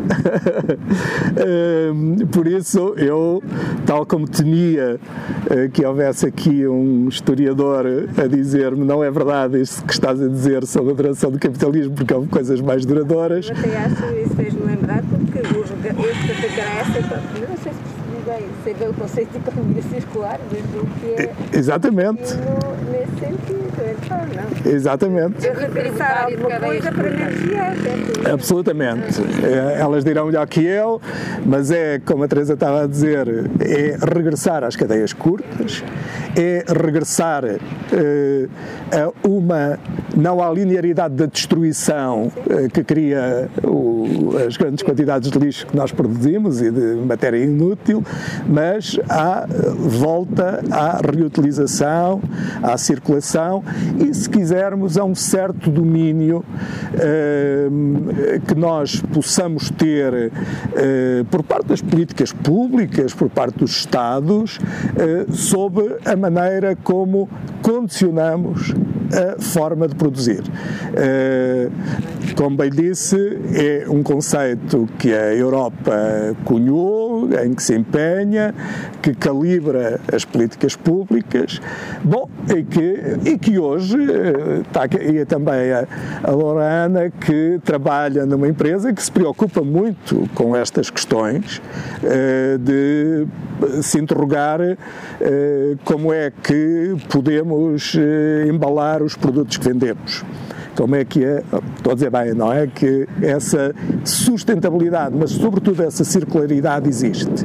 Por 2.30 2.46
isso, 2.46 2.94
eu, 2.96 3.42
tal 3.86 4.06
como 4.06 4.28
temia 4.28 5.00
eh, 5.50 5.68
que 5.72 5.84
houvesse 5.84 6.26
aqui 6.26 6.66
um 6.66 7.08
historiador 7.08 7.86
a 8.16 8.26
dizer-me 8.26 8.84
não 8.84 9.02
é 9.02 9.10
verdade 9.10 9.60
isso 9.60 9.84
que 9.84 9.92
estás 9.92 10.20
a 10.20 10.28
dizer 10.28 10.66
sobre 10.66 10.92
a 10.92 10.94
duração 10.94 11.30
do 11.30 11.38
capitalismo, 11.38 11.94
porque 11.94 12.12
houve 12.12 12.28
coisas 12.28 12.60
mais 12.60 12.84
duradouras. 12.84 13.48
Eu 13.48 13.56
até 13.56 13.76
acho, 13.78 14.04
isso 14.16 14.42
atacará 16.10 16.82
eu 17.40 17.48
não 17.48 17.56
sei 17.56 17.72
se 17.72 17.92
bem, 18.24 18.48
sei 18.64 18.74
bem 18.74 18.88
o 18.88 18.94
conceito 18.94 19.30
de 19.32 19.38
economia 19.38 19.82
circular, 19.82 20.38
mas 20.50 20.82
o 20.82 20.86
que 20.86 21.22
é. 21.22 21.58
Exatamente. 21.58 22.34
No, 22.34 22.92
nesse 22.92 23.12
sentido, 23.18 23.72
então, 24.04 24.18
não. 24.18 24.72
Exatamente. 24.72 25.46
Eu 25.46 25.54
regressar 25.54 26.24
alguma 26.24 26.60
coisa 26.60 26.92
para 26.92 27.08
energia. 27.08 27.62
É 28.24 28.30
Absolutamente. 28.30 29.22
É, 29.44 29.80
elas 29.80 30.04
dirão 30.04 30.26
melhor 30.26 30.46
que 30.46 30.64
eu, 30.64 31.00
mas 31.44 31.70
é, 31.70 31.98
como 32.04 32.24
a 32.24 32.28
Teresa 32.28 32.54
estava 32.54 32.84
a 32.84 32.86
dizer, 32.86 33.28
é 33.60 33.96
regressar 34.14 34.64
às 34.64 34.76
cadeias 34.76 35.12
curtas, 35.12 35.82
é 36.36 36.64
regressar 36.68 37.44
uh, 37.44 37.58
a 38.90 39.28
uma, 39.28 39.78
não 40.16 40.42
à 40.42 40.50
linearidade 40.50 41.14
da 41.14 41.26
destruição 41.26 42.26
uh, 42.26 42.68
que 42.72 42.82
cria 42.84 43.48
o, 43.64 44.36
as 44.46 44.56
grandes 44.56 44.82
quantidades 44.82 45.30
de 45.30 45.38
lixo 45.38 45.66
que 45.66 45.76
nós 45.76 45.92
produzimos 45.92 46.60
e 46.60 46.70
de 46.70 46.94
matéria 47.06 47.38
inútil, 47.38 48.02
mas 48.46 48.98
há 49.08 49.46
volta 49.78 50.62
à 50.70 51.00
reutilização, 51.04 52.20
à 52.62 52.76
circulação 52.76 53.62
e, 53.98 54.12
se 54.14 54.28
quisermos, 54.28 54.96
a 54.96 55.04
um 55.04 55.14
certo 55.14 55.70
domínio 55.70 56.44
eh, 56.94 57.68
que 58.46 58.54
nós 58.54 59.00
possamos 59.12 59.70
ter 59.70 60.32
eh, 60.74 61.24
por 61.30 61.42
parte 61.42 61.66
das 61.68 61.80
políticas 61.80 62.32
públicas, 62.32 63.14
por 63.14 63.28
parte 63.28 63.58
dos 63.58 63.70
Estados, 63.72 64.58
eh, 64.96 65.26
sobre 65.32 65.96
a 66.04 66.16
maneira 66.30 66.76
como 66.76 67.28
condicionamos 67.62 68.72
a 69.12 69.40
forma 69.40 69.88
de 69.88 69.94
produzir. 69.94 70.42
Como 72.36 72.56
bem 72.56 72.70
disse, 72.70 73.16
é 73.54 73.84
um 73.88 74.02
conceito 74.02 74.88
que 74.98 75.12
a 75.12 75.34
Europa 75.34 75.92
cunhou, 76.44 77.28
em 77.44 77.52
que 77.54 77.62
se 77.62 77.74
empenha, 77.74 78.54
que 79.02 79.14
calibra 79.14 80.00
as 80.12 80.24
políticas 80.24 80.76
públicas, 80.76 81.60
bom, 82.02 82.28
e 82.48 82.62
que, 82.62 83.30
e 83.30 83.38
que 83.38 83.58
hoje 83.58 83.96
está 84.66 84.84
aqui 84.84 85.18
é 85.18 85.24
também 85.24 85.72
a, 85.72 85.86
a 86.22 86.30
Lorana, 86.30 87.10
que 87.10 87.60
trabalha 87.64 88.24
numa 88.24 88.48
empresa 88.48 88.92
que 88.92 89.02
se 89.02 89.10
preocupa 89.10 89.62
muito 89.62 90.28
com 90.34 90.56
estas 90.56 90.90
questões, 90.90 91.60
eh, 92.02 92.58
de 92.58 93.26
se 93.82 93.98
interrogar 93.98 94.60
eh, 94.60 95.76
como 95.84 96.12
é 96.12 96.30
que 96.30 96.96
podemos 97.08 97.96
eh, 97.96 98.48
embalar 98.48 99.01
os 99.02 99.16
produtos 99.16 99.56
que 99.56 99.68
vendemos 99.68 100.24
como 100.76 100.94
é 100.94 101.04
que 101.04 101.24
é, 101.24 101.42
estou 101.76 101.92
a 101.92 101.94
dizer 101.94 102.10
bem, 102.10 102.34
não 102.34 102.52
é? 102.52 102.66
Que 102.66 103.06
essa 103.20 103.74
sustentabilidade, 104.04 105.14
mas 105.18 105.30
sobretudo 105.30 105.82
essa 105.82 106.04
circularidade 106.04 106.88
existe. 106.88 107.44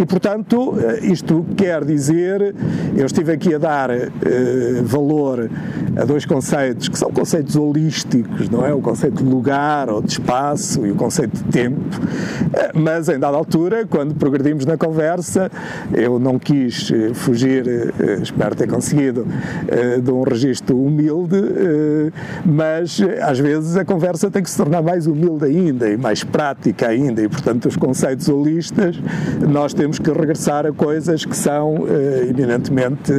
E, 0.00 0.06
portanto, 0.06 0.74
eh, 0.78 1.06
isto 1.06 1.44
quer 1.54 1.84
dizer, 1.84 2.54
eu 2.96 3.04
estive 3.04 3.32
aqui 3.32 3.54
a 3.54 3.58
dar 3.58 3.90
eh, 3.90 4.08
valor 4.82 5.50
a 5.94 6.04
dois 6.06 6.24
conceitos 6.24 6.88
que 6.88 6.98
são 6.98 7.10
conceitos 7.10 7.54
holísticos, 7.54 8.48
não 8.48 8.64
é? 8.64 8.72
O 8.72 8.80
conceito 8.80 9.22
de 9.22 9.28
lugar 9.28 9.90
ou 9.90 10.00
de 10.00 10.12
espaço 10.12 10.86
e 10.86 10.90
o 10.90 10.94
conceito 10.94 11.36
de 11.36 11.44
tempo, 11.44 12.00
eh, 12.54 12.70
mas 12.74 13.10
em 13.10 13.18
dada 13.18 13.36
altura, 13.36 13.86
quando 13.86 14.14
progredimos 14.14 14.64
na 14.64 14.78
conversa, 14.78 15.50
eu 15.92 16.18
não 16.18 16.38
quis 16.38 16.90
fugir, 17.12 17.64
espero 18.22 18.54
ter 18.54 18.68
conseguido, 18.68 19.26
de 20.02 20.10
um 20.10 20.22
registro 20.22 20.80
humilde, 20.80 21.36
mas 22.50 23.00
às 23.22 23.38
vezes 23.38 23.76
a 23.76 23.84
conversa 23.84 24.30
tem 24.30 24.42
que 24.42 24.50
se 24.50 24.56
tornar 24.56 24.82
mais 24.82 25.06
humilde 25.06 25.44
ainda 25.44 25.88
e 25.88 25.96
mais 25.96 26.24
prática 26.24 26.88
ainda, 26.88 27.22
e 27.22 27.28
portanto 27.28 27.66
os 27.66 27.76
conceitos 27.76 28.28
holistas 28.28 29.00
nós 29.48 29.72
temos 29.72 29.98
que 29.98 30.10
regressar 30.10 30.66
a 30.66 30.72
coisas 30.72 31.24
que 31.24 31.36
são 31.36 31.86
eh, 31.88 32.26
eminentemente 32.28 33.12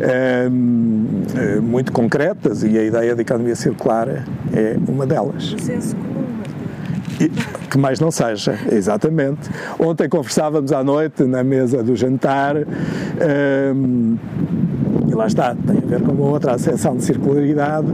eh, 0.00 0.48
eh, 0.50 1.60
muito 1.60 1.92
concretas 1.92 2.62
e 2.62 2.78
a 2.78 2.82
ideia 2.82 3.14
de 3.14 3.22
economia 3.22 3.54
circular 3.54 4.08
é 4.08 4.76
uma 4.88 5.06
delas. 5.06 5.54
Comum. 5.54 6.26
E, 7.20 7.30
que 7.70 7.78
mais 7.78 7.98
não 7.98 8.10
seja, 8.10 8.58
exatamente. 8.70 9.48
Ontem 9.78 10.08
conversávamos 10.08 10.72
à 10.72 10.84
noite 10.84 11.24
na 11.24 11.42
mesa 11.42 11.82
do 11.82 11.96
jantar 11.96 12.56
lá 15.16 15.26
está, 15.26 15.54
tem 15.54 15.78
a 15.78 15.86
ver 15.86 16.02
com 16.02 16.12
uma 16.12 16.26
outra 16.26 16.52
acessão 16.52 16.96
de 16.96 17.02
circularidade, 17.02 17.86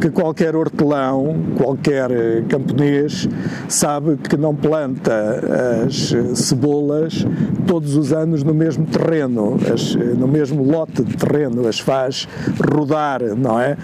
que 0.00 0.10
qualquer 0.10 0.54
hortelão, 0.54 1.34
qualquer 1.56 2.10
eh, 2.10 2.44
camponês 2.48 3.28
sabe 3.68 4.16
que 4.16 4.36
não 4.36 4.54
planta 4.54 5.40
as 5.86 6.14
cebolas 6.38 7.26
todos 7.66 7.96
os 7.96 8.12
anos 8.12 8.44
no 8.44 8.54
mesmo 8.54 8.86
terreno, 8.86 9.58
as, 9.72 9.96
eh, 9.96 10.14
no 10.14 10.28
mesmo 10.28 10.62
lote 10.62 11.02
de 11.02 11.16
terreno, 11.16 11.66
as 11.66 11.78
faz 11.80 12.28
rodar, 12.72 13.22
não 13.36 13.58
é? 13.58 13.76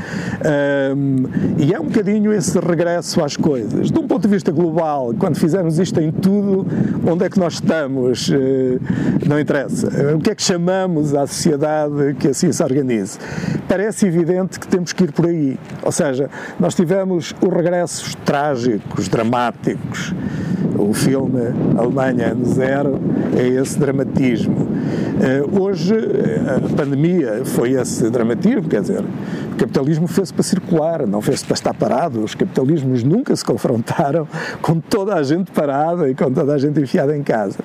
Um, 0.95 1.24
e 1.59 1.72
é 1.72 1.80
um 1.80 1.85
bocadinho 1.85 2.32
esse 2.32 2.59
regresso 2.59 3.22
às 3.22 3.37
coisas. 3.37 3.91
De 3.91 3.99
um 3.99 4.07
ponto 4.07 4.22
de 4.22 4.28
vista 4.28 4.53
global, 4.53 5.14
quando 5.18 5.37
fizermos 5.37 5.78
isto 5.78 6.01
em 6.01 6.12
tudo, 6.12 6.66
onde 7.07 7.24
é 7.24 7.30
que 7.30 7.39
nós 7.39 7.55
estamos? 7.55 8.30
Não 9.26 9.39
interessa. 9.39 9.89
O 10.14 10.18
que 10.18 10.30
é 10.30 10.35
que 10.35 10.43
chamamos 10.43 11.14
à 11.14 11.26
sociedade 11.26 12.14
que 12.18 12.28
assim 12.28 12.53
se 12.53 12.62
organize. 12.75 13.18
Parece 13.68 14.07
evidente 14.07 14.59
que 14.59 14.66
temos 14.66 14.93
que 14.93 15.05
ir 15.05 15.12
por 15.12 15.27
aí. 15.27 15.59
Ou 15.83 15.93
seja, 15.93 16.29
nós 16.59 16.75
tivemos 16.75 17.35
os 17.41 17.53
regressos 17.53 18.14
trágicos, 18.25 19.09
dramáticos. 19.09 20.12
O 20.77 20.93
filme 20.93 21.41
Alemanha 21.77 22.33
Ano 22.33 22.45
Zero 22.47 23.01
é 23.37 23.47
esse 23.47 23.79
dramatismo. 23.79 24.68
Eh, 25.20 25.43
hoje, 25.59 25.95
a 25.95 26.77
pandemia 26.77 27.43
foi 27.45 27.72
esse 27.72 28.11
dramatismo, 28.11 28.68
quer 28.68 28.81
dizer, 28.81 29.05
o 29.55 29.57
capitalismo 29.57 30.09
fez-se 30.09 30.34
para 30.34 30.42
circular, 30.42 31.07
não 31.07 31.22
fez-se 31.22 31.44
para 31.44 31.55
estar 31.55 31.72
parado. 31.72 32.24
Os 32.24 32.34
capitalismos 32.34 33.05
nunca 33.05 33.34
se 33.36 33.44
confrontaram 33.44 34.26
com 34.61 34.80
toda 34.80 35.14
a 35.14 35.22
gente 35.22 35.52
parada 35.52 36.11
e 36.11 36.14
com 36.14 36.30
toda 36.30 36.55
a 36.55 36.59
gente 36.59 36.80
enfiada 36.80 37.16
em 37.16 37.22
casa. 37.22 37.59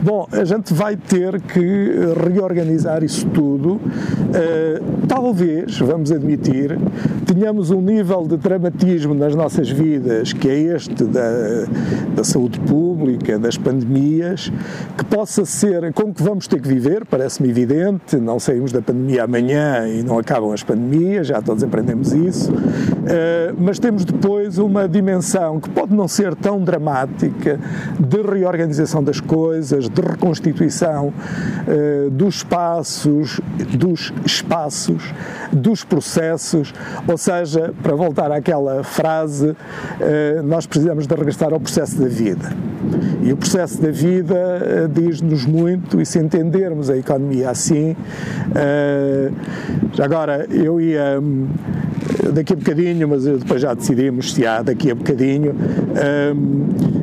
Bom, 0.00 0.26
a 0.32 0.44
gente 0.44 0.72
vai 0.72 0.96
ter 0.96 1.38
que 1.42 1.92
reorganizar 2.32 3.04
isso 3.04 3.26
tudo. 3.26 3.74
Uh, 3.74 5.06
talvez, 5.06 5.78
vamos 5.78 6.10
admitir, 6.10 6.78
tenhamos 7.26 7.70
um 7.70 7.82
nível 7.82 8.26
de 8.26 8.38
dramatismo 8.38 9.14
nas 9.14 9.34
nossas 9.34 9.68
vidas, 9.68 10.32
que 10.32 10.48
é 10.48 10.58
este 10.58 11.04
da, 11.04 11.66
da 12.14 12.24
saúde 12.24 12.58
pública, 12.60 13.38
das 13.38 13.58
pandemias, 13.58 14.50
que 14.96 15.04
possa 15.04 15.44
ser 15.44 15.92
com 15.92 16.14
que 16.14 16.22
vamos 16.22 16.46
ter 16.46 16.62
que 16.62 16.68
viver, 16.68 17.04
parece-me 17.04 17.50
evidente, 17.50 18.16
não 18.16 18.40
saímos 18.40 18.72
da 18.72 18.80
pandemia 18.80 19.24
amanhã 19.24 19.86
e 19.86 20.02
não 20.02 20.18
acabam 20.18 20.52
as 20.52 20.62
pandemias 20.62 21.25
já 21.26 21.42
todos 21.42 21.62
aprendemos 21.62 22.12
isso, 22.12 22.52
eh, 23.06 23.54
mas 23.58 23.78
temos 23.78 24.04
depois 24.04 24.58
uma 24.58 24.88
dimensão 24.88 25.60
que 25.60 25.68
pode 25.68 25.94
não 25.94 26.08
ser 26.08 26.34
tão 26.34 26.60
dramática 26.60 27.58
de 27.98 28.22
reorganização 28.22 29.02
das 29.02 29.20
coisas, 29.20 29.88
de 29.88 30.00
reconstituição 30.00 31.12
eh, 31.66 32.08
dos 32.10 32.36
espaços, 32.36 33.40
dos 33.76 34.12
espaços, 34.24 35.12
dos 35.52 35.84
processos, 35.84 36.72
ou 37.06 37.18
seja, 37.18 37.74
para 37.82 37.94
voltar 37.94 38.30
àquela 38.30 38.82
frase, 38.84 39.56
eh, 40.00 40.40
nós 40.44 40.66
precisamos 40.66 41.06
de 41.06 41.14
regressar 41.14 41.52
ao 41.52 41.60
processo 41.60 42.00
da 42.00 42.08
vida. 42.08 42.50
E 43.26 43.32
o 43.32 43.36
processo 43.36 43.82
da 43.82 43.90
vida 43.90 44.88
diz-nos 44.88 45.44
muito, 45.44 46.00
e 46.00 46.06
se 46.06 46.16
entendermos 46.20 46.88
a 46.88 46.96
economia 46.96 47.50
assim, 47.50 47.96
já 49.92 50.04
agora 50.04 50.46
eu 50.48 50.80
ia 50.80 51.18
um, 51.20 51.48
daqui 52.32 52.52
a 52.52 52.56
bocadinho, 52.56 53.08
mas 53.08 53.24
depois 53.24 53.60
já 53.60 53.74
decidimos 53.74 54.32
se 54.32 54.46
há 54.46 54.62
daqui 54.62 54.92
a 54.92 54.94
bocadinho. 54.94 55.56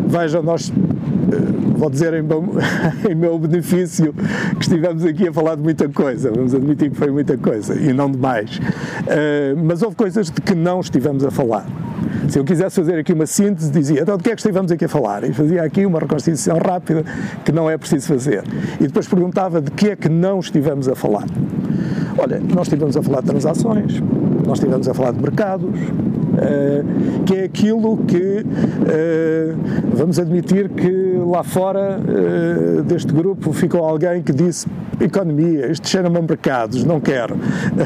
Vejam, 0.08 0.42
nós 0.42 0.72
eh, 0.72 1.74
vou 1.76 1.90
dizer 1.90 2.14
em 2.14 2.22
meu, 2.22 2.46
em 3.10 3.16
meu, 3.16 3.38
benefício 3.40 4.14
que 4.14 4.62
estivemos 4.62 5.04
aqui 5.04 5.28
a 5.28 5.34
falar 5.34 5.56
de 5.56 5.62
muita 5.62 5.90
coisa, 5.90 6.32
vamos 6.32 6.54
admitir 6.54 6.92
que 6.92 6.98
foi 6.98 7.12
muita 7.12 7.38
coisa 7.38 7.76
e 7.76 7.92
não 7.92 8.10
demais. 8.10 8.58
Uh, 8.58 9.62
mas 9.64 9.82
houve 9.82 9.96
coisas 9.96 10.30
de 10.30 10.40
que 10.40 10.56
não 10.56 10.80
estivemos 10.80 11.26
a 11.26 11.32
falar. 11.32 11.66
Se 12.34 12.40
eu 12.40 12.44
quisesse 12.44 12.78
fazer 12.78 12.98
aqui 12.98 13.14
uma 13.14 13.28
síntese, 13.28 13.72
dizia, 13.72 14.02
então 14.02 14.18
de 14.18 14.24
que 14.24 14.32
é 14.32 14.34
que 14.34 14.42
estivemos 14.42 14.72
aqui 14.72 14.86
a 14.86 14.90
falar? 14.90 15.24
E 15.24 15.32
fazia 15.32 15.62
aqui 15.62 15.86
uma 15.86 16.00
reconstituição 16.00 16.58
rápida 16.58 17.06
que 17.46 17.52
não 17.52 17.70
é 17.70 17.78
preciso 17.78 18.08
fazer. 18.08 18.44
E 18.80 18.88
depois 18.88 19.08
perguntava 19.08 19.62
de 19.62 19.70
que 19.70 19.90
é 19.90 19.96
que 19.96 20.10
não 20.10 20.40
estivemos 20.40 20.90
a 20.90 20.96
falar. 20.96 21.26
Olha, 22.18 22.40
nós 22.40 22.66
estivemos 22.66 22.98
a 22.98 23.04
falar 23.04 23.22
de 23.22 23.28
transações, 23.28 24.02
nós 24.48 24.58
estivemos 24.58 24.88
a 24.88 24.96
falar 24.96 25.12
de 25.12 25.22
mercados, 25.22 25.70
uh, 26.44 27.24
que 27.24 27.36
é 27.36 27.44
aquilo 27.46 27.98
que 27.98 28.18
uh, 28.18 29.96
vamos 29.96 30.20
admitir 30.20 30.70
que 30.70 31.18
lá 31.26 31.44
fora 31.44 32.00
uh, 32.00 32.84
deste 32.84 33.14
grupo 33.14 33.54
ficou 33.54 33.84
alguém 33.84 34.22
que 34.22 34.34
disse 34.34 34.68
economia, 35.00 35.72
isto 35.72 35.88
cheira-me 35.88 36.18
a 36.18 36.22
mercados, 36.22 36.84
não 36.84 37.00
quero. 37.00 37.36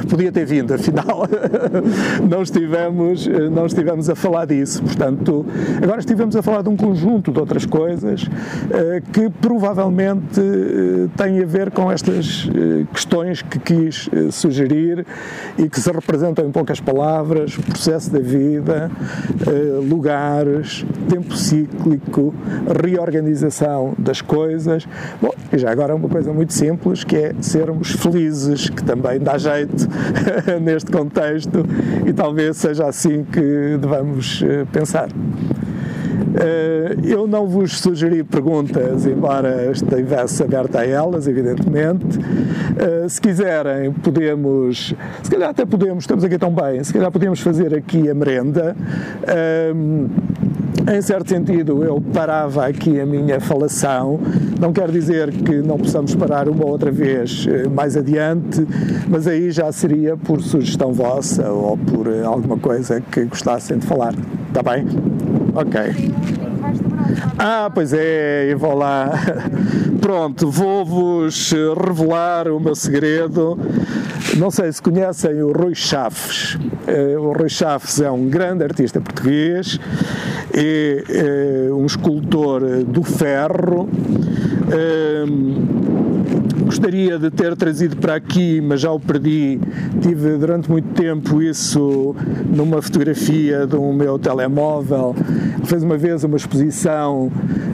Podia 0.10 0.32
ter 0.32 0.46
vindo, 0.46 0.74
afinal 0.74 1.28
não 2.30 2.42
estivemos, 2.44 3.28
não 3.52 3.66
estivemos 3.66 4.10
a 4.10 4.16
falar 4.16 4.46
disso. 4.46 4.84
Portanto, 4.84 5.46
agora 5.82 6.00
estivemos 6.00 6.36
a 6.36 6.42
falar 6.44 6.62
de 6.62 6.70
um 6.70 6.76
conjunto 6.76 7.32
de 7.32 7.40
outras 7.40 7.66
coisas 7.66 8.26
que 9.14 9.30
provavelmente 9.42 10.42
têm 11.16 11.42
a 11.42 11.46
ver 11.46 11.72
com 11.72 11.92
estas 11.92 12.48
questões 12.94 13.42
que 13.42 13.58
quis 13.58 14.10
sugerir 14.32 15.06
e 15.58 15.70
que 15.70 15.80
se 15.80 15.92
representam 15.92 16.46
em 16.46 16.52
poucas 16.52 16.80
palavras, 16.80 17.56
processo 17.56 18.12
da 18.12 18.20
vida, 18.20 18.47
lugares, 19.90 20.86
tempo 21.10 21.36
cíclico, 21.36 22.34
reorganização 22.82 23.94
das 23.98 24.22
coisas. 24.22 24.88
Bom, 25.22 25.34
e 25.52 25.58
já 25.58 25.72
agora 25.72 25.96
uma 25.96 26.10
coisa 26.10 26.32
muito 26.34 26.54
simples, 26.54 27.04
que 27.04 27.16
é 27.16 27.36
sermos 27.42 27.92
felizes, 27.92 28.70
que 28.70 28.84
também 28.84 29.20
dá 29.20 29.38
jeito 29.38 29.88
neste 30.62 30.92
contexto 30.92 31.66
e 32.06 32.14
talvez 32.14 32.58
seja 32.58 32.88
assim 32.88 33.24
que 33.24 33.78
devamos 33.80 34.44
eh, 34.44 34.66
pensar. 34.72 35.10
Eh, 36.40 36.96
eu 37.04 37.28
não 37.28 37.48
vos 37.48 37.80
sugeri 37.80 38.24
perguntas, 38.24 39.06
embora 39.06 39.72
estivesse 39.72 40.44
aberta 40.44 40.80
a 40.80 40.86
elas, 40.86 41.28
evidentemente. 41.28 42.20
Eh, 42.78 43.10
se 43.10 43.20
quiserem, 43.20 43.92
podemos, 43.92 44.94
se 45.24 45.32
calhar 45.32 45.50
até 45.50 45.66
podemos, 45.66 46.04
estamos 46.04 46.24
aqui 46.24 46.38
tão 46.38 46.52
bem, 46.52 46.84
se 46.84 46.94
calhar 46.94 47.12
podemos 47.12 47.40
fazer 47.40 47.74
aqui 47.74 48.10
a 48.10 48.14
merenda. 48.14 48.76
Em 50.90 51.02
certo 51.02 51.28
sentido, 51.28 51.84
eu 51.84 52.00
parava 52.14 52.66
aqui 52.66 52.98
a 53.02 53.06
minha 53.06 53.42
falação. 53.42 54.22
Não 54.58 54.72
quer 54.72 54.90
dizer 54.90 55.32
que 55.34 55.56
não 55.56 55.78
possamos 55.78 56.16
parar 56.16 56.48
uma 56.48 56.66
outra 56.66 56.90
vez 56.90 57.46
eh, 57.50 57.68
mais 57.68 57.98
adiante, 57.98 58.66
mas 59.10 59.28
aí 59.28 59.52
já 59.52 59.70
seria 59.72 60.16
por 60.16 60.42
sugestão 60.42 60.94
vossa 60.94 61.50
ou 61.52 61.78
por 61.78 62.08
eh, 62.08 62.24
alguma 62.24 62.58
coisa 62.58 63.02
que 63.02 63.26
gostassem 63.26 63.80
de 63.80 63.86
falar. 63.86 64.14
Está 64.48 64.64
bem? 64.64 64.86
Ok. 65.58 65.76
Ah, 67.40 67.72
pois 67.74 67.92
é, 67.92 68.46
eu 68.48 68.60
vou 68.60 68.76
lá. 68.76 69.12
Pronto, 70.00 70.52
vou-vos 70.52 71.52
revelar 71.52 72.48
o 72.48 72.60
meu 72.60 72.76
segredo. 72.76 73.58
Não 74.38 74.52
sei 74.52 74.72
se 74.72 74.80
conhecem 74.80 75.42
o 75.42 75.52
Rui 75.52 75.74
Chaves. 75.74 76.60
Eh, 76.86 77.18
o 77.18 77.32
Rui 77.32 77.50
Chaves 77.50 78.00
é 78.00 78.12
um 78.12 78.30
grande 78.30 78.64
artista 78.64 79.02
português 79.02 79.80
é, 80.54 81.04
é 81.68 81.74
um 81.74 81.88
escultor 81.88 82.62
do 82.84 83.02
ferro. 83.02 83.90
Gostaria 86.66 87.18
de 87.18 87.32
ter 87.32 87.56
trazido 87.56 87.96
para 87.96 88.16
aqui, 88.16 88.60
mas 88.60 88.82
já 88.82 88.92
o 88.92 89.00
perdi. 89.00 89.60
Tive 90.02 90.38
durante 90.38 90.70
muito 90.70 90.90
tempo 90.90 91.42
isso 91.42 92.16
numa 92.54 92.82
fotografia 92.82 93.66
do 93.66 93.82
meu 93.94 94.20
telemóvel. 94.20 95.16
Fez 95.64 95.84
uma 95.84 95.98
vez 95.98 96.24
uma 96.24 96.36
exposição 96.36 97.32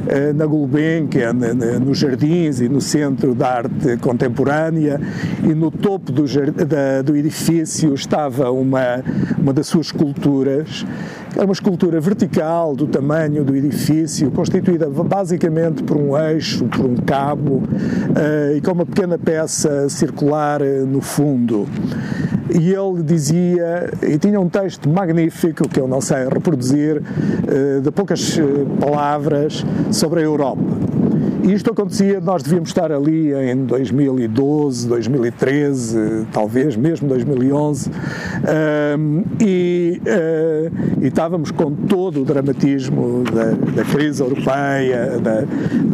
eh, 0.08 0.32
na 0.34 0.45
Gulbenkian, 0.45 1.34
nos 1.84 1.97
jardins 1.97 2.62
e 2.62 2.70
no 2.70 2.80
Centro 2.80 3.34
de 3.34 3.43
Arte 3.43 3.97
Contemporânea, 3.99 5.01
e 5.43 5.54
no 5.56 5.72
topo 5.72 6.12
do, 6.12 6.24
da, 6.66 7.01
do 7.01 7.16
edifício 7.16 7.93
estava 7.93 8.51
uma, 8.51 9.04
uma 9.38 9.54
das 9.54 9.68
suas 9.68 9.88
esculturas 9.88 10.86
é 11.38 11.43
uma 11.43 11.53
escultura 11.53 11.99
vertical 11.99 12.75
do 12.75 12.88
tamanho 12.88 13.43
do 13.43 13.55
edifício, 13.55 14.29
constituída 14.31 14.89
basicamente 14.89 15.84
por 15.84 15.97
um 15.97 16.17
eixo, 16.17 16.65
por 16.65 16.86
um 16.86 16.95
cabo 16.95 17.55
uh, 17.55 18.55
e 18.55 18.61
com 18.61 18.71
uma 18.71 18.86
pequena 18.86 19.17
peça 19.17 19.89
circular 19.89 20.61
uh, 20.61 20.86
no 20.86 21.01
fundo. 21.01 21.67
E 22.49 22.71
ele 22.71 23.01
dizia, 23.01 23.89
e 24.03 24.17
tinha 24.19 24.39
um 24.39 24.47
texto 24.47 24.88
magnífico 24.88 25.67
que 25.67 25.79
eu 25.79 25.88
não 25.88 26.01
sei 26.01 26.27
reproduzir, 26.27 26.97
uh, 27.01 27.81
de 27.81 27.91
poucas 27.91 28.38
palavras, 28.79 29.65
sobre 29.91 30.19
a 30.19 30.23
Europa. 30.23 30.93
Isto 31.44 31.72
acontecia, 31.72 32.22
nós 32.22 32.41
devíamos 32.41 32.70
estar 32.70 32.89
ali 32.89 33.34
em 33.34 33.66
2012, 33.66 34.88
2013, 34.88 36.26
talvez 36.32 36.78
mesmo 36.78 37.10
2011, 37.10 37.89
um, 38.98 39.24
e, 39.41 40.02
uh, 40.06 41.04
e, 41.04 41.08
estávamos 41.08 41.52
com 41.52 41.72
todo 41.74 42.22
o 42.22 42.26
dramatismo 42.26 43.26
da, 43.26 43.52
da 43.76 43.84
crise 43.84 44.22
europeia, 44.22 45.20
da, 45.22 45.44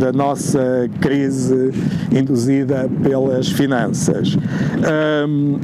da, 0.06 0.12
nossa 0.14 0.88
crise 1.02 1.72
induzida 2.12 2.88
pelas 3.02 3.50
finanças. 3.50 4.38
Um, 5.28 5.58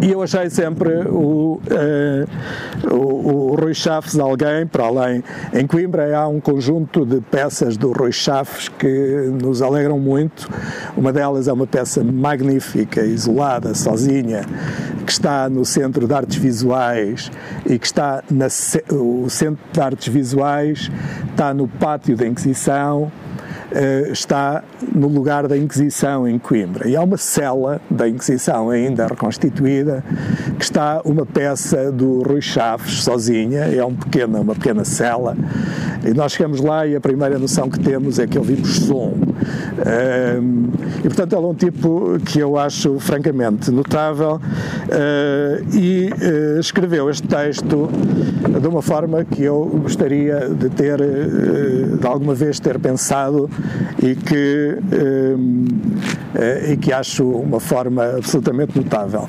e 0.00 0.12
eu 0.12 0.22
achei 0.22 0.48
sempre 0.48 0.94
o, 1.08 1.60
uh, 1.60 2.94
o, 2.94 3.52
o 3.52 3.54
Rui 3.56 3.74
Chaves 3.74 4.18
alguém, 4.18 4.66
para 4.66 4.84
além. 4.84 5.24
Em 5.52 5.66
Coimbra 5.66 6.16
há 6.16 6.28
um 6.28 6.40
conjunto 6.40 7.04
de 7.04 7.20
peças 7.20 7.76
do 7.76 7.92
Rui 7.92 8.12
Chaves 8.12 8.68
que 8.68 9.30
nos 9.42 9.60
alegram 9.60 9.98
muito. 9.98 10.48
Uma 10.96 11.12
delas 11.12 11.48
é 11.48 11.52
uma 11.52 11.66
peça 11.66 12.04
magnífica, 12.04 13.00
isolada, 13.02 13.74
sozinha, 13.74 14.42
que 15.04 15.10
está 15.10 15.48
no 15.48 15.64
Centro 15.64 16.06
de 16.06 16.14
Artes 16.14 16.36
Visuais 16.36 17.30
e 17.66 17.78
que 17.78 17.86
está 17.86 18.22
na, 18.30 18.46
o 18.92 19.28
Centro 19.28 19.64
de 19.72 19.80
Artes 19.80 20.08
Visuais 20.08 20.90
está 21.30 21.52
no 21.52 21.66
Pátio 21.66 22.16
da 22.16 22.26
Inquisição 22.26 23.10
está 24.10 24.62
no 24.94 25.08
lugar 25.08 25.46
da 25.46 25.56
Inquisição 25.56 26.26
em 26.26 26.38
Coimbra. 26.38 26.88
E 26.88 26.96
há 26.96 27.02
uma 27.02 27.16
cela 27.16 27.80
da 27.90 28.08
Inquisição 28.08 28.70
ainda 28.70 29.06
reconstituída, 29.06 30.02
que 30.58 30.64
está 30.64 31.00
uma 31.04 31.26
peça 31.26 31.92
do 31.92 32.22
Rui 32.22 32.40
Chaves, 32.40 33.02
sozinha, 33.02 33.60
é 33.60 33.84
um 33.84 33.94
pequena, 33.94 34.40
uma 34.40 34.54
pequena 34.54 34.84
cela, 34.84 35.36
e 36.04 36.14
nós 36.14 36.32
chegamos 36.32 36.60
lá 36.60 36.86
e 36.86 36.94
a 36.94 37.00
primeira 37.00 37.38
noção 37.38 37.68
que 37.68 37.78
temos 37.80 38.18
é 38.18 38.26
que 38.26 38.38
ouvimos 38.38 38.76
som. 38.76 39.14
Uh, 39.78 40.68
e 40.98 41.02
portanto 41.02 41.32
ele 41.34 41.44
é 41.44 41.48
um 41.48 41.54
tipo 41.54 42.18
que 42.24 42.38
eu 42.40 42.58
acho 42.58 42.98
francamente 42.98 43.70
notável 43.70 44.36
uh, 44.36 45.76
e 45.76 46.10
escreveu 46.58 47.08
este 47.08 47.26
texto 47.26 47.88
de 48.60 48.66
uma 48.66 48.82
forma 48.82 49.24
que 49.24 49.42
eu 49.42 49.64
gostaria 49.82 50.48
de 50.48 50.68
ter, 50.70 50.98
de 50.98 52.06
alguma 52.06 52.34
vez 52.34 52.58
ter 52.58 52.78
pensado 52.78 53.48
e 54.02 54.14
que, 54.14 54.78
e 56.70 56.76
que 56.76 56.92
acho 56.92 57.28
uma 57.28 57.60
forma 57.60 58.04
absolutamente 58.16 58.76
notável. 58.76 59.28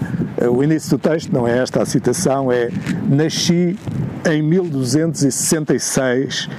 O 0.51 0.63
início 0.63 0.91
do 0.91 0.97
texto 0.97 1.33
não 1.33 1.47
é 1.47 1.59
esta 1.59 1.81
a 1.81 1.85
citação, 1.85 2.51
é 2.51 2.69
Nasci 3.09 3.77
em 4.29 4.41
1266 4.41 6.49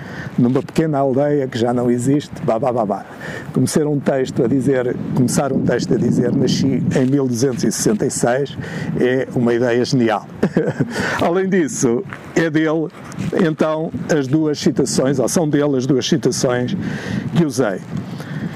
numa 0.41 0.63
pequena 0.63 0.99
aldeia 0.99 1.47
que 1.47 1.59
já 1.59 1.73
não 1.73 1.91
existe, 1.91 2.33
babá. 2.45 3.05
Começar 3.53 3.87
um 3.87 4.01
texto 4.01 4.43
a 4.43 4.49
dizer, 4.49 4.97
começar 5.15 5.53
um 5.53 5.63
texto 5.63 5.95
a 5.95 5.97
dizer 5.97 6.35
nasci 6.35 6.83
em 6.97 7.07
1266 7.07 8.57
é 9.01 9.29
uma 9.35 9.55
ideia 9.55 9.85
genial. 9.85 10.27
Além 11.21 11.49
disso, 11.49 12.03
é 12.35 12.49
dele 12.49 12.89
então 13.47 13.93
as 14.17 14.27
duas 14.27 14.59
citações, 14.59 15.19
ou 15.19 15.29
são 15.29 15.49
dele 15.49 15.77
as 15.77 15.87
duas 15.87 16.09
citações 16.09 16.77
que 17.37 17.45
usei 17.45 17.81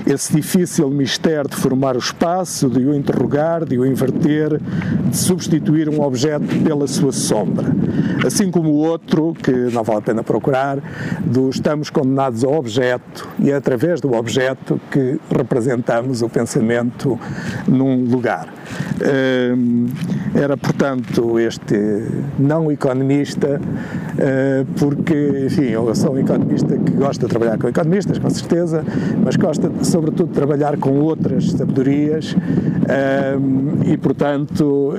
esse 0.07 0.35
difícil 0.35 0.91
mistério 0.91 1.49
de 1.49 1.57
formar 1.57 1.97
o 1.97 1.99
espaço, 1.99 2.69
de 2.69 2.85
o 2.85 2.95
interrogar, 2.95 3.65
de 3.65 3.79
o 3.79 3.87
inverter, 3.87 4.61
de 5.09 5.17
substituir 5.17 5.89
um 5.89 6.01
objeto 6.03 6.47
pela 6.63 6.87
sua 6.87 7.13
sombra. 7.13 7.67
Assim 8.27 8.51
como 8.51 8.71
o 8.71 8.77
outro, 8.77 9.35
que 9.35 9.51
não 9.51 9.83
vale 9.83 9.99
a 9.99 10.03
pena 10.03 10.23
procurar, 10.23 10.79
do 11.25 11.49
estamos 11.49 11.91
condenados 11.91 12.45
ao 12.45 12.55
objeto 12.55 13.29
e 13.39 13.51
é 13.51 13.55
através 13.55 14.01
do 14.01 14.13
objeto 14.13 14.81
que 14.91 15.19
representamos 15.31 16.23
o 16.23 16.29
pensamento 16.29 17.19
num 17.67 18.05
lugar. 18.05 18.49
Era, 20.35 20.57
portanto, 20.57 21.39
este 21.39 21.77
não 22.39 22.71
economista, 22.71 23.61
hum, 23.61 24.67
porque, 24.79 25.45
enfim, 25.47 25.71
eu 25.71 25.95
sou 25.95 26.15
um 26.15 26.19
economista 26.19 26.77
que 26.77 26.93
gosta 26.93 27.27
de 27.27 27.31
trabalhar 27.31 27.59
com 27.59 27.69
economistas, 27.69 28.19
com 28.19 28.31
certeza, 28.31 28.85
mas 29.23 29.37
gosta, 29.37 29.71
sobretudo, 29.83 30.29
de 30.29 30.35
trabalhar 30.35 30.77
com 30.77 30.99
outras 31.01 31.51
sabedorias 31.53 32.37
e, 33.85 33.97
portanto, 33.97 34.93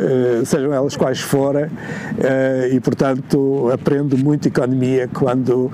sejam 0.45 0.73
elas 0.73 0.95
quais 0.95 1.19
forem, 1.19 1.67
e, 2.71 2.79
portanto, 2.79 3.69
aprendo 3.73 4.17
muito 4.17 4.47
economia 4.47 5.09
quando 5.13 5.71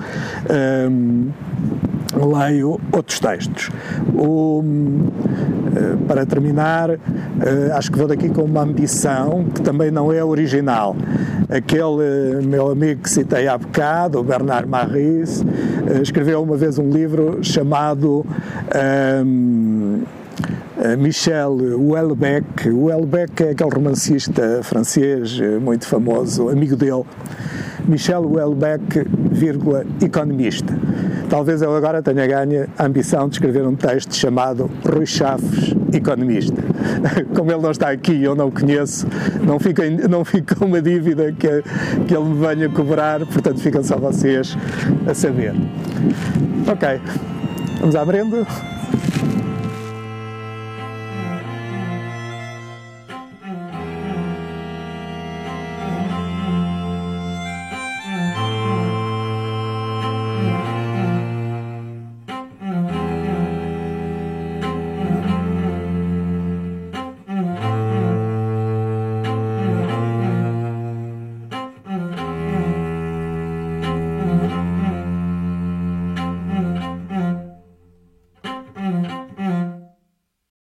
leio 2.24 2.80
outros 2.92 3.20
textos. 3.20 3.70
O, 4.14 4.62
eh, 5.74 5.96
para 6.06 6.26
terminar, 6.26 6.90
eh, 6.90 6.98
acho 7.72 7.90
que 7.90 7.98
vou 7.98 8.06
daqui 8.06 8.28
com 8.28 8.42
uma 8.42 8.62
ambição 8.62 9.44
que 9.54 9.62
também 9.62 9.90
não 9.90 10.12
é 10.12 10.22
original. 10.22 10.94
Aquele 11.48 12.46
meu 12.46 12.70
amigo 12.70 13.02
que 13.02 13.10
citei 13.10 13.48
há 13.48 13.56
bocado, 13.56 14.18
o 14.18 14.22
Bernard 14.22 14.68
Maris, 14.68 15.42
eh, 15.86 16.02
escreveu 16.02 16.42
uma 16.42 16.56
vez 16.56 16.78
um 16.78 16.90
livro 16.90 17.38
chamado 17.42 18.24
um, 19.24 20.02
Michel 20.98 21.56
Houellebecq. 21.78 22.68
Houellebecq 22.70 23.44
é 23.44 23.50
aquele 23.50 23.70
romancista 23.70 24.60
francês 24.62 25.38
muito 25.60 25.86
famoso, 25.86 26.48
amigo 26.48 26.76
dele. 26.76 27.04
Michel 27.86 28.24
Houellebecq, 28.24 29.06
vírgula, 29.30 29.84
economista. 30.00 30.74
Talvez 31.28 31.62
eu 31.62 31.74
agora 31.74 32.02
tenha 32.02 32.26
ganho 32.26 32.68
a 32.78 32.84
ambição 32.84 33.28
de 33.28 33.36
escrever 33.36 33.66
um 33.66 33.74
texto 33.74 34.14
chamado 34.14 34.70
Rui 34.84 35.06
Chaves, 35.06 35.74
economista. 35.92 36.62
Como 37.34 37.50
ele 37.50 37.62
não 37.62 37.70
está 37.70 37.90
aqui 37.90 38.12
e 38.12 38.24
eu 38.24 38.34
não 38.34 38.48
o 38.48 38.52
conheço, 38.52 39.06
não 39.44 39.58
fica, 39.58 39.82
não 40.08 40.24
fica 40.24 40.62
uma 40.64 40.80
dívida 40.80 41.32
que, 41.32 41.62
que 42.06 42.14
ele 42.14 42.24
me 42.24 42.46
venha 42.46 42.68
cobrar, 42.68 43.20
portanto 43.26 43.60
ficam 43.60 43.82
só 43.82 43.96
vocês 43.96 44.56
a 45.06 45.14
saber. 45.14 45.54
Ok, 46.70 47.00
vamos 47.80 47.96
à 47.96 48.04
merenda? 48.04 48.46